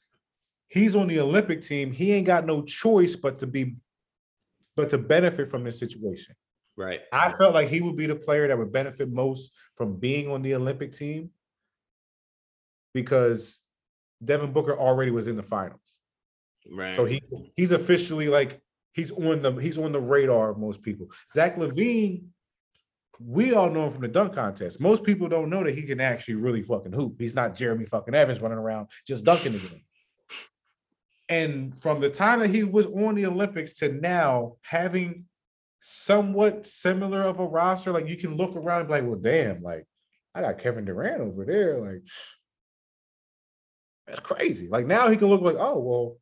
he's 0.68 0.95
on 0.95 1.09
the 1.09 1.21
Olympic 1.21 1.62
team. 1.62 1.91
He 1.91 2.12
ain't 2.12 2.27
got 2.27 2.47
no 2.47 2.62
choice 2.62 3.16
but 3.16 3.39
to 3.41 3.47
be, 3.47 3.77
but 4.77 4.91
to 4.91 4.99
benefit 4.99 5.49
from 5.49 5.64
this 5.64 5.79
situation. 5.79 6.35
Right. 6.81 7.01
I 7.12 7.31
felt 7.31 7.53
like 7.53 7.68
he 7.68 7.83
would 7.83 7.97
be 7.97 8.07
the 8.07 8.16
player 8.16 8.49
that 8.49 8.57
would 8.57 8.72
benefit 8.72 9.11
most 9.11 9.53
from 9.76 10.01
being 10.01 10.31
on 10.31 10.41
the 10.41 10.55
Olympic 10.55 10.93
team 10.93 11.28
because 12.95 13.61
Devin 14.24 14.53
Booker 14.53 14.74
already 14.74 15.11
was 15.11 15.28
in 15.28 15.37
the 15.37 15.43
finals. 15.43 15.81
Right. 16.72 16.95
So 16.95 17.05
he's 17.05 17.31
he's 17.55 17.72
officially 17.72 18.28
like 18.28 18.62
he's 18.95 19.12
on 19.12 19.43
the 19.43 19.53
he's 19.53 19.76
on 19.76 19.93
the 19.93 20.01
radar 20.01 20.49
of 20.49 20.59
most 20.59 20.83
people. 20.83 21.09
Zach 21.35 21.57
LaVine, 21.57 22.24
we 23.22 23.53
all 23.53 23.68
know 23.68 23.85
him 23.85 23.93
from 23.93 24.01
the 24.01 24.09
dunk 24.09 24.35
contest. 24.35 24.81
Most 24.81 25.05
people 25.05 25.28
don't 25.28 25.51
know 25.51 25.62
that 25.62 25.74
he 25.74 25.83
can 25.83 26.01
actually 26.01 26.37
really 26.37 26.62
fucking 26.62 26.93
hoop. 26.93 27.16
He's 27.18 27.35
not 27.35 27.57
Jeremy 27.57 27.85
fucking 27.85 28.14
Evans 28.14 28.41
running 28.41 28.57
around 28.57 28.89
just 29.07 29.26
dunking 29.26 29.55
again. 29.55 29.83
And 31.28 31.81
from 31.83 32.01
the 32.01 32.09
time 32.09 32.41
that 32.41 32.49
he 32.49 32.64
was 32.64 32.87
on 32.87 33.16
the 33.16 33.26
Olympics 33.26 33.74
to 33.81 33.93
now, 33.93 34.57
having 34.62 35.26
somewhat 35.81 36.66
similar 36.66 37.22
of 37.22 37.41
a 37.41 37.47
roster, 37.47 37.93
like 37.93 38.09
you 38.09 38.16
can 38.16 38.37
look 38.37 38.55
around 38.55 38.81
and 38.81 38.89
be 38.89 38.95
like, 38.95 39.05
well, 39.05 39.18
damn, 39.20 39.62
like 39.62 39.87
I 40.35 40.43
got 40.43 40.59
Kevin 40.59 40.85
Durant 40.85 41.20
over 41.20 41.45
there. 41.45 41.81
Like 41.81 42.03
that's 44.07 44.20
crazy. 44.20 44.68
Like 44.68 44.87
now 44.87 45.09
he 45.09 45.16
can 45.16 45.28
look 45.28 45.41
like, 45.41 45.57
oh, 45.59 45.78
well, 45.78 46.16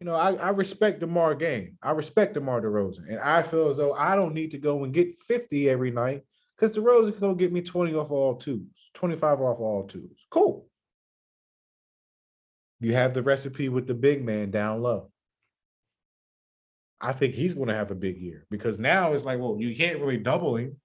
you 0.00 0.06
know, 0.06 0.14
I, 0.14 0.32
I 0.34 0.50
respect 0.50 1.00
DeMar 1.00 1.34
game. 1.34 1.76
I 1.82 1.90
respect 1.90 2.34
DeMar 2.34 2.62
DeRozan. 2.62 3.08
And 3.10 3.18
I 3.18 3.42
feel 3.42 3.68
as 3.68 3.76
though 3.76 3.92
I 3.92 4.16
don't 4.16 4.32
need 4.34 4.52
to 4.52 4.58
go 4.58 4.82
and 4.84 4.94
get 4.94 5.18
50 5.18 5.68
every 5.68 5.90
night 5.90 6.22
because 6.56 6.74
DeRozan 6.74 7.12
can 7.12 7.20
go 7.20 7.34
get 7.34 7.52
me 7.52 7.60
20 7.60 7.94
off 7.94 8.10
all 8.10 8.36
twos, 8.36 8.62
25 8.94 9.40
off 9.40 9.60
all 9.60 9.86
twos. 9.86 10.24
Cool. 10.30 10.66
You 12.80 12.94
have 12.94 13.12
the 13.12 13.22
recipe 13.22 13.68
with 13.68 13.86
the 13.86 13.94
big 13.94 14.24
man 14.24 14.50
down 14.50 14.80
low. 14.80 15.09
I 17.00 17.12
think 17.12 17.34
he's 17.34 17.54
going 17.54 17.68
to 17.68 17.74
have 17.74 17.90
a 17.90 17.94
big 17.94 18.18
year 18.18 18.46
because 18.50 18.78
now 18.78 19.12
it's 19.12 19.24
like, 19.24 19.38
well, 19.38 19.56
you 19.58 19.74
can't 19.74 20.00
really 20.00 20.18
double 20.18 20.56
him. 20.56 20.76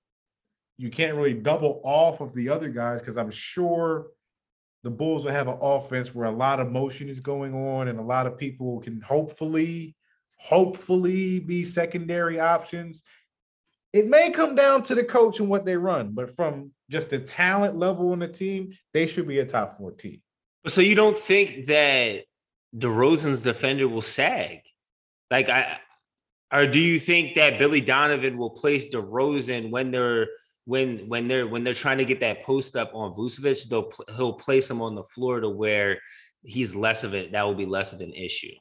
You 0.77 0.89
can't 0.89 1.15
really 1.15 1.33
double 1.33 1.81
off 1.83 2.21
of 2.21 2.33
the 2.33 2.49
other 2.49 2.69
guys 2.69 3.01
because 3.01 3.17
I'm 3.17 3.31
sure 3.31 4.07
the 4.83 4.89
Bulls 4.89 5.25
will 5.25 5.31
have 5.31 5.47
an 5.47 5.57
offense 5.61 6.13
where 6.13 6.27
a 6.27 6.31
lot 6.31 6.59
of 6.59 6.71
motion 6.71 7.09
is 7.09 7.19
going 7.19 7.53
on 7.53 7.87
and 7.87 7.99
a 7.99 8.03
lot 8.03 8.27
of 8.27 8.37
people 8.37 8.79
can 8.79 9.01
hopefully, 9.01 9.95
hopefully 10.37 11.39
be 11.39 11.63
secondary 11.63 12.39
options. 12.39 13.03
It 13.93 14.07
may 14.07 14.31
come 14.31 14.55
down 14.55 14.83
to 14.83 14.95
the 14.95 15.03
coach 15.03 15.39
and 15.39 15.49
what 15.49 15.65
they 15.65 15.77
run, 15.77 16.11
but 16.11 16.35
from 16.35 16.71
just 16.89 17.09
the 17.09 17.19
talent 17.19 17.77
level 17.77 18.11
on 18.11 18.19
the 18.19 18.27
team, 18.27 18.73
they 18.93 19.07
should 19.07 19.27
be 19.27 19.39
a 19.39 19.45
top 19.45 19.77
four 19.77 19.91
team. 19.91 20.21
So 20.67 20.81
you 20.81 20.95
don't 20.95 21.17
think 21.17 21.67
that 21.67 22.23
DeRozan's 22.77 23.41
defender 23.41 23.87
will 23.87 24.01
sag? 24.01 24.61
Like 25.31 25.49
I 25.49 25.79
or 26.53 26.67
do 26.67 26.79
you 26.79 26.99
think 26.99 27.35
that 27.35 27.57
Billy 27.57 27.81
Donovan 27.81 28.37
will 28.37 28.51
place 28.51 28.93
DeRozan 28.93 29.71
when 29.71 29.91
they're 29.91 30.27
when 30.65 31.07
when 31.07 31.27
they're 31.27 31.47
when 31.47 31.63
they're 31.63 31.73
trying 31.73 31.97
to 31.99 32.05
get 32.05 32.19
that 32.19 32.43
post 32.43 32.75
up 32.75 32.91
on 32.93 33.13
Vucevic, 33.13 33.67
they'll 33.69 33.91
he'll 34.15 34.33
place 34.33 34.69
him 34.69 34.81
on 34.81 34.95
the 34.95 35.03
floor 35.03 35.39
to 35.39 35.49
where 35.49 35.99
he's 36.43 36.75
less 36.75 37.03
of 37.03 37.13
it. 37.13 37.31
That 37.31 37.43
will 37.43 37.55
be 37.55 37.65
less 37.65 37.93
of 37.93 38.01
an 38.01 38.13
issue. 38.13 38.53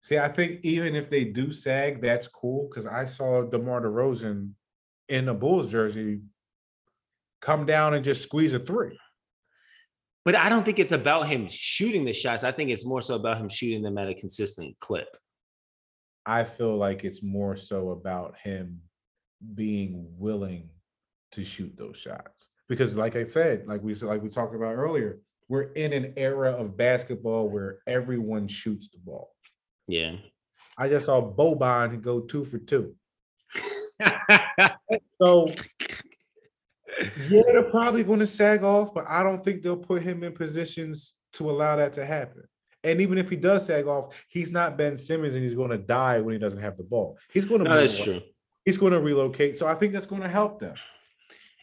See, 0.00 0.18
I 0.18 0.28
think 0.28 0.60
even 0.62 0.94
if 0.94 1.08
they 1.08 1.24
do 1.24 1.52
sag, 1.52 2.02
that's 2.02 2.28
cool 2.28 2.68
because 2.68 2.86
I 2.86 3.06
saw 3.06 3.42
DeMar 3.42 3.82
DeRozan 3.82 4.50
in 5.08 5.28
a 5.28 5.34
Bulls 5.34 5.70
jersey 5.70 6.20
come 7.40 7.64
down 7.66 7.94
and 7.94 8.04
just 8.04 8.22
squeeze 8.22 8.52
a 8.52 8.58
three. 8.58 8.98
But 10.24 10.34
I 10.34 10.48
don't 10.48 10.64
think 10.64 10.78
it's 10.78 10.92
about 10.92 11.28
him 11.28 11.46
shooting 11.48 12.04
the 12.04 12.14
shots. 12.14 12.44
I 12.44 12.52
think 12.52 12.70
it's 12.70 12.86
more 12.86 13.02
so 13.02 13.14
about 13.14 13.36
him 13.36 13.48
shooting 13.48 13.82
them 13.82 13.98
at 13.98 14.08
a 14.08 14.14
consistent 14.14 14.78
clip. 14.80 15.08
I 16.26 16.44
feel 16.44 16.76
like 16.76 17.04
it's 17.04 17.22
more 17.22 17.56
so 17.56 17.90
about 17.90 18.36
him 18.42 18.80
being 19.54 20.06
willing 20.18 20.70
to 21.32 21.44
shoot 21.44 21.76
those 21.76 21.98
shots. 21.98 22.48
Because 22.68 22.96
like 22.96 23.16
I 23.16 23.24
said, 23.24 23.66
like 23.66 23.82
we 23.82 23.94
said, 23.94 24.08
like 24.08 24.22
we 24.22 24.30
talked 24.30 24.54
about 24.54 24.74
earlier, 24.74 25.20
we're 25.48 25.72
in 25.72 25.92
an 25.92 26.14
era 26.16 26.50
of 26.50 26.76
basketball 26.76 27.48
where 27.48 27.78
everyone 27.86 28.48
shoots 28.48 28.88
the 28.88 28.98
ball. 28.98 29.34
Yeah. 29.86 30.16
I 30.78 30.88
just 30.88 31.06
saw 31.06 31.20
Boban 31.20 32.00
go 32.00 32.20
two 32.20 32.44
for 32.44 32.58
two. 32.58 32.94
So 35.20 35.46
yeah, 37.28 37.42
they're 37.46 37.70
probably 37.70 38.04
going 38.04 38.20
to 38.20 38.26
sag 38.26 38.62
off, 38.62 38.92
but 38.94 39.04
I 39.08 39.22
don't 39.22 39.42
think 39.42 39.62
they'll 39.62 39.76
put 39.76 40.02
him 40.02 40.22
in 40.24 40.32
positions 40.32 41.14
to 41.34 41.50
allow 41.50 41.76
that 41.76 41.94
to 41.94 42.04
happen. 42.04 42.44
And 42.84 43.00
even 43.00 43.18
if 43.18 43.30
he 43.30 43.36
does 43.36 43.66
sag 43.66 43.86
off, 43.86 44.14
he's 44.28 44.52
not 44.52 44.76
Ben 44.76 44.96
Simmons, 44.96 45.34
and 45.34 45.42
he's 45.42 45.54
going 45.54 45.70
to 45.70 45.78
die 45.78 46.20
when 46.20 46.34
he 46.34 46.38
doesn't 46.38 46.60
have 46.60 46.76
the 46.76 46.84
ball. 46.84 47.18
He's 47.32 47.44
going 47.44 47.64
to. 47.64 47.70
no, 47.70 47.76
that's 47.76 48.02
true. 48.02 48.20
He's 48.64 48.78
going 48.78 48.92
to 48.92 49.00
relocate, 49.00 49.58
so 49.58 49.66
I 49.66 49.74
think 49.74 49.92
that's 49.92 50.06
going 50.06 50.22
to 50.22 50.28
help 50.28 50.60
them. 50.60 50.74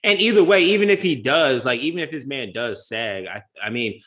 And 0.03 0.19
either 0.19 0.43
way, 0.43 0.63
even 0.63 0.89
if 0.89 1.01
he 1.01 1.15
does, 1.15 1.63
like 1.63 1.79
even 1.79 1.99
if 1.99 2.09
this 2.09 2.25
man 2.25 2.51
does 2.51 2.87
sag, 2.87 3.27
I 3.27 3.43
I 3.63 3.69
mean, 3.69 4.01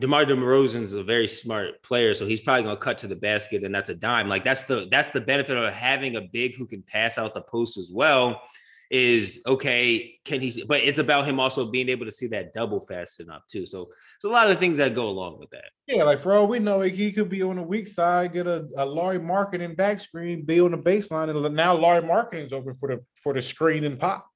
DeMar 0.00 0.24
DeRozan's 0.24 0.94
a 0.94 1.02
very 1.04 1.28
smart 1.28 1.82
player, 1.82 2.14
so 2.14 2.26
he's 2.26 2.40
probably 2.40 2.62
gonna 2.62 2.76
cut 2.76 2.98
to 2.98 3.08
the 3.08 3.16
basket, 3.16 3.64
and 3.64 3.74
that's 3.74 3.88
a 3.88 3.94
dime. 3.94 4.28
Like 4.28 4.44
that's 4.44 4.64
the 4.64 4.88
that's 4.90 5.10
the 5.10 5.20
benefit 5.20 5.56
of 5.56 5.72
having 5.72 6.16
a 6.16 6.20
big 6.20 6.56
who 6.56 6.66
can 6.66 6.82
pass 6.82 7.18
out 7.18 7.34
the 7.34 7.42
post 7.42 7.76
as 7.76 7.90
well. 7.92 8.40
Is 8.92 9.40
okay, 9.46 10.18
can 10.26 10.42
he? 10.42 10.50
see- 10.50 10.64
But 10.68 10.82
it's 10.82 10.98
about 10.98 11.24
him 11.24 11.40
also 11.40 11.70
being 11.70 11.88
able 11.88 12.04
to 12.04 12.10
see 12.10 12.26
that 12.26 12.52
double 12.52 12.84
fast 12.84 13.20
enough 13.20 13.40
too. 13.50 13.64
So 13.64 13.88
there's 14.20 14.30
a 14.30 14.34
lot 14.34 14.50
of 14.50 14.58
things 14.58 14.76
that 14.76 14.94
go 14.94 15.08
along 15.08 15.38
with 15.38 15.48
that. 15.48 15.70
Yeah, 15.86 16.02
like 16.02 16.18
for 16.18 16.34
all 16.34 16.46
we 16.46 16.58
know, 16.58 16.82
he 16.82 17.10
could 17.10 17.30
be 17.30 17.42
on 17.42 17.56
the 17.56 17.62
weak 17.62 17.86
side, 17.86 18.34
get 18.34 18.46
a, 18.46 18.68
a 18.76 18.84
Lauri 18.84 19.18
Markkanen 19.18 19.74
back 19.78 19.98
screen, 19.98 20.44
be 20.44 20.60
on 20.60 20.72
the 20.72 20.76
baseline, 20.76 21.30
and 21.30 21.56
now 21.56 21.72
Lauri 21.74 22.02
Markkanen's 22.02 22.52
open 22.52 22.74
for 22.74 22.90
the 22.90 23.02
for 23.22 23.32
the 23.32 23.40
screen 23.40 23.84
and 23.84 23.98
pop. 23.98 24.28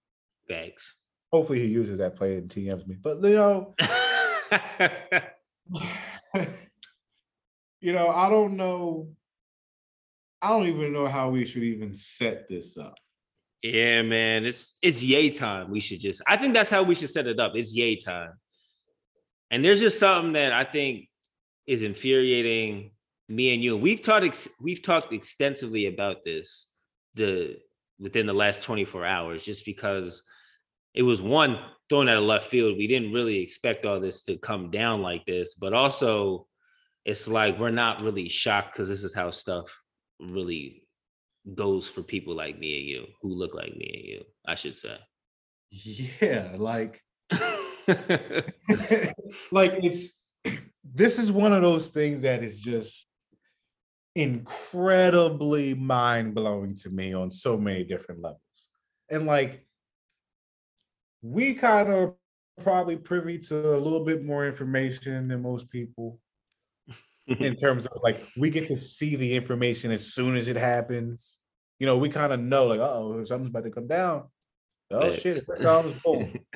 Thanks. 0.48 0.94
Hopefully, 1.30 1.59
he 1.59 1.66
uses 1.66 1.98
that 1.98 2.16
play 2.16 2.38
and 2.38 2.48
TMs 2.48 2.86
me. 2.86 2.96
But 2.98 3.22
you 3.22 3.34
know, 3.34 3.74
you 7.82 7.92
know, 7.92 8.09
I 8.09 8.30
don't 8.30 8.57
know. 8.57 9.11
I 10.40 10.48
don't 10.48 10.66
even 10.66 10.94
know 10.94 11.09
how 11.09 11.28
we 11.28 11.44
should 11.44 11.64
even 11.64 11.92
set 11.92 12.48
this 12.48 12.78
up. 12.78 12.94
Yeah, 13.72 14.02
man, 14.02 14.44
it's 14.44 14.78
it's 14.82 15.02
yay 15.02 15.30
time. 15.30 15.70
We 15.70 15.80
should 15.80 16.00
just. 16.00 16.22
I 16.26 16.36
think 16.36 16.54
that's 16.54 16.70
how 16.70 16.82
we 16.82 16.94
should 16.94 17.10
set 17.10 17.26
it 17.26 17.40
up. 17.40 17.52
It's 17.54 17.74
yay 17.74 17.96
time. 17.96 18.32
And 19.50 19.64
there's 19.64 19.80
just 19.80 19.98
something 19.98 20.32
that 20.34 20.52
I 20.52 20.64
think 20.64 21.08
is 21.66 21.82
infuriating 21.82 22.92
me 23.28 23.54
and 23.54 23.62
you. 23.62 23.76
We've 23.76 24.00
talked 24.00 24.24
ex- 24.24 24.48
we've 24.60 24.82
talked 24.82 25.12
extensively 25.12 25.86
about 25.86 26.22
this 26.22 26.70
the 27.14 27.56
within 27.98 28.26
the 28.26 28.32
last 28.32 28.62
24 28.62 29.04
hours, 29.04 29.42
just 29.42 29.64
because 29.64 30.22
it 30.94 31.02
was 31.02 31.20
one 31.20 31.58
thrown 31.88 32.08
out 32.08 32.18
of 32.18 32.24
left 32.24 32.48
field. 32.48 32.78
We 32.78 32.86
didn't 32.86 33.12
really 33.12 33.38
expect 33.38 33.84
all 33.84 34.00
this 34.00 34.22
to 34.24 34.36
come 34.36 34.70
down 34.70 35.02
like 35.02 35.24
this, 35.26 35.54
but 35.54 35.72
also 35.72 36.46
it's 37.04 37.26
like 37.26 37.58
we're 37.58 37.70
not 37.70 38.02
really 38.02 38.28
shocked 38.28 38.74
because 38.74 38.88
this 38.88 39.02
is 39.02 39.14
how 39.14 39.30
stuff 39.30 39.82
really 40.20 40.86
goes 41.55 41.88
for 41.88 42.03
people 42.03 42.34
like 42.34 42.59
me 42.59 42.78
and 42.78 42.88
you 42.88 43.07
who 43.22 43.32
look 43.32 43.55
like 43.55 43.74
me 43.76 43.92
and 43.94 44.05
you, 44.05 44.24
I 44.47 44.55
should 44.55 44.76
say. 44.76 44.97
Yeah, 45.70 46.53
like 46.57 47.01
like 49.53 49.74
it's 49.82 50.20
this 50.94 51.18
is 51.18 51.30
one 51.30 51.53
of 51.53 51.62
those 51.62 51.90
things 51.90 52.22
that 52.22 52.42
is 52.42 52.61
just 52.61 53.09
incredibly 54.14 55.74
mind-blowing 55.74 56.74
to 56.74 56.90
me 56.90 57.12
on 57.12 57.30
so 57.30 57.57
many 57.57 57.84
different 57.84 58.22
levels. 58.22 58.40
And 59.11 59.26
like 59.26 59.66
we 61.22 61.55
kind 61.55 61.92
of 61.92 62.14
probably 62.61 62.97
privy 62.97 63.38
to 63.38 63.74
a 63.74 63.76
little 63.76 64.05
bit 64.05 64.24
more 64.24 64.47
information 64.47 65.28
than 65.28 65.42
most 65.42 65.70
people 65.70 66.18
in 67.26 67.56
terms 67.60 67.86
of 67.86 68.00
like 68.02 68.22
we 68.36 68.50
get 68.50 68.66
to 68.66 68.76
see 68.76 69.16
the 69.16 69.34
information 69.34 69.90
as 69.90 70.12
soon 70.12 70.36
as 70.36 70.48
it 70.48 70.56
happens. 70.56 71.38
You 71.78 71.86
know, 71.86 71.98
we 71.98 72.08
kind 72.08 72.32
of 72.32 72.40
know 72.40 72.66
like, 72.66 72.80
oh, 72.80 73.24
something's 73.24 73.50
about 73.50 73.64
to 73.64 73.70
come 73.70 73.88
down. 73.88 74.24
Oh 74.90 75.12
shit, 75.12 75.44
comes 75.60 76.00
boom. 76.02 76.32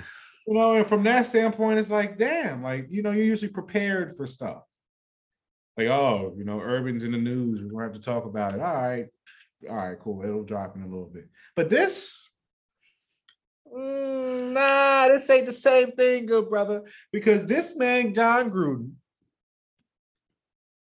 You 0.47 0.55
know, 0.55 0.73
and 0.73 0.87
from 0.87 1.05
that 1.05 1.27
standpoint, 1.27 1.79
it's 1.79 1.91
like, 1.91 2.19
damn, 2.19 2.63
like, 2.63 2.87
you 2.89 3.03
know, 3.03 3.13
you're 3.13 3.25
usually 3.25 3.53
prepared 3.53 4.17
for 4.17 4.27
stuff. 4.27 4.65
Like, 5.77 5.87
oh, 5.87 6.33
you 6.37 6.45
know, 6.45 6.59
Urban's 6.59 7.05
in 7.05 7.13
the 7.13 7.19
news. 7.19 7.63
We're 7.63 7.71
gonna 7.71 7.85
have 7.85 7.93
to 7.93 8.01
talk 8.01 8.25
about 8.25 8.55
it. 8.55 8.61
All 8.61 8.75
right. 8.75 9.07
All 9.69 9.77
right, 9.77 9.99
cool. 10.01 10.25
It'll 10.25 10.43
drop 10.43 10.75
in 10.75 10.83
a 10.83 10.89
little 10.89 11.11
bit. 11.13 11.29
But 11.55 11.71
this, 11.71 12.31
Mm, 13.73 14.53
nah, 14.53 15.09
this 15.09 15.31
ain't 15.31 15.47
the 15.47 15.53
same 15.53 15.93
thing, 15.93 16.27
good 16.27 16.49
brother. 16.49 16.83
Because 17.13 17.47
this 17.47 17.77
man, 17.77 18.15
John 18.15 18.51
Gruden, 18.51 18.93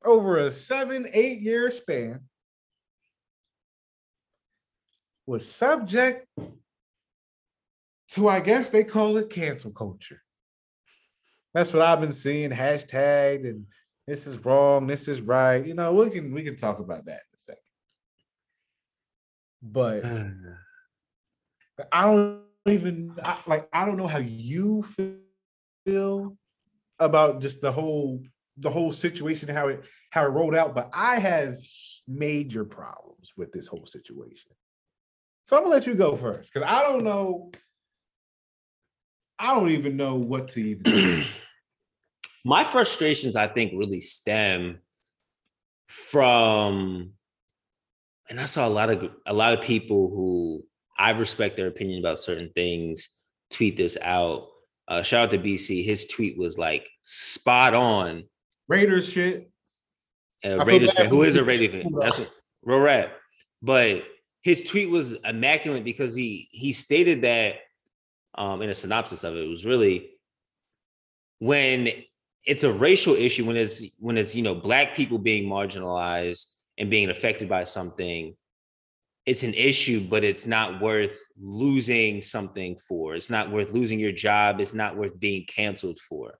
over 0.04 0.38
a 0.38 0.52
seven, 0.52 1.08
eight 1.14 1.40
year 1.42 1.72
span, 1.72 2.22
was 5.26 5.50
subject 5.50 6.28
to, 8.10 8.28
I 8.28 8.40
guess 8.40 8.70
they 8.70 8.84
call 8.84 9.18
it 9.18 9.30
cancel 9.30 9.72
culture. 9.72 10.22
That's 11.54 11.74
what 11.74 11.82
I've 11.82 12.02
been 12.02 12.14
seeing, 12.14 12.52
hashtagged, 12.52 13.48
and 13.48 13.66
this 14.08 14.26
is 14.28 14.44
wrong, 14.44 14.88
this 14.88 15.08
is 15.08 15.22
right. 15.22 15.66
You 15.66 15.74
know, 15.76 15.94
we 15.94 16.10
can 16.10 16.34
we 16.34 16.44
can 16.44 16.58
talk 16.58 16.80
about 16.80 17.06
that 17.06 17.22
in 17.22 17.36
a 17.36 17.38
second. 17.38 17.62
But 19.62 20.06
I 21.92 22.04
don't 22.06 22.42
even 22.68 23.14
I, 23.24 23.38
like. 23.46 23.70
I 23.72 23.86
don't 23.86 23.98
know 23.98 24.08
how 24.08 24.20
you 24.20 24.84
feel 25.86 26.38
about 27.00 27.42
just 27.42 27.62
the 27.62 27.72
whole 27.72 28.22
the 28.60 28.70
whole 28.70 28.92
situation, 28.92 29.50
how 29.50 29.70
it 29.70 29.84
how 30.12 30.26
it 30.26 30.30
rolled 30.30 30.56
out. 30.56 30.76
But 30.76 30.90
I 30.94 31.20
have 31.20 31.58
major 32.08 32.66
problems 32.66 33.34
with 33.38 33.52
this 33.52 33.68
whole 33.68 33.86
situation. 33.86 34.52
So 35.46 35.58
I'm 35.58 35.64
gonna 35.64 35.76
let 35.76 35.88
you 35.88 35.96
go 35.96 36.16
first 36.16 36.54
because 36.54 36.68
I 36.68 36.84
don't 36.84 37.04
know. 37.04 37.52
I 39.38 39.56
don't 39.56 39.70
even 39.70 39.96
know 39.98 40.16
what 40.16 40.50
to 40.50 40.62
even. 40.62 40.86
say. 40.86 41.28
my 42.46 42.64
frustrations 42.64 43.36
i 43.36 43.48
think 43.48 43.72
really 43.76 44.02
stem 44.02 44.80
from 45.88 47.12
and 48.30 48.40
i 48.40 48.46
saw 48.46 48.68
a 48.68 48.70
lot 48.70 48.90
of 48.90 49.10
a 49.26 49.34
lot 49.34 49.54
of 49.54 49.64
people 49.64 50.10
who 50.10 50.64
i 50.98 51.12
respect 51.12 51.58
their 51.58 51.68
opinion 51.68 52.00
about 52.00 52.20
certain 52.20 52.50
things 52.56 53.10
tweet 53.50 53.76
this 53.76 53.98
out 54.02 54.48
uh, 54.88 55.02
shout 55.04 55.26
out 55.26 55.32
to 55.32 55.38
bc 55.38 55.84
his 55.84 56.08
tweet 56.08 56.38
was 56.38 56.58
like 56.58 56.88
spot 57.04 57.74
on 57.74 58.24
Raiders 58.70 59.12
shit. 59.12 59.52
uh, 60.46 60.64
raiders 60.64 60.94
fan 60.94 61.08
who 61.08 61.24
is 61.24 61.36
a 61.36 61.44
raiders 61.44 61.72
fan? 61.72 61.92
that's 62.00 62.20
what 62.20 62.32
Rorat. 62.66 63.10
but 63.62 64.04
his 64.42 64.64
tweet 64.64 64.90
was 64.90 65.14
immaculate 65.26 65.84
because 65.84 66.16
he 66.16 66.48
he 66.52 66.72
stated 66.72 67.24
that 67.24 67.56
um 68.36 68.62
in 68.62 68.70
a 68.70 68.74
synopsis 68.74 69.26
of 69.26 69.36
it, 69.36 69.44
it 69.44 69.50
was 69.50 69.66
really 69.66 70.12
when 71.40 71.90
it's 72.46 72.64
a 72.64 72.72
racial 72.72 73.16
issue 73.16 73.46
when 73.46 73.58
it's 73.58 73.84
when 74.00 74.18
it's 74.18 74.36
you 74.36 74.44
know 74.44 74.56
black 74.56 74.96
people 74.96 75.18
being 75.18 75.50
marginalized 75.50 76.46
and 76.78 76.90
being 76.90 77.10
affected 77.10 77.50
by 77.50 77.66
something 77.66 78.34
it's 79.26 79.44
an 79.44 79.54
issue 79.54 80.08
but 80.08 80.24
it's 80.24 80.48
not 80.48 80.82
worth 80.82 81.20
losing 81.40 82.22
something 82.22 82.76
for. 82.88 83.16
It's 83.16 83.30
not 83.30 83.52
worth 83.52 83.72
losing 83.72 84.00
your 84.00 84.12
job. 84.12 84.60
It's 84.60 84.74
not 84.74 84.98
worth 84.98 85.20
being 85.20 85.46
canceled 85.46 86.00
for. 86.00 86.40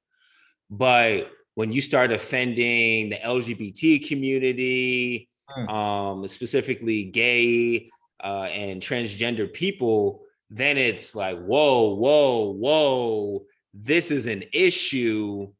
But 0.72 1.30
when 1.60 1.70
you 1.72 1.82
start 1.82 2.10
offending 2.12 3.10
the 3.10 3.20
lgbt 3.38 4.08
community 4.08 5.26
Mm. 5.58 5.68
um 5.82 6.28
specifically 6.28 7.06
gay 7.06 7.90
uh 8.24 8.48
and 8.64 8.84
transgender 8.84 9.52
people 9.52 10.22
then 10.52 10.78
it's 10.78 11.16
like 11.16 11.38
whoa 11.52 11.96
whoa 11.96 12.54
whoa 12.64 13.46
this 13.74 14.12
is 14.12 14.26
an 14.26 14.44
issue. 14.54 15.52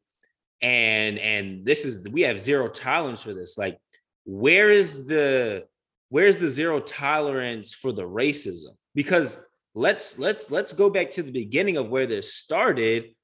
And 0.62 1.18
and 1.18 1.64
this 1.64 1.84
is 1.84 2.06
we 2.08 2.22
have 2.22 2.40
zero 2.40 2.68
tolerance 2.68 3.22
for 3.22 3.32
this. 3.32 3.56
Like 3.56 3.78
where 4.24 4.70
is 4.70 5.06
the 5.06 5.66
where's 6.10 6.36
the 6.36 6.48
zero 6.48 6.80
tolerance 6.80 7.72
for 7.72 7.92
the 7.92 8.02
racism? 8.02 8.76
Because 8.94 9.38
let's 9.74 10.18
let's 10.18 10.50
let's 10.50 10.72
go 10.72 10.90
back 10.90 11.10
to 11.12 11.22
the 11.22 11.32
beginning 11.32 11.78
of 11.78 11.88
where 11.88 12.06
this 12.06 12.34
started. 12.34 13.14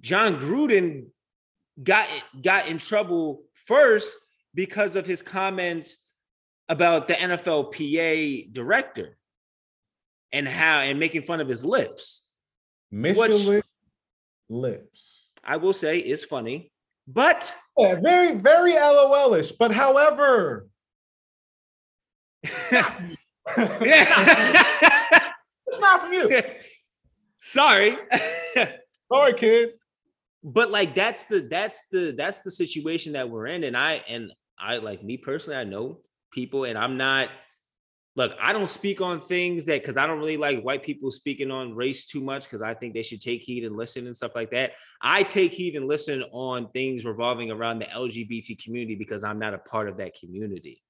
John 0.00 0.36
gruden 0.36 1.06
got 1.82 2.08
got 2.42 2.68
in 2.68 2.78
trouble 2.78 3.42
first 3.66 4.16
because 4.54 4.96
of 4.96 5.06
his 5.06 5.22
comments 5.22 5.96
about 6.68 7.08
the 7.08 7.14
nflpa 7.14 8.52
director 8.52 9.16
and 10.32 10.48
how 10.48 10.80
and 10.80 10.98
making 10.98 11.22
fun 11.22 11.40
of 11.40 11.48
his 11.48 11.64
lips 11.64 12.28
Michelin 12.90 13.62
lips. 14.48 15.26
I 15.44 15.56
will 15.56 15.72
say 15.72 15.98
is 15.98 16.24
funny, 16.24 16.72
but 17.06 17.54
Yeah, 17.78 18.00
very, 18.00 18.36
very 18.36 18.74
LOL-ish. 18.74 19.52
But 19.52 19.72
however, 19.72 20.68
yeah. 22.72 23.14
it's 23.56 25.80
not 25.80 26.02
from 26.02 26.12
you. 26.12 26.42
Sorry. 27.40 27.96
Sorry, 29.12 29.32
kid. 29.34 29.70
But 30.42 30.70
like 30.70 30.94
that's 30.94 31.24
the 31.24 31.40
that's 31.50 31.84
the 31.90 32.14
that's 32.16 32.42
the 32.42 32.50
situation 32.50 33.12
that 33.12 33.28
we're 33.28 33.46
in 33.46 33.64
and 33.64 33.76
I 33.76 34.02
and 34.08 34.32
I 34.58 34.76
like 34.76 35.02
me 35.02 35.16
personally 35.16 35.58
I 35.58 35.64
know 35.64 35.98
people 36.32 36.64
and 36.64 36.78
I'm 36.78 36.96
not 36.96 37.28
look, 38.18 38.32
I 38.40 38.52
don't 38.52 38.68
speak 38.68 39.00
on 39.00 39.20
things 39.20 39.64
that 39.66 39.80
because 39.80 39.96
I 39.96 40.04
don't 40.04 40.18
really 40.18 40.36
like 40.36 40.60
white 40.62 40.82
people 40.82 41.12
speaking 41.12 41.52
on 41.52 41.76
race 41.76 42.04
too 42.04 42.20
much 42.20 42.44
because 42.44 42.62
I 42.62 42.74
think 42.74 42.92
they 42.92 43.02
should 43.02 43.20
take 43.20 43.42
heed 43.42 43.64
and 43.64 43.76
listen 43.76 44.06
and 44.06 44.16
stuff 44.16 44.32
like 44.34 44.50
that. 44.50 44.72
I 45.00 45.22
take 45.22 45.52
heed 45.52 45.76
and 45.76 45.86
listen 45.86 46.24
on 46.32 46.68
things 46.70 47.04
revolving 47.04 47.52
around 47.52 47.78
the 47.78 47.84
LGBT 47.84 48.62
community 48.62 48.96
because 48.96 49.22
I'm 49.22 49.38
not 49.38 49.54
a 49.54 49.58
part 49.58 49.88
of 49.88 49.96
that 49.98 50.18
community. 50.18 50.82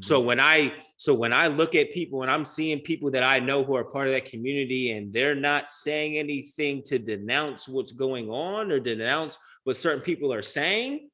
So 0.00 0.20
when 0.20 0.40
I 0.40 0.72
so 0.96 1.14
when 1.14 1.32
I 1.32 1.48
look 1.48 1.74
at 1.74 1.92
people 1.92 2.22
and 2.22 2.30
I'm 2.30 2.44
seeing 2.44 2.80
people 2.80 3.10
that 3.12 3.22
I 3.22 3.38
know 3.38 3.64
who 3.64 3.76
are 3.76 3.84
part 3.84 4.06
of 4.06 4.12
that 4.12 4.24
community 4.24 4.92
and 4.92 5.12
they're 5.12 5.34
not 5.34 5.70
saying 5.70 6.16
anything 6.16 6.82
to 6.84 6.98
denounce 6.98 7.68
what's 7.68 7.92
going 7.92 8.30
on 8.30 8.70
or 8.70 8.80
denounce 8.80 9.38
what 9.64 9.76
certain 9.76 10.02
people 10.02 10.32
are 10.32 10.42
saying 10.42 11.08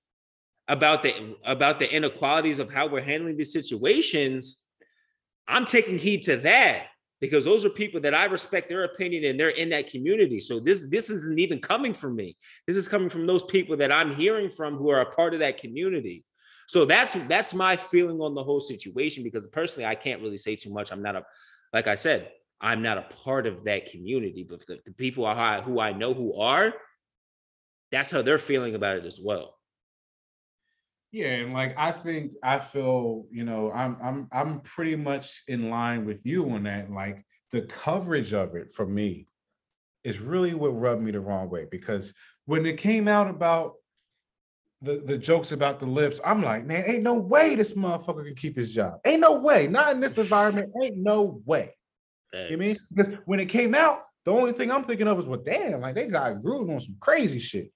about 0.69 1.03
the 1.03 1.37
about 1.45 1.79
the 1.79 1.93
inequalities 1.93 2.59
of 2.59 2.73
how 2.73 2.87
we're 2.87 3.01
handling 3.01 3.37
these 3.37 3.53
situations, 3.53 4.65
I'm 5.49 5.65
taking 5.65 5.99
heed 5.99 6.23
to 6.23 6.37
that 6.39 6.87
because 7.21 7.45
those 7.45 7.65
are 7.65 7.71
people 7.71 8.01
that 8.01 8.15
I 8.15 8.25
respect 8.27 8.69
their 8.69 8.85
opinion 8.85 9.25
and 9.25 9.39
they're 9.39 9.51
in 9.51 9.69
that 9.71 9.91
community. 9.91 10.41
So 10.41 10.61
this 10.61 10.89
this 10.89 11.11
isn't 11.11 11.39
even 11.39 11.61
coming 11.61 11.93
from 11.93 12.17
me. 12.17 12.37
This 12.67 12.77
is 12.77 12.89
coming 12.89 13.11
from 13.11 13.27
those 13.27 13.45
people 13.45 13.77
that 13.79 13.93
I'm 13.93 14.15
hearing 14.15 14.49
from 14.49 14.77
who 14.77 14.91
are 14.91 15.01
a 15.01 15.13
part 15.13 15.35
of 15.35 15.41
that 15.41 15.59
community. 15.59 16.25
So 16.71 16.85
that's 16.85 17.15
that's 17.27 17.53
my 17.53 17.77
feeling 17.77 18.21
on 18.21 18.33
the 18.33 18.45
whole 18.45 18.61
situation 18.61 19.25
because 19.25 19.49
personally 19.49 19.87
I 19.87 19.97
can't 19.97 20.23
really 20.23 20.37
say 20.37 20.55
too 20.55 20.73
much. 20.73 20.93
I'm 20.93 21.03
not 21.03 21.17
a 21.17 21.25
like 21.73 21.89
I 21.89 21.97
said, 21.97 22.31
I'm 22.61 22.81
not 22.81 22.97
a 22.97 23.13
part 23.25 23.49
of 23.49 23.65
that 23.65 23.91
community, 23.91 24.47
but 24.49 24.65
the, 24.65 24.79
the 24.87 24.93
people 24.93 25.27
I, 25.27 25.61
who 25.63 25.81
I 25.81 25.93
know 25.93 26.15
who 26.15 26.41
are, 26.41 26.73
that's 27.91 28.09
how 28.09 28.23
they're 28.23 28.39
feeling 28.39 28.77
about 28.77 28.99
it 28.99 29.05
as 29.05 29.19
well. 29.21 29.57
Yeah, 31.11 31.31
and 31.31 31.53
like 31.53 31.75
I 31.77 31.91
think 31.91 32.35
I 32.41 32.61
feel, 32.61 33.25
you 33.33 33.43
know, 33.43 33.73
I'm 33.73 33.97
I'm 34.01 34.29
I'm 34.31 34.61
pretty 34.61 34.95
much 34.95 35.43
in 35.49 35.71
line 35.71 36.07
with 36.07 36.25
you 36.25 36.49
on 36.51 36.63
that. 36.63 36.89
Like 36.89 37.25
the 37.51 37.63
coverage 37.63 38.33
of 38.33 38.55
it 38.55 38.71
for 38.71 38.87
me 38.87 39.27
is 40.05 40.21
really 40.21 40.55
what 40.55 40.69
rubbed 40.69 41.03
me 41.03 41.11
the 41.11 41.19
wrong 41.19 41.51
way 41.51 41.67
because 41.69 42.15
when 42.45 42.65
it 42.65 42.79
came 42.79 43.09
out 43.09 43.29
about 43.29 43.75
the 44.83 45.03
the 45.05 45.19
jokes 45.19 45.53
about 45.53 45.79
the 45.79 45.87
lips, 45.87 46.21
I'm 46.25 46.43
like, 46.43 46.65
man, 46.65 46.85
ain't 46.87 47.03
no 47.03 47.15
way 47.15 47.55
this 47.55 47.75
motherfucker 47.75 48.25
can 48.25 48.35
keep 48.35 48.57
his 48.57 48.73
job. 48.73 49.01
Ain't 49.05 49.21
no 49.21 49.39
way, 49.41 49.67
not 49.67 49.93
in 49.95 50.01
this 50.01 50.19
environment. 50.19 50.73
Ain't 50.83 50.97
no 50.97 51.43
way. 51.45 51.75
You 52.49 52.59
mean 52.59 52.79
because 52.89 53.15
when 53.27 53.41
it 53.41 53.47
came 53.47 53.75
out, 53.75 54.05
the 54.25 54.33
only 54.33 54.53
thing 54.53 54.71
I'm 54.71 54.85
thinking 54.85 55.09
of 55.09 55.19
is, 55.19 55.27
well, 55.27 55.43
damn, 55.45 55.81
like 55.81 55.95
they 55.95 56.07
got 56.07 56.37
Gruden 56.37 56.73
on 56.73 56.81
some 56.81 56.97
crazy 57.01 57.39
shit. 57.39 57.73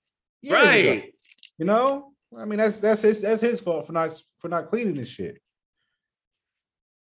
right? 0.55 1.13
You 1.59 1.65
know, 1.67 2.13
I 2.37 2.45
mean 2.45 2.59
that's 2.59 2.81
that's 2.81 3.03
his 3.03 3.23
that's 3.23 3.41
his 3.41 3.61
fault 3.61 3.87
for 3.87 3.93
not 3.93 4.19
for 4.39 4.49
not 4.49 4.71
cleaning 4.71 4.95
this 4.95 5.09
shit. 5.09 5.41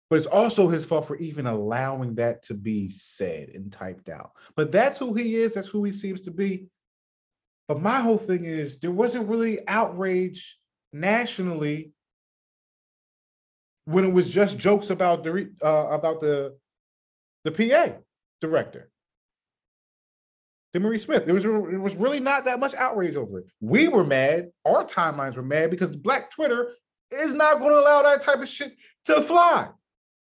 But 0.09 0.17
it's 0.17 0.27
also 0.27 0.69
his 0.69 0.85
fault 0.85 1.07
for 1.07 1.17
even 1.17 1.47
allowing 1.47 2.17
that 2.17 2.43
to 2.45 2.55
be 2.55 2.91
said 2.91 3.51
and 3.51 3.71
typed 3.71 4.09
out. 4.09 4.33
But 4.57 4.73
that's 4.73 4.99
who 4.99 5.15
he 5.15 5.37
is. 5.37 5.55
That's 5.55 5.69
who 5.69 5.85
he 5.85 5.93
seems 5.93 6.23
to 6.23 6.33
be. 6.33 6.67
But 7.71 7.81
my 7.81 8.01
whole 8.01 8.19
thing 8.19 8.47
is 8.47 8.81
there 8.81 8.91
wasn't 8.91 9.29
really 9.29 9.61
outrage 9.69 10.59
nationally 10.93 11.93
when 13.85 14.05
it 14.05 14.13
was 14.13 14.29
just 14.29 14.59
jokes 14.59 14.91
about 14.91 15.23
the 15.23 15.53
uh, 15.63 15.87
about 15.91 16.21
the 16.21 16.57
the 17.45 17.53
PA 17.53 17.93
director. 18.41 18.91
DeMaurice 20.75 21.03
Smith. 21.03 21.29
It 21.29 21.33
was 21.33 21.45
it 21.45 21.81
was 21.81 21.95
really 21.95 22.19
not 22.19 22.45
that 22.47 22.59
much 22.59 22.75
outrage 22.75 23.15
over 23.15 23.39
it. 23.39 23.45
We 23.61 23.87
were 23.87 24.03
mad. 24.03 24.51
Our 24.65 24.85
timelines 24.85 25.37
were 25.37 25.43
mad 25.45 25.71
because 25.71 25.95
Black 25.95 26.33
Twitter 26.33 26.73
is 27.13 27.35
not 27.35 27.61
going 27.61 27.71
to 27.71 27.79
allow 27.79 28.03
that 28.03 28.23
type 28.23 28.41
of 28.41 28.49
shit 28.49 28.73
to 29.05 29.23
fly. 29.23 29.69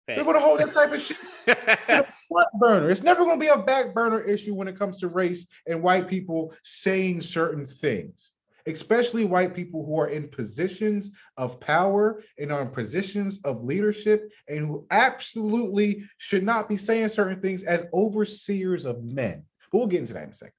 They're 0.08 0.24
going 0.24 0.36
to 0.36 0.40
hold 0.40 0.60
that 0.60 0.72
type 0.72 0.92
of 0.94 1.02
shit 1.02 1.18
front 2.30 2.48
burner. 2.60 2.90
It's 2.90 3.02
never 3.04 3.24
going 3.24 3.40
to 3.40 3.44
be 3.44 3.50
a 3.50 3.58
back 3.58 3.94
burner 3.94 4.22
issue 4.22 4.54
when 4.54 4.68
it 4.68 4.78
comes 4.78 4.98
to 4.98 5.08
race 5.08 5.48
and 5.68 5.82
white 5.82 6.08
people 6.08 6.54
saying 6.64 7.22
certain 7.22 7.66
things. 7.66 8.32
especially 8.68 9.26
white 9.26 9.54
people 9.54 9.86
who 9.86 10.00
are 10.00 10.10
in 10.10 10.28
positions 10.28 11.12
of 11.38 11.60
power 11.60 12.24
and 12.40 12.52
are 12.52 12.62
in 12.64 12.70
positions 12.70 13.40
of 13.44 13.64
leadership 13.64 14.32
and 14.48 14.60
who 14.66 14.86
absolutely 14.90 16.04
should 16.18 16.44
not 16.44 16.68
be 16.68 16.78
saying 16.78 17.10
certain 17.10 17.40
things 17.42 17.64
as 17.64 17.86
overseers 17.94 18.86
of 18.86 19.04
men. 19.04 19.44
But 19.72 19.78
we'll 19.78 19.88
get 19.88 20.00
into 20.02 20.14
that 20.14 20.24
in 20.24 20.30
a 20.30 20.34
second. 20.34 20.54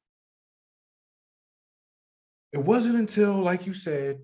It 2.52 2.58
wasn't 2.64 2.96
until, 2.96 3.34
like 3.34 3.66
you 3.66 3.74
said, 3.74 4.18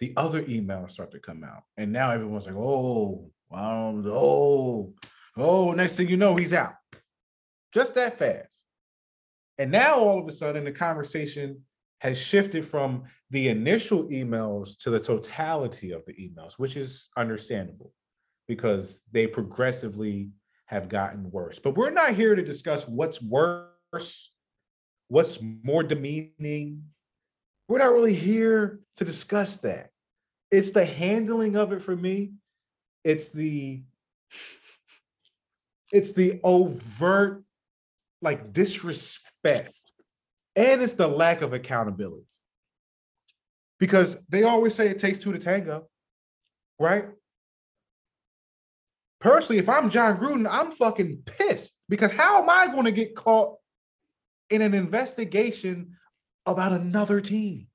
the 0.00 0.12
other 0.16 0.42
emails 0.42 0.92
start 0.92 1.12
to 1.12 1.20
come 1.20 1.44
out. 1.44 1.62
And 1.76 1.92
now 1.92 2.10
everyone's 2.10 2.46
like, 2.46 2.56
oh, 2.56 3.30
wow, 3.50 4.02
oh, 4.06 4.94
oh, 5.36 5.72
next 5.72 5.96
thing 5.96 6.08
you 6.08 6.16
know, 6.16 6.36
he's 6.36 6.52
out. 6.52 6.74
Just 7.72 7.94
that 7.94 8.18
fast. 8.18 8.64
And 9.58 9.70
now 9.70 9.96
all 9.96 10.18
of 10.18 10.26
a 10.26 10.32
sudden 10.32 10.64
the 10.64 10.72
conversation 10.72 11.62
has 11.98 12.18
shifted 12.18 12.64
from 12.64 13.04
the 13.28 13.48
initial 13.48 14.04
emails 14.08 14.76
to 14.78 14.90
the 14.90 14.98
totality 14.98 15.92
of 15.92 16.02
the 16.06 16.14
emails, 16.14 16.54
which 16.54 16.76
is 16.76 17.10
understandable 17.16 17.92
because 18.48 19.02
they 19.12 19.26
progressively 19.26 20.30
have 20.64 20.88
gotten 20.88 21.30
worse. 21.30 21.58
But 21.58 21.76
we're 21.76 21.90
not 21.90 22.14
here 22.14 22.34
to 22.34 22.42
discuss 22.42 22.88
what's 22.88 23.22
worse, 23.22 24.32
what's 25.08 25.38
more 25.62 25.82
demeaning. 25.82 26.84
We're 27.70 27.78
not 27.78 27.92
really 27.92 28.14
here 28.14 28.80
to 28.96 29.04
discuss 29.04 29.58
that. 29.58 29.90
It's 30.50 30.72
the 30.72 30.84
handling 30.84 31.54
of 31.54 31.72
it 31.72 31.80
for 31.80 31.94
me. 31.94 32.32
It's 33.04 33.28
the 33.28 33.84
it's 35.92 36.12
the 36.12 36.40
overt 36.42 37.44
like 38.22 38.52
disrespect 38.52 39.78
and 40.56 40.82
it's 40.82 40.94
the 40.94 41.06
lack 41.06 41.42
of 41.42 41.52
accountability 41.52 42.26
because 43.78 44.18
they 44.28 44.42
always 44.42 44.74
say 44.74 44.88
it 44.88 44.98
takes 44.98 45.20
two 45.20 45.32
to 45.32 45.38
tango 45.38 45.88
right 46.78 47.06
personally 49.20 49.58
if 49.58 49.68
i'm 49.68 49.90
john 49.90 50.18
gruden 50.18 50.46
i'm 50.48 50.70
fucking 50.70 51.22
pissed 51.24 51.76
because 51.88 52.12
how 52.12 52.40
am 52.40 52.48
i 52.48 52.68
going 52.68 52.84
to 52.84 52.92
get 52.92 53.16
caught 53.16 53.56
in 54.50 54.62
an 54.62 54.74
investigation 54.74 55.96
about 56.46 56.72
another 56.72 57.20
team 57.20 57.66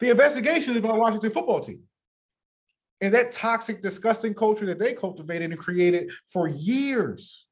the 0.00 0.10
investigation 0.10 0.72
is 0.72 0.78
about 0.78 0.98
washington 0.98 1.30
football 1.30 1.60
team 1.60 1.82
and 3.02 3.12
that 3.14 3.32
toxic 3.32 3.82
disgusting 3.82 4.32
culture 4.32 4.66
that 4.66 4.78
they 4.78 4.94
cultivated 4.94 5.50
and 5.50 5.58
created 5.58 6.12
for 6.32 6.46
years 6.46 7.48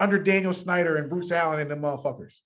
under 0.00 0.18
Daniel 0.18 0.52
Snyder 0.52 0.96
and 0.96 1.08
Bruce 1.08 1.30
Allen 1.30 1.60
and 1.60 1.70
the 1.70 1.76
motherfuckers. 1.76 2.38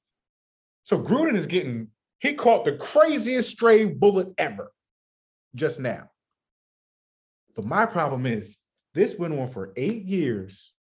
So 0.84 1.00
Gruden 1.00 1.34
is 1.34 1.46
getting, 1.46 1.88
he 2.18 2.34
caught 2.34 2.64
the 2.64 2.76
craziest 2.76 3.50
stray 3.50 3.86
bullet 3.86 4.28
ever 4.36 4.70
just 5.54 5.80
now. 5.80 6.10
But 7.56 7.64
my 7.64 7.86
problem 7.86 8.26
is 8.26 8.58
this 8.94 9.16
went 9.16 9.38
on 9.38 9.48
for 9.48 9.72
eight 9.76 10.04
years, 10.04 10.72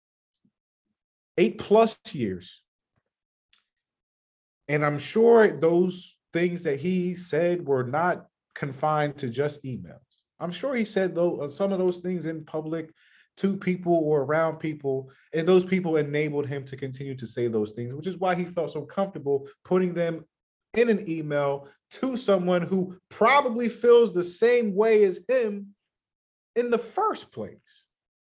eight 1.38 1.58
plus 1.58 1.98
years. 2.12 2.62
And 4.68 4.84
I'm 4.84 4.98
sure 4.98 5.48
those 5.48 6.16
things 6.32 6.62
that 6.64 6.78
he 6.78 7.16
said 7.16 7.66
were 7.66 7.84
not 7.84 8.26
confined 8.54 9.16
to 9.18 9.30
just 9.30 9.64
emails. 9.64 10.00
I'm 10.40 10.52
sure 10.52 10.74
he 10.74 10.84
said 10.84 11.14
though 11.14 11.48
some 11.48 11.72
of 11.72 11.78
those 11.78 11.98
things 11.98 12.26
in 12.26 12.44
public 12.44 12.92
to 13.38 13.56
people 13.56 13.94
or 13.94 14.22
around 14.22 14.58
people, 14.58 15.10
and 15.32 15.46
those 15.46 15.64
people 15.64 15.96
enabled 15.96 16.46
him 16.46 16.64
to 16.64 16.76
continue 16.76 17.16
to 17.16 17.26
say 17.26 17.46
those 17.46 17.72
things, 17.72 17.94
which 17.94 18.06
is 18.06 18.18
why 18.18 18.34
he 18.34 18.44
felt 18.44 18.72
so 18.72 18.82
comfortable 18.82 19.48
putting 19.64 19.94
them 19.94 20.24
in 20.74 20.88
an 20.90 21.08
email 21.08 21.68
to 21.90 22.16
someone 22.16 22.62
who 22.62 22.96
probably 23.08 23.68
feels 23.68 24.12
the 24.12 24.24
same 24.24 24.74
way 24.74 25.04
as 25.04 25.20
him 25.28 25.68
in 26.56 26.70
the 26.70 26.78
first 26.78 27.32
place. 27.32 27.84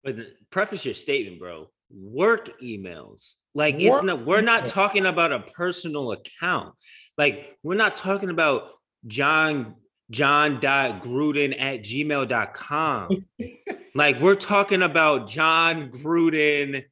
But 0.05 0.17
preface 0.51 0.85
your 0.85 0.95
statement, 0.95 1.39
bro. 1.39 1.71
Work 1.91 2.61
emails. 2.61 3.35
Like 3.55 3.75
Work 3.75 3.83
it's 3.83 4.03
not 4.03 4.23
we're 4.23 4.41
not 4.41 4.67
talking 4.67 5.07
about 5.07 5.33
a 5.33 5.41
personal 5.41 6.13
account. 6.13 6.75
Like 7.17 7.57
we're 7.63 7.75
not 7.75 7.97
talking 7.97 8.31
about 8.31 8.71
John 9.07 9.77
Jon.Gruden 10.11 11.61
at 11.61 11.83
gmail.com. 11.83 13.27
like 13.95 14.21
we're 14.21 14.35
talking 14.35 14.83
about 14.83 15.29
John 15.29 15.91
Gruden 15.91 16.85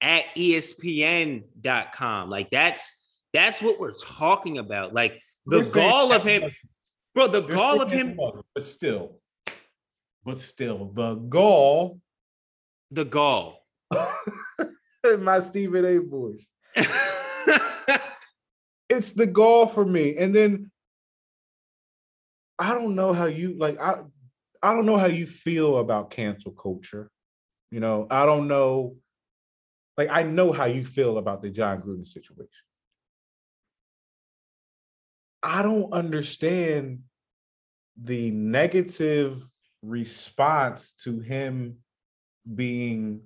at 0.00 0.24
ESPN.com. 0.36 2.30
Like 2.30 2.50
that's 2.50 3.14
that's 3.32 3.62
what 3.62 3.80
we're 3.80 3.92
talking 3.92 4.58
about. 4.58 4.92
Like 4.92 5.20
the 5.46 5.60
we're 5.60 5.70
gall 5.70 6.12
of 6.12 6.24
him, 6.24 6.50
bro, 7.14 7.28
the 7.28 7.42
gall 7.42 7.80
of 7.80 7.90
him. 7.90 8.18
But 8.54 8.64
still, 8.64 9.18
but 10.24 10.38
still, 10.38 10.90
the 10.92 11.14
gall. 11.14 12.00
The 12.90 13.06
gall. 13.06 13.61
My 15.18 15.40
Stephen 15.40 15.84
A 15.84 15.98
voice. 15.98 16.50
it's 18.88 19.12
the 19.12 19.26
goal 19.26 19.66
for 19.66 19.84
me. 19.84 20.16
And 20.16 20.34
then 20.34 20.70
I 22.58 22.74
don't 22.74 22.94
know 22.94 23.12
how 23.12 23.26
you 23.26 23.56
like 23.58 23.80
I 23.80 24.00
I 24.62 24.74
don't 24.74 24.86
know 24.86 24.98
how 24.98 25.06
you 25.06 25.26
feel 25.26 25.78
about 25.78 26.10
cancel 26.10 26.52
culture. 26.52 27.10
You 27.70 27.80
know, 27.80 28.06
I 28.10 28.26
don't 28.26 28.48
know 28.48 28.96
like 29.96 30.08
I 30.10 30.22
know 30.22 30.52
how 30.52 30.66
you 30.66 30.84
feel 30.84 31.18
about 31.18 31.42
the 31.42 31.50
John 31.50 31.82
Gruden 31.82 32.06
situation. 32.06 32.48
I 35.42 35.62
don't 35.62 35.92
understand 35.92 37.00
the 38.00 38.30
negative 38.30 39.42
response 39.82 40.92
to 41.04 41.18
him 41.18 41.78
being 42.54 43.22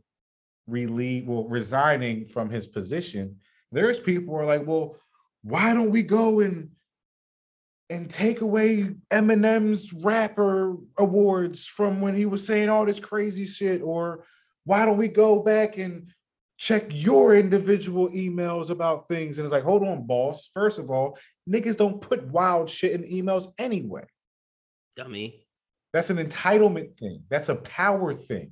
relieved, 0.67 1.29
well, 1.29 1.45
resigning 1.45 2.27
from 2.27 2.51
his 2.51 2.67
position. 2.67 3.37
There's 3.73 4.01
people 4.01 4.35
who 4.35 4.41
are 4.41 4.47
like, 4.47 4.67
well, 4.67 4.97
why 5.43 5.75
don't 5.75 5.91
we 5.91 6.03
go 6.03 6.41
and 6.41 6.71
and 7.89 8.11
take 8.11 8.41
away 8.41 8.83
Eminem's 9.11 9.93
rapper 9.93 10.77
awards 10.99 11.67
from 11.67 12.01
when 12.01 12.17
he 12.17 12.27
was 12.27 12.45
saying 12.45 12.69
all 12.69 12.85
this 12.85 12.99
crazy 12.99 13.45
shit? 13.45 13.81
Or 13.81 14.25
why 14.65 14.85
don't 14.85 14.97
we 14.97 15.09
go 15.09 15.41
back 15.41 15.79
and 15.79 16.11
check 16.59 16.87
your 16.89 17.37
individual 17.37 18.09
emails 18.11 18.71
about 18.71 19.07
things? 19.07 19.39
And 19.39 19.45
it's 19.45 19.53
like, 19.53 19.63
hold 19.63 19.85
on, 19.85 20.07
boss. 20.07 20.51
First 20.53 20.81
of 20.81 20.91
all, 20.91 21.17
niggas 21.49 21.77
don't 21.77 22.01
put 22.01 22.27
wild 22.27 22.69
shit 22.69 22.93
in 22.93 23.05
emails 23.05 23.53
anyway. 23.57 24.07
Dummy. 24.97 25.47
That's 25.93 26.11
an 26.11 26.17
entitlement 26.17 26.99
thing. 26.99 27.23
That's 27.31 27.49
a 27.49 27.57
power 27.57 28.13
thing. 28.15 28.51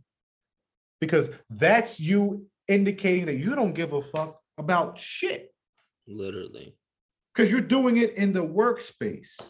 Because 1.07 1.31
that's 1.51 2.01
you 2.01 2.47
indicating 2.69 3.27
that 3.27 3.37
you 3.37 3.55
don't 3.55 3.75
give 3.75 3.93
a 3.93 4.03
fuck 4.03 4.39
about 4.59 4.99
shit. 4.99 5.53
Literally 6.07 6.77
because 7.35 7.51
you're 7.51 7.61
doing 7.61 7.97
it 7.97 8.15
in 8.15 8.33
the 8.33 8.45
workspace. 8.45 9.41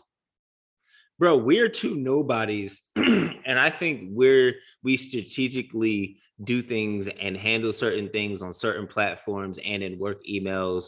Bro, 1.18 1.38
we're 1.38 1.68
two 1.68 1.96
nobodies. 1.96 2.88
and 2.96 3.58
I 3.58 3.70
think 3.70 4.08
we're 4.10 4.54
we 4.82 4.96
strategically 4.96 6.18
do 6.42 6.60
things 6.60 7.06
and 7.06 7.36
handle 7.36 7.72
certain 7.72 8.08
things 8.08 8.42
on 8.42 8.52
certain 8.52 8.86
platforms 8.86 9.58
and 9.64 9.82
in 9.82 9.98
work 9.98 10.20
emails 10.28 10.86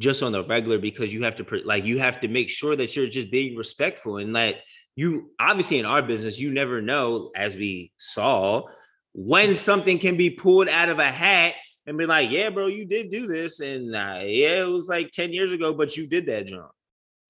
just 0.00 0.22
on 0.22 0.32
the 0.32 0.44
regular 0.44 0.78
because 0.78 1.14
you 1.14 1.22
have 1.22 1.36
to 1.36 1.62
like 1.64 1.84
you 1.84 1.98
have 1.98 2.20
to 2.20 2.28
make 2.28 2.48
sure 2.48 2.74
that 2.74 2.96
you're 2.96 3.06
just 3.06 3.30
being 3.30 3.56
respectful 3.56 4.16
and 4.16 4.34
that 4.34 4.56
you 4.96 5.30
obviously 5.38 5.78
in 5.78 5.86
our 5.86 6.02
business 6.02 6.38
you 6.38 6.52
never 6.52 6.82
know 6.82 7.30
as 7.36 7.56
we 7.56 7.92
saw 7.96 8.62
when 9.20 9.56
something 9.56 9.98
can 9.98 10.16
be 10.16 10.30
pulled 10.30 10.68
out 10.68 10.88
of 10.88 11.00
a 11.00 11.10
hat 11.10 11.54
and 11.86 11.98
be 11.98 12.06
like, 12.06 12.30
yeah, 12.30 12.50
bro, 12.50 12.68
you 12.68 12.84
did 12.84 13.10
do 13.10 13.26
this. 13.26 13.58
And 13.58 13.96
uh, 13.96 14.20
yeah, 14.20 14.60
it 14.60 14.68
was 14.68 14.88
like 14.88 15.10
10 15.10 15.32
years 15.32 15.50
ago, 15.50 15.74
but 15.74 15.96
you 15.96 16.06
did 16.06 16.26
that 16.26 16.46
jump. 16.46 16.70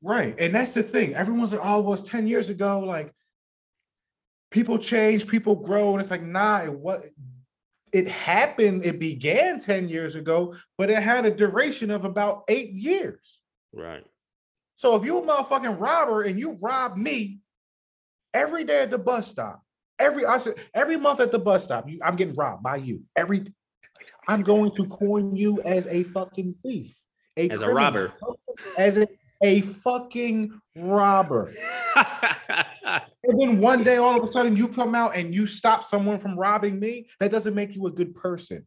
Right. 0.02 0.38
And 0.38 0.54
that's 0.54 0.74
the 0.74 0.82
thing. 0.82 1.14
Everyone's 1.14 1.50
like, 1.50 1.62
oh, 1.64 1.80
it 1.80 1.86
was 1.86 2.02
10 2.02 2.26
years 2.26 2.50
ago. 2.50 2.80
Like 2.80 3.10
people 4.50 4.76
change, 4.76 5.26
people 5.26 5.56
grow. 5.56 5.92
And 5.92 6.00
it's 6.02 6.10
like, 6.10 6.22
nah, 6.22 6.64
it 6.64 6.72
what 6.72 7.04
it 7.90 8.06
happened, 8.06 8.84
it 8.84 8.98
began 8.98 9.58
10 9.58 9.88
years 9.88 10.14
ago, 10.14 10.54
but 10.76 10.90
it 10.90 11.02
had 11.02 11.24
a 11.24 11.30
duration 11.30 11.90
of 11.90 12.04
about 12.04 12.44
eight 12.48 12.72
years. 12.72 13.40
Right. 13.72 14.04
So 14.74 14.94
if 14.94 15.06
you're 15.06 15.24
a 15.24 15.26
motherfucking 15.26 15.80
robber 15.80 16.20
and 16.20 16.38
you 16.38 16.58
rob 16.60 16.98
me 16.98 17.38
every 18.34 18.64
day 18.64 18.82
at 18.82 18.90
the 18.90 18.98
bus 18.98 19.28
stop, 19.28 19.62
every 19.98 20.24
I 20.24 20.38
said 20.38 20.54
every 20.74 20.96
month 20.96 21.20
at 21.20 21.32
the 21.32 21.38
bus 21.38 21.64
stop, 21.64 21.88
you, 21.88 21.98
I'm 22.02 22.16
getting 22.16 22.34
robbed 22.34 22.62
by 22.62 22.76
you 22.76 23.02
every 23.16 23.52
I'm 24.26 24.42
going 24.42 24.72
to 24.76 24.86
coin 24.86 25.34
you 25.34 25.60
as 25.62 25.86
a 25.86 26.02
fucking 26.02 26.54
thief, 26.64 26.98
a 27.36 27.48
as 27.48 27.62
criminal, 27.62 27.76
a 27.78 27.84
robber, 27.84 28.12
as 28.76 28.98
a, 28.98 29.08
a 29.42 29.60
fucking 29.62 30.60
robber. 30.76 31.52
and 33.24 33.40
then 33.40 33.60
one 33.60 33.82
day, 33.84 33.96
all 33.96 34.16
of 34.16 34.22
a 34.22 34.28
sudden, 34.28 34.56
you 34.56 34.68
come 34.68 34.94
out 34.94 35.16
and 35.16 35.34
you 35.34 35.46
stop 35.46 35.84
someone 35.84 36.18
from 36.18 36.38
robbing 36.38 36.78
me. 36.78 37.08
That 37.20 37.30
doesn't 37.30 37.54
make 37.54 37.74
you 37.74 37.86
a 37.86 37.90
good 37.90 38.14
person. 38.14 38.66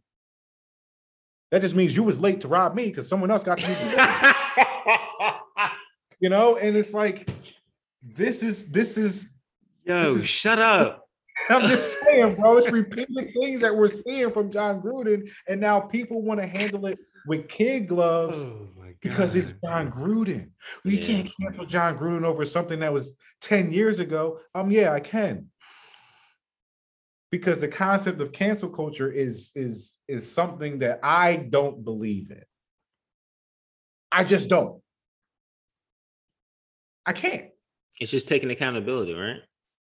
That 1.52 1.62
just 1.62 1.76
means 1.76 1.96
you 1.96 2.04
was 2.04 2.20
late 2.20 2.42
to 2.42 2.48
rob 2.48 2.76
me 2.76 2.88
because 2.88 3.08
someone 3.08 3.30
else 3.30 3.44
got 3.44 3.60
to. 3.60 3.68
You 5.58 5.68
You 6.22 6.30
know, 6.30 6.56
and 6.56 6.78
it's 6.78 6.94
like 6.94 7.30
this 8.04 8.44
is 8.44 8.70
this 8.70 8.98
is 8.98 9.32
Yo, 9.86 10.14
This 10.14 10.24
is- 10.24 10.30
shut 10.30 10.60
up. 10.60 11.01
I'm 11.50 11.68
just 11.68 11.98
saying, 12.00 12.36
bro. 12.36 12.58
It's 12.58 12.72
repeated 12.72 13.34
things 13.34 13.62
that 13.62 13.76
we're 13.76 13.88
seeing 13.88 14.32
from 14.32 14.52
John 14.52 14.82
Gruden, 14.82 15.30
and 15.48 15.60
now 15.60 15.80
people 15.80 16.22
want 16.22 16.42
to 16.42 16.48
handle 16.48 16.86
it 16.86 17.00
with 17.26 17.48
kid 17.48 17.88
gloves 17.88 18.38
Oh 18.38 18.68
because 19.02 19.36
it's 19.36 19.54
John 19.64 19.92
Gruden. 19.92 20.52
We 20.86 20.98
Yeah. 20.98 21.08
can't 21.08 21.32
cancel 21.42 21.66
John 21.66 21.98
Gruden 21.98 22.24
over 22.24 22.46
something 22.46 22.80
that 22.80 22.94
was 22.94 23.16
10 23.42 23.72
years 23.72 24.00
ago. 24.00 24.40
Um, 24.54 24.72
yeah, 24.72 24.94
I 24.94 25.00
can. 25.00 25.50
Because 27.32 27.62
the 27.62 27.68
concept 27.68 28.20
of 28.22 28.32
cancel 28.34 28.70
culture 28.70 29.10
is 29.10 29.52
is 29.56 30.00
is 30.08 30.30
something 30.30 30.80
that 30.80 31.00
I 31.02 31.38
don't 31.38 31.84
believe 31.84 32.30
in. 32.30 32.44
I 34.12 34.24
just 34.26 34.50
don't. 34.50 34.82
I 37.06 37.14
can't 37.14 37.50
It's 38.00 38.12
just 38.12 38.28
taking 38.28 38.52
accountability, 38.52 39.14
right? 39.14 39.42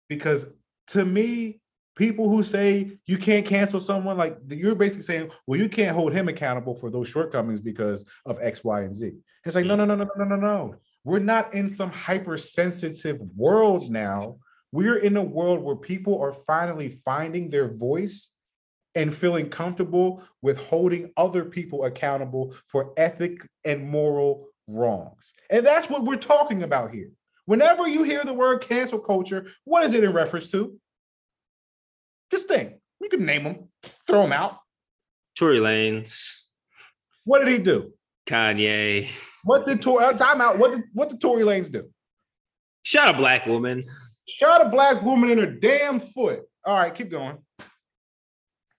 because 0.08 0.46
to 0.90 1.04
me, 1.04 1.60
people 1.96 2.28
who 2.28 2.42
say 2.42 2.98
you 3.06 3.18
can't 3.18 3.46
cancel 3.46 3.80
someone, 3.80 4.16
like 4.16 4.38
you're 4.48 4.74
basically 4.74 5.02
saying, 5.02 5.30
well, 5.46 5.58
you 5.58 5.68
can't 5.68 5.96
hold 5.96 6.12
him 6.12 6.28
accountable 6.28 6.74
for 6.74 6.90
those 6.90 7.08
shortcomings 7.08 7.60
because 7.60 8.04
of 8.26 8.38
X, 8.40 8.64
Y, 8.64 8.82
and 8.82 8.94
Z. 8.94 9.12
It's 9.44 9.54
like, 9.54 9.66
no, 9.66 9.76
no, 9.76 9.84
no, 9.84 9.94
no, 9.94 10.08
no, 10.16 10.24
no, 10.24 10.36
no. 10.36 10.74
We're 11.04 11.18
not 11.18 11.54
in 11.54 11.68
some 11.68 11.90
hypersensitive 11.90 13.20
world 13.36 13.90
now. 13.90 14.36
We're 14.72 14.98
in 14.98 15.16
a 15.16 15.22
world 15.22 15.62
where 15.62 15.76
people 15.76 16.20
are 16.20 16.32
finally 16.32 16.88
finding 16.88 17.50
their 17.50 17.68
voice 17.68 18.30
and 18.94 19.14
feeling 19.14 19.48
comfortable 19.48 20.22
with 20.42 20.58
holding 20.58 21.12
other 21.16 21.44
people 21.44 21.84
accountable 21.84 22.54
for 22.66 22.92
ethic 22.96 23.46
and 23.64 23.88
moral 23.88 24.48
wrongs. 24.66 25.34
And 25.48 25.64
that's 25.64 25.88
what 25.88 26.04
we're 26.04 26.16
talking 26.16 26.62
about 26.62 26.92
here. 26.92 27.10
Whenever 27.46 27.88
you 27.88 28.04
hear 28.04 28.22
the 28.24 28.32
word 28.32 28.60
cancel 28.60 28.98
culture, 28.98 29.48
what 29.64 29.84
is 29.84 29.92
it 29.92 30.04
in 30.04 30.12
reference 30.12 30.50
to? 30.52 30.78
Just 32.30 32.48
think. 32.48 32.74
You 33.00 33.08
can 33.08 33.24
name 33.24 33.44
them, 33.44 33.68
throw 34.06 34.22
them 34.22 34.32
out. 34.32 34.58
Tory 35.38 35.58
Lanez, 35.58 36.34
What 37.24 37.38
did 37.40 37.48
he 37.48 37.58
do? 37.58 37.92
Kanye, 38.26 39.08
What 39.44 39.66
did 39.66 39.80
Tory 39.80 40.04
uh, 40.04 40.12
time 40.12 40.40
out? 40.40 40.58
What 40.58 40.72
did 40.72 40.82
what 40.92 41.08
did 41.08 41.20
Tory 41.20 41.42
Lanez 41.42 41.70
do? 41.70 41.88
shot 42.82 43.12
a 43.14 43.16
black 43.16 43.46
woman. 43.46 43.84
Shot 44.28 44.64
a 44.64 44.68
black 44.68 45.02
woman 45.02 45.30
in 45.30 45.38
her 45.38 45.46
damn 45.46 45.98
foot. 46.00 46.40
All 46.64 46.74
right, 46.78 46.94
keep 46.94 47.10
going. 47.10 47.38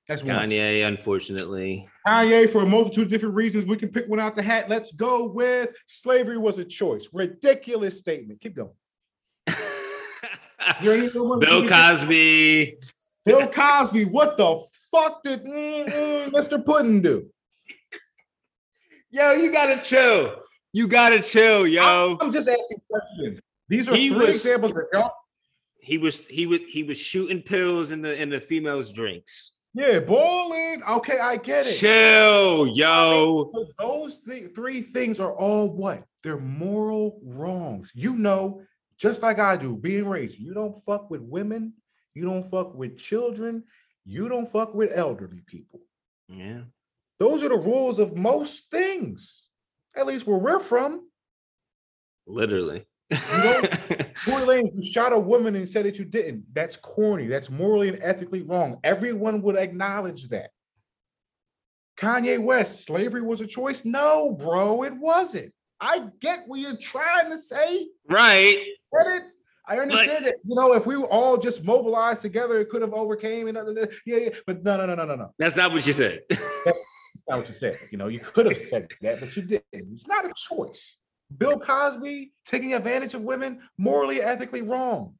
That's 0.08 0.24
one. 0.24 0.36
Kanye, 0.36 0.88
unfortunately. 0.88 1.88
Kanye, 2.08 2.50
for 2.50 2.64
a 2.64 2.66
multitude 2.66 3.06
of 3.06 3.10
different 3.10 3.36
reasons, 3.36 3.66
we 3.66 3.78
can 3.78 3.90
pick 3.90 4.08
one 4.08 4.20
out 4.20 4.36
the 4.36 4.44
hat. 4.44 4.70
Let's 4.70 4.92
go 4.92 5.28
with 5.28 5.70
slavery 5.88 6.38
was 6.38 6.58
a 6.58 6.66
choice. 6.66 7.10
Ridiculous 7.14 7.98
statement. 8.00 8.40
Keep 8.42 8.56
going. 8.56 8.72
Is 9.48 9.56
there 10.82 10.94
any 10.94 11.08
other 11.08 11.24
one? 11.24 11.40
Bill 11.40 11.68
Cosby. 11.68 12.78
Bill 13.26 13.48
Cosby. 13.48 14.06
What 14.06 14.38
the 14.38 14.62
fuck 14.92 15.24
did 15.24 15.44
mm, 15.46 15.88
mm, 15.88 16.30
Mr. 16.32 16.64
Puddin 16.64 17.02
do? 17.02 17.28
Yo, 19.10 19.34
you 19.34 19.52
gotta 19.52 19.80
chill. 19.82 20.36
You 20.74 20.88
gotta 20.88 21.22
chill, 21.22 21.68
yo. 21.68 22.18
I'm 22.22 22.32
just 22.32 22.48
asking 22.48 22.82
questions. 22.90 23.40
These 23.68 23.90
are 23.90 23.96
He 23.96 24.10
three 24.10 24.18
was- 24.26 24.36
examples 24.46 24.74
that 24.74 24.88
don't. 24.92 25.12
He 25.84 25.98
was 25.98 26.20
he 26.28 26.46
was 26.46 26.62
he 26.64 26.84
was 26.84 26.98
shooting 27.00 27.42
pills 27.42 27.90
in 27.92 28.02
the 28.04 28.20
in 28.22 28.30
the 28.30 28.40
females' 28.40 28.92
drinks. 28.92 29.54
Yeah, 29.74 30.00
bowling. 30.00 30.84
Okay, 30.88 31.18
I 31.18 31.38
get 31.38 31.66
it. 31.66 31.72
Chill, 31.74 32.68
yo. 32.68 33.50
So 33.54 33.66
those 33.80 34.18
thi- 34.18 34.48
three 34.54 34.82
things 34.82 35.20
are 35.20 35.32
all 35.34 35.70
what? 35.74 36.04
They're 36.24 36.38
moral 36.40 37.20
wrongs. 37.24 37.92
You 37.96 38.14
know, 38.14 38.62
just 38.98 39.24
like 39.24 39.40
I 39.40 39.58
do, 39.58 39.76
being 39.76 40.08
raised, 40.08 40.38
you 40.38 40.54
don't 40.54 40.78
fuck 40.86 41.10
with 41.10 41.22
women, 41.22 41.74
you 42.14 42.26
don't 42.26 42.50
fuck 42.50 42.76
with 42.76 42.98
children, 42.98 43.64
you 44.06 44.30
don't 44.30 44.48
fuck 44.48 44.74
with 44.74 44.92
elderly 44.94 45.42
people. 45.46 45.82
Yeah. 46.28 46.62
Those 47.20 47.44
are 47.44 47.50
the 47.50 47.58
rules 47.58 48.00
of 48.00 48.16
most 48.18 48.72
things, 48.72 49.48
at 49.96 50.08
least 50.08 50.26
where 50.26 50.38
we're 50.40 50.60
from. 50.60 51.08
Literally. 52.26 52.86
Tory 53.12 54.44
Lanez, 54.46 54.72
you 54.76 54.84
shot 54.84 55.14
a 55.14 55.20
woman 55.20 55.56
and 55.56 55.68
said 55.68 55.86
that 55.86 56.00
you 56.00 56.06
didn't. 56.06 56.46
That's 56.54 56.78
corny. 56.78 57.28
That's 57.28 57.50
morally 57.50 57.90
and 57.90 58.00
ethically 58.02 58.42
wrong. 58.42 58.80
Everyone 58.84 59.42
would 59.42 59.58
acknowledge 59.58 60.30
that. 60.30 60.52
Kanye 61.98 62.42
West, 62.42 62.86
slavery 62.86 63.22
was 63.22 63.42
a 63.42 63.48
choice? 63.48 63.86
No, 63.86 64.32
bro, 64.32 64.84
it 64.84 64.94
wasn't. 64.96 65.54
I 65.80 66.08
get 66.20 66.44
what 66.48 66.60
you're 66.60 66.78
trying 66.78 67.32
to 67.32 67.38
say. 67.38 67.88
right. 68.08 68.58
Get 68.98 69.08
it? 69.08 69.24
I 69.68 69.80
understand 69.80 70.26
it. 70.26 70.36
You 70.44 70.56
know, 70.56 70.74
if 70.74 70.86
we 70.86 70.98
were 70.98 71.08
all 71.08 71.38
just 71.38 71.64
mobilized 71.64 72.22
together, 72.22 72.60
it 72.60 72.70
could 72.70 72.82
have 72.82 72.94
overcame 72.94 73.48
and 73.48 73.58
yeah, 74.06 74.18
yeah. 74.18 74.30
But 74.48 74.64
no, 74.64 74.78
no, 74.78 74.86
no, 74.88 74.96
no, 74.96 75.06
no, 75.06 75.16
no. 75.16 75.34
That's 75.38 75.56
not 75.56 75.72
what 75.72 75.86
you 75.86 75.94
said. 75.94 76.22
That's 76.30 77.24
not 77.30 77.40
what 77.40 77.48
you 77.48 77.54
said. 77.54 77.78
You 77.92 77.98
know, 77.98 78.08
you 78.08 78.20
could 78.20 78.48
have 78.48 78.58
said 78.58 78.88
that, 79.02 79.20
but 79.20 79.36
you 79.36 79.44
didn't. 79.44 79.64
It's 79.72 80.08
not 80.08 80.26
a 80.26 80.34
choice. 80.36 80.98
Bill 81.38 81.60
Cosby 81.60 82.34
taking 82.46 82.74
advantage 82.74 83.14
of 83.14 83.22
women, 83.22 83.62
morally, 83.78 84.22
ethically 84.22 84.64
wrong. 84.64 85.16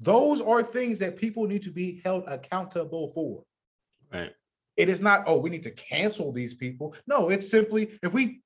Those 0.00 0.40
are 0.40 0.62
things 0.62 0.98
that 0.98 1.16
people 1.16 1.46
need 1.46 1.62
to 1.62 1.70
be 1.70 2.02
held 2.04 2.24
accountable 2.26 3.08
for. 3.14 3.44
right. 4.12 4.32
It 4.76 4.88
is 4.88 5.00
not, 5.00 5.24
oh, 5.26 5.36
we 5.36 5.50
need 5.50 5.62
to 5.64 5.70
cancel 5.70 6.32
these 6.32 6.54
people. 6.54 6.96
No, 7.06 7.28
it's 7.28 7.48
simply 7.48 7.98
if 8.02 8.12
we 8.12 8.40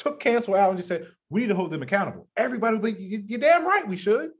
took 0.00 0.20
cancel 0.20 0.54
out 0.54 0.70
and 0.70 0.78
just 0.78 0.88
said 0.88 1.06
we 1.28 1.42
need 1.42 1.48
to 1.48 1.54
hold 1.54 1.70
them 1.70 1.82
accountable, 1.82 2.28
everybody 2.36 2.78
would 2.78 2.96
be, 2.96 3.02
"You- 3.02 3.24
you're 3.26 3.40
damn 3.40 3.64
right, 3.64 3.86
we 3.86 3.96
should. 3.96 4.32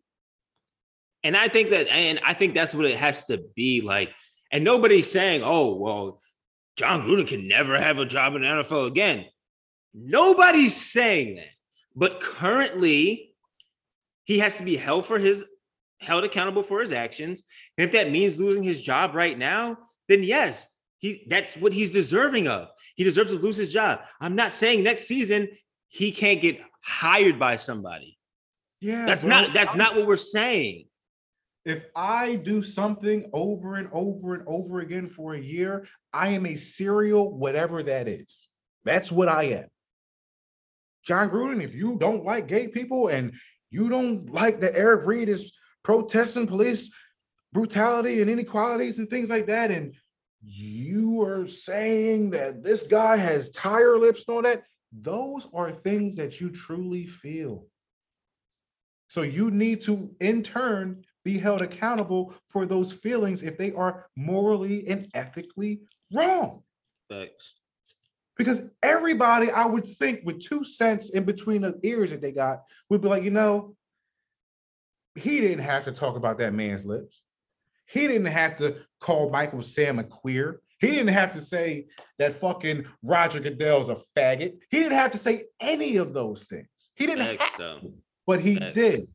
And 1.23 1.37
I 1.37 1.49
think 1.49 1.71
that, 1.71 1.89
and 1.89 2.19
I 2.25 2.35
think 2.35 2.55
that's 2.55 2.75
what 2.75 2.87
it 2.87 2.97
has 2.97 3.27
to 3.27 3.39
be 3.55 3.81
like. 3.83 4.11
And 4.51 4.65
nobody's 4.65 5.11
saying, 5.11 5.43
oh, 5.45 5.75
well, 5.75 6.21
Jon 6.77 7.03
Gruden 7.03 7.29
can 7.29 7.47
never 7.47 7.79
have 7.79 7.99
a 7.99 8.07
job 8.07 8.35
in 8.35 8.43
the 8.43 8.49
NFL 8.49 8.87
again. 8.87 9.27
Nobody's 9.93 10.75
saying 10.75 11.37
that. 11.37 11.47
But 11.95 12.21
currently, 12.21 13.35
he 14.25 14.39
has 14.39 14.57
to 14.57 14.63
be 14.63 14.77
held 14.77 15.07
for 15.07 15.19
his 15.19 15.45
held 16.01 16.25
accountable 16.25 16.63
for 16.63 16.81
his 16.81 16.93
actions. 16.93 17.43
And 17.77 17.85
if 17.85 17.93
that 17.93 18.11
means 18.11 18.41
losing 18.41 18.63
his 18.63 18.81
job 18.81 19.15
right 19.15 19.37
now, 19.37 19.77
then 20.09 20.23
yes, 20.23 20.67
he 21.01 21.27
that's 21.29 21.57
what 21.57 21.73
he's 21.73 21.91
deserving 21.93 22.47
of. 22.49 22.69
He 22.95 23.05
deserves 23.05 23.33
to 23.33 23.39
lose 23.39 23.57
his 23.57 23.73
job. 23.73 24.01
I'm 24.21 24.37
not 24.37 24.53
saying 24.55 24.83
next 24.85 25.07
season 25.09 25.49
he 25.89 26.13
can't 26.13 26.41
get 26.41 26.61
hired 26.83 27.39
by 27.39 27.57
somebody. 27.57 28.17
Yeah, 28.81 29.05
That's 29.05 29.23
bro. 29.23 29.31
not 29.31 29.53
that's 29.53 29.75
not 29.75 29.97
what 29.97 30.07
we're 30.07 30.17
saying. 30.17 30.87
if 31.67 31.85
I 31.95 32.37
do 32.37 32.63
something 32.63 33.29
over 33.35 33.75
and 33.77 33.89
over 33.93 34.35
and 34.35 34.45
over 34.47 34.81
again 34.81 35.11
for 35.11 35.35
a 35.35 35.41
year, 35.41 35.87
I 36.13 36.29
am 36.29 36.47
a 36.47 36.57
serial 36.57 37.37
whatever 37.37 37.83
that 37.83 38.09
is. 38.09 38.49
That's 38.85 39.13
what 39.13 39.29
I 39.29 39.43
am. 39.45 39.67
Jon 41.05 41.29
Gruden, 41.31 41.63
if 41.63 41.75
you 41.75 41.97
don't 41.99 42.25
like 42.25 42.47
gay 42.47 42.69
people 42.69 43.09
and 43.09 43.35
you 43.71 43.89
don't 43.89 44.31
like 44.31 44.61
that 44.61 44.77
Eric 44.77 45.07
Reid 45.07 45.29
is 45.29 45.53
protesting 45.83 46.47
police 46.47 46.91
brutality 47.53 48.21
and 48.21 48.31
inequalities 48.31 48.99
and 48.99 49.09
things 49.11 49.29
like 49.29 49.47
that, 49.49 49.71
and 49.71 49.95
you 50.43 51.23
are 51.23 51.47
saying 51.47 52.31
that 52.31 52.63
this 52.63 52.85
guy 52.85 53.17
has 53.17 53.51
tire 53.51 53.99
lips 53.99 54.25
and 54.27 54.37
all 54.37 54.43
that, 54.43 54.63
those 54.93 55.47
are 55.53 55.71
things 55.71 56.17
that 56.17 56.41
you 56.41 56.51
truly 56.51 57.07
feel. 57.07 57.67
So 59.09 59.23
you 59.23 59.51
need 59.51 59.81
to, 59.83 60.11
in 60.21 60.43
turn, 60.43 61.05
be 61.25 61.39
held 61.39 61.63
accountable 61.63 62.35
for 62.49 62.65
those 62.65 62.93
feelings 62.93 63.43
if 63.43 63.59
they 63.59 63.73
are 63.73 64.07
morally 64.17 64.87
and 64.89 65.09
ethically 65.15 65.83
wrong. 66.13 66.63
Thanks. 67.09 67.57
Because 68.37 68.63
everybody, 68.83 69.51
I 69.51 69.67
would 69.67 69.85
think, 69.85 70.21
with 70.25 70.41
two 70.41 70.65
cents 70.65 71.11
in 71.11 71.25
between 71.25 71.63
the 71.63 71.79
ears 71.83 72.11
that 72.11 72.23
they 72.23 72.33
got, 72.33 72.63
would 72.89 73.03
be 73.03 73.09
like, 73.09 73.23
you 73.23 73.31
know, 73.31 73.77
he 75.15 75.41
didn't 75.41 75.65
have 75.65 75.85
to 75.85 75.93
talk 75.93 76.17
about 76.17 76.39
that 76.39 76.55
man's 76.55 76.87
lips. 76.87 77.21
He 77.91 78.07
didn't 78.07 78.27
have 78.27 78.57
to 78.59 78.77
call 79.01 79.31
Michael 79.31 79.63
Sam 79.63 79.99
a 79.99 80.05
queer. 80.05 80.61
He 80.81 80.89
didn't 80.89 81.09
have 81.09 81.33
to 81.33 81.41
say 81.41 81.87
that 82.19 82.33
fucking 82.33 82.87
Roger 83.05 83.41
Goodell's 83.41 83.89
a 83.89 83.97
faggot. 84.17 84.59
He 84.71 84.79
didn't 84.79 84.97
have 84.99 85.11
to 85.11 85.19
say 85.19 85.45
any 85.61 85.97
of 85.97 86.15
those 86.15 86.45
things. 86.45 86.69
He 86.95 87.07
didn't 87.07 87.37
Facts, 87.37 87.55
have 87.55 87.81
to, 87.81 87.93
but 88.27 88.41
he 88.41 88.57
Facts. 88.57 88.75
did. 88.75 89.09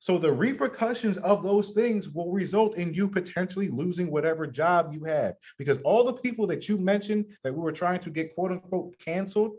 So 0.00 0.18
the 0.18 0.32
repercussions 0.32 1.18
of 1.18 1.42
those 1.42 1.72
things 1.72 2.10
will 2.10 2.32
result 2.32 2.76
in 2.76 2.92
you 2.92 3.08
potentially 3.08 3.68
losing 3.68 4.10
whatever 4.10 4.46
job 4.46 4.92
you 4.92 5.04
have. 5.04 5.34
Because 5.58 5.78
all 5.82 6.04
the 6.04 6.12
people 6.12 6.46
that 6.48 6.68
you 6.68 6.76
mentioned 6.78 7.26
that 7.42 7.54
we 7.54 7.60
were 7.60 7.72
trying 7.72 8.00
to 8.00 8.10
get 8.10 8.34
quote 8.34 8.52
unquote 8.52 8.98
canceled 8.98 9.52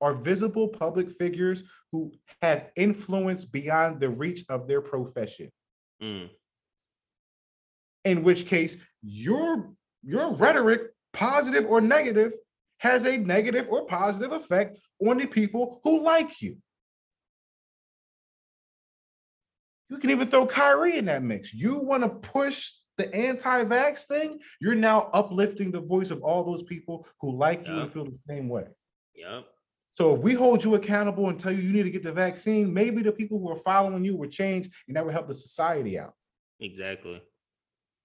are 0.00 0.14
visible 0.14 0.68
public 0.68 1.10
figures 1.10 1.64
who 1.92 2.12
have 2.42 2.70
influence 2.76 3.44
beyond 3.44 4.00
the 4.00 4.08
reach 4.10 4.44
of 4.48 4.68
their 4.68 4.80
profession. 4.80 5.50
Mm. 6.02 6.30
In 8.04 8.22
which 8.22 8.46
case, 8.46 8.76
your 9.02 9.72
your 10.02 10.34
rhetoric, 10.34 10.82
positive 11.12 11.66
or 11.66 11.80
negative, 11.80 12.32
has 12.78 13.04
a 13.04 13.18
negative 13.18 13.66
or 13.68 13.86
positive 13.86 14.32
effect 14.32 14.78
on 15.06 15.18
the 15.18 15.26
people 15.26 15.80
who 15.84 16.02
like 16.02 16.40
you. 16.40 16.56
You 19.90 19.98
can 19.98 20.10
even 20.10 20.28
throw 20.28 20.46
Kyrie 20.46 20.96
in 20.96 21.06
that 21.06 21.22
mix. 21.22 21.52
You 21.52 21.80
want 21.80 22.04
to 22.04 22.08
push 22.08 22.72
the 23.00 23.14
anti-vax 23.14 24.04
thing, 24.04 24.40
you're 24.60 24.74
now 24.74 25.08
uplifting 25.14 25.70
the 25.70 25.80
voice 25.80 26.10
of 26.10 26.22
all 26.22 26.44
those 26.44 26.62
people 26.62 27.06
who 27.20 27.36
like 27.36 27.66
you 27.66 27.80
and 27.80 27.90
feel 27.90 28.04
the 28.04 28.18
same 28.28 28.48
way. 28.48 28.64
Yep. 29.14 29.46
So 29.96 30.14
if 30.14 30.20
we 30.20 30.34
hold 30.34 30.62
you 30.62 30.74
accountable 30.74 31.30
and 31.30 31.40
tell 31.40 31.50
you 31.50 31.62
you 31.62 31.72
need 31.72 31.84
to 31.84 31.90
get 31.90 32.02
the 32.02 32.12
vaccine, 32.12 32.72
maybe 32.72 33.02
the 33.02 33.12
people 33.12 33.38
who 33.38 33.50
are 33.50 33.56
following 33.56 34.04
you 34.04 34.16
will 34.16 34.28
change 34.28 34.68
and 34.86 34.96
that 34.96 35.04
will 35.04 35.12
help 35.12 35.28
the 35.28 35.34
society 35.34 35.98
out. 35.98 36.12
Exactly. 36.60 37.22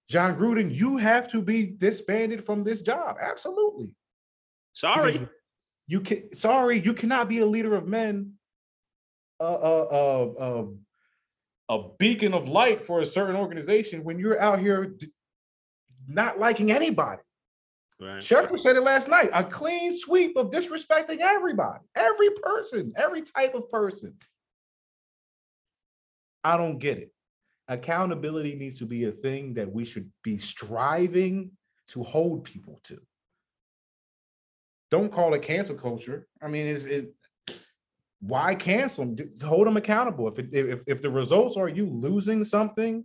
Jon 0.08 0.36
Gruden, 0.36 0.72
you 0.72 0.96
have 0.98 1.30
to 1.32 1.42
be 1.42 1.66
disbanded 1.66 2.44
from 2.44 2.62
this 2.62 2.80
job. 2.80 3.16
Absolutely. 3.20 3.92
Sorry. 4.72 5.12
Because 5.12 5.28
You 5.88 6.00
can 6.00 6.34
sorry, 6.34 6.80
you 6.80 6.94
cannot 6.94 7.28
be 7.28 7.38
a 7.38 7.46
leader 7.46 7.74
of 7.74 7.86
men, 7.86 8.32
uh, 9.40 9.44
uh, 9.44 9.86
uh, 9.90 10.42
uh, 10.42 10.66
a 11.68 11.88
beacon 11.98 12.34
of 12.34 12.48
light 12.48 12.80
for 12.80 13.00
a 13.00 13.06
certain 13.06 13.36
organization 13.36 14.04
when 14.04 14.18
you're 14.18 14.40
out 14.40 14.60
here 14.60 14.86
d- 14.86 15.08
not 16.06 16.38
liking 16.38 16.70
anybody. 16.70 17.20
Right. 17.98 18.18
Schefter 18.18 18.58
said 18.58 18.76
it 18.76 18.82
last 18.82 19.08
night. 19.08 19.30
A 19.32 19.42
clean 19.42 19.92
sweep 19.92 20.36
of 20.36 20.50
disrespecting 20.50 21.18
everybody, 21.20 21.84
every 21.96 22.30
person, 22.42 22.92
every 22.96 23.22
type 23.22 23.54
of 23.54 23.68
person. 23.70 24.14
I 26.44 26.56
don't 26.56 26.78
get 26.78 26.98
it. 26.98 27.12
Accountability 27.68 28.54
needs 28.54 28.78
to 28.78 28.86
be 28.86 29.04
a 29.04 29.10
thing 29.10 29.54
that 29.54 29.72
we 29.72 29.84
should 29.84 30.10
be 30.22 30.38
striving 30.38 31.50
to 31.88 32.02
hold 32.02 32.44
people 32.44 32.80
to. 32.84 33.00
Don't 34.90 35.10
call 35.12 35.34
it 35.34 35.42
cancel 35.42 35.74
culture. 35.74 36.28
I 36.40 36.46
mean, 36.46 36.66
is 36.66 36.84
it 36.84 37.12
why 38.20 38.54
cancel 38.54 39.04
them? 39.04 39.32
Hold 39.42 39.66
them 39.66 39.76
accountable. 39.76 40.28
If 40.28 40.38
it, 40.38 40.54
if 40.54 40.82
if 40.86 41.02
the 41.02 41.10
results 41.10 41.56
are 41.56 41.68
you 41.68 41.86
losing 41.86 42.44
something 42.44 43.04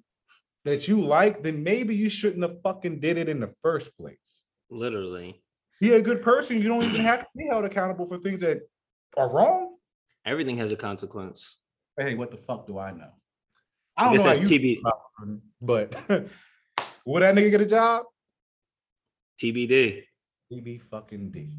that 0.66 0.88
you 0.88 1.04
like, 1.04 1.42
then 1.42 1.64
maybe 1.64 1.96
you 1.96 2.10
shouldn't 2.10 2.44
have 2.44 2.62
fucking 2.62 3.00
did 3.00 3.18
it 3.18 3.28
in 3.28 3.40
the 3.40 3.52
first 3.64 3.98
place 3.98 4.44
Literally. 4.70 5.42
be 5.80 5.94
a 5.94 6.02
good 6.02 6.22
person. 6.22 6.62
You 6.62 6.68
don't 6.68 6.84
even 6.84 7.02
have 7.02 7.22
to 7.22 7.28
be 7.36 7.48
held 7.48 7.66
accountable 7.66 8.06
for 8.06 8.18
things 8.18 8.42
that 8.42 8.60
are 9.18 9.30
wrong. 9.30 9.76
Everything 10.26 10.58
has 10.58 10.70
a 10.70 10.76
consequence. 10.76 11.58
Hey, 11.98 12.14
what 12.14 12.30
the 12.30 12.38
fuck 12.38 12.68
do 12.68 12.78
I 12.78 12.92
know? 12.92 13.10
I, 13.98 14.02
I 14.02 14.06
don't 14.06 14.14
guess 14.14 14.24
know 14.24 14.30
how 14.30 14.36
that's 14.36 14.50
TB, 14.50 14.82
but 15.62 15.96
would 17.06 17.24
that 17.24 17.36
nigga 17.36 17.52
get 17.52 17.62
a 17.62 17.66
job? 17.66 18.06
TBD. 19.42 20.04
He 20.50 20.62
be 20.62 20.78
fucking 20.78 21.32
D. 21.32 21.50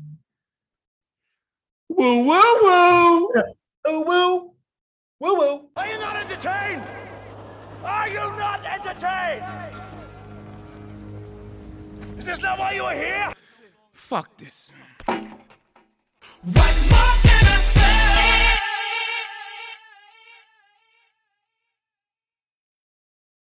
Woo 1.89 2.25
woo 2.25 2.41
woo. 2.63 3.33
Oh, 3.85 4.03
woo, 4.07 4.55
woo, 5.19 5.39
woo. 5.41 5.69
Are 5.75 5.89
you 5.89 5.99
not 5.99 6.15
entertained? 6.15 6.85
Are 7.83 8.09
you 8.09 8.15
not 8.15 8.65
entertained? 8.65 9.45
Is 12.17 12.27
this 12.27 12.41
not 12.41 12.61
why 12.61 12.75
you 12.75 12.85
are 12.85 12.95
here? 12.95 13.33
Fuck 13.93 14.37
this. 14.37 14.71
One 15.07 15.29
more 16.55 17.42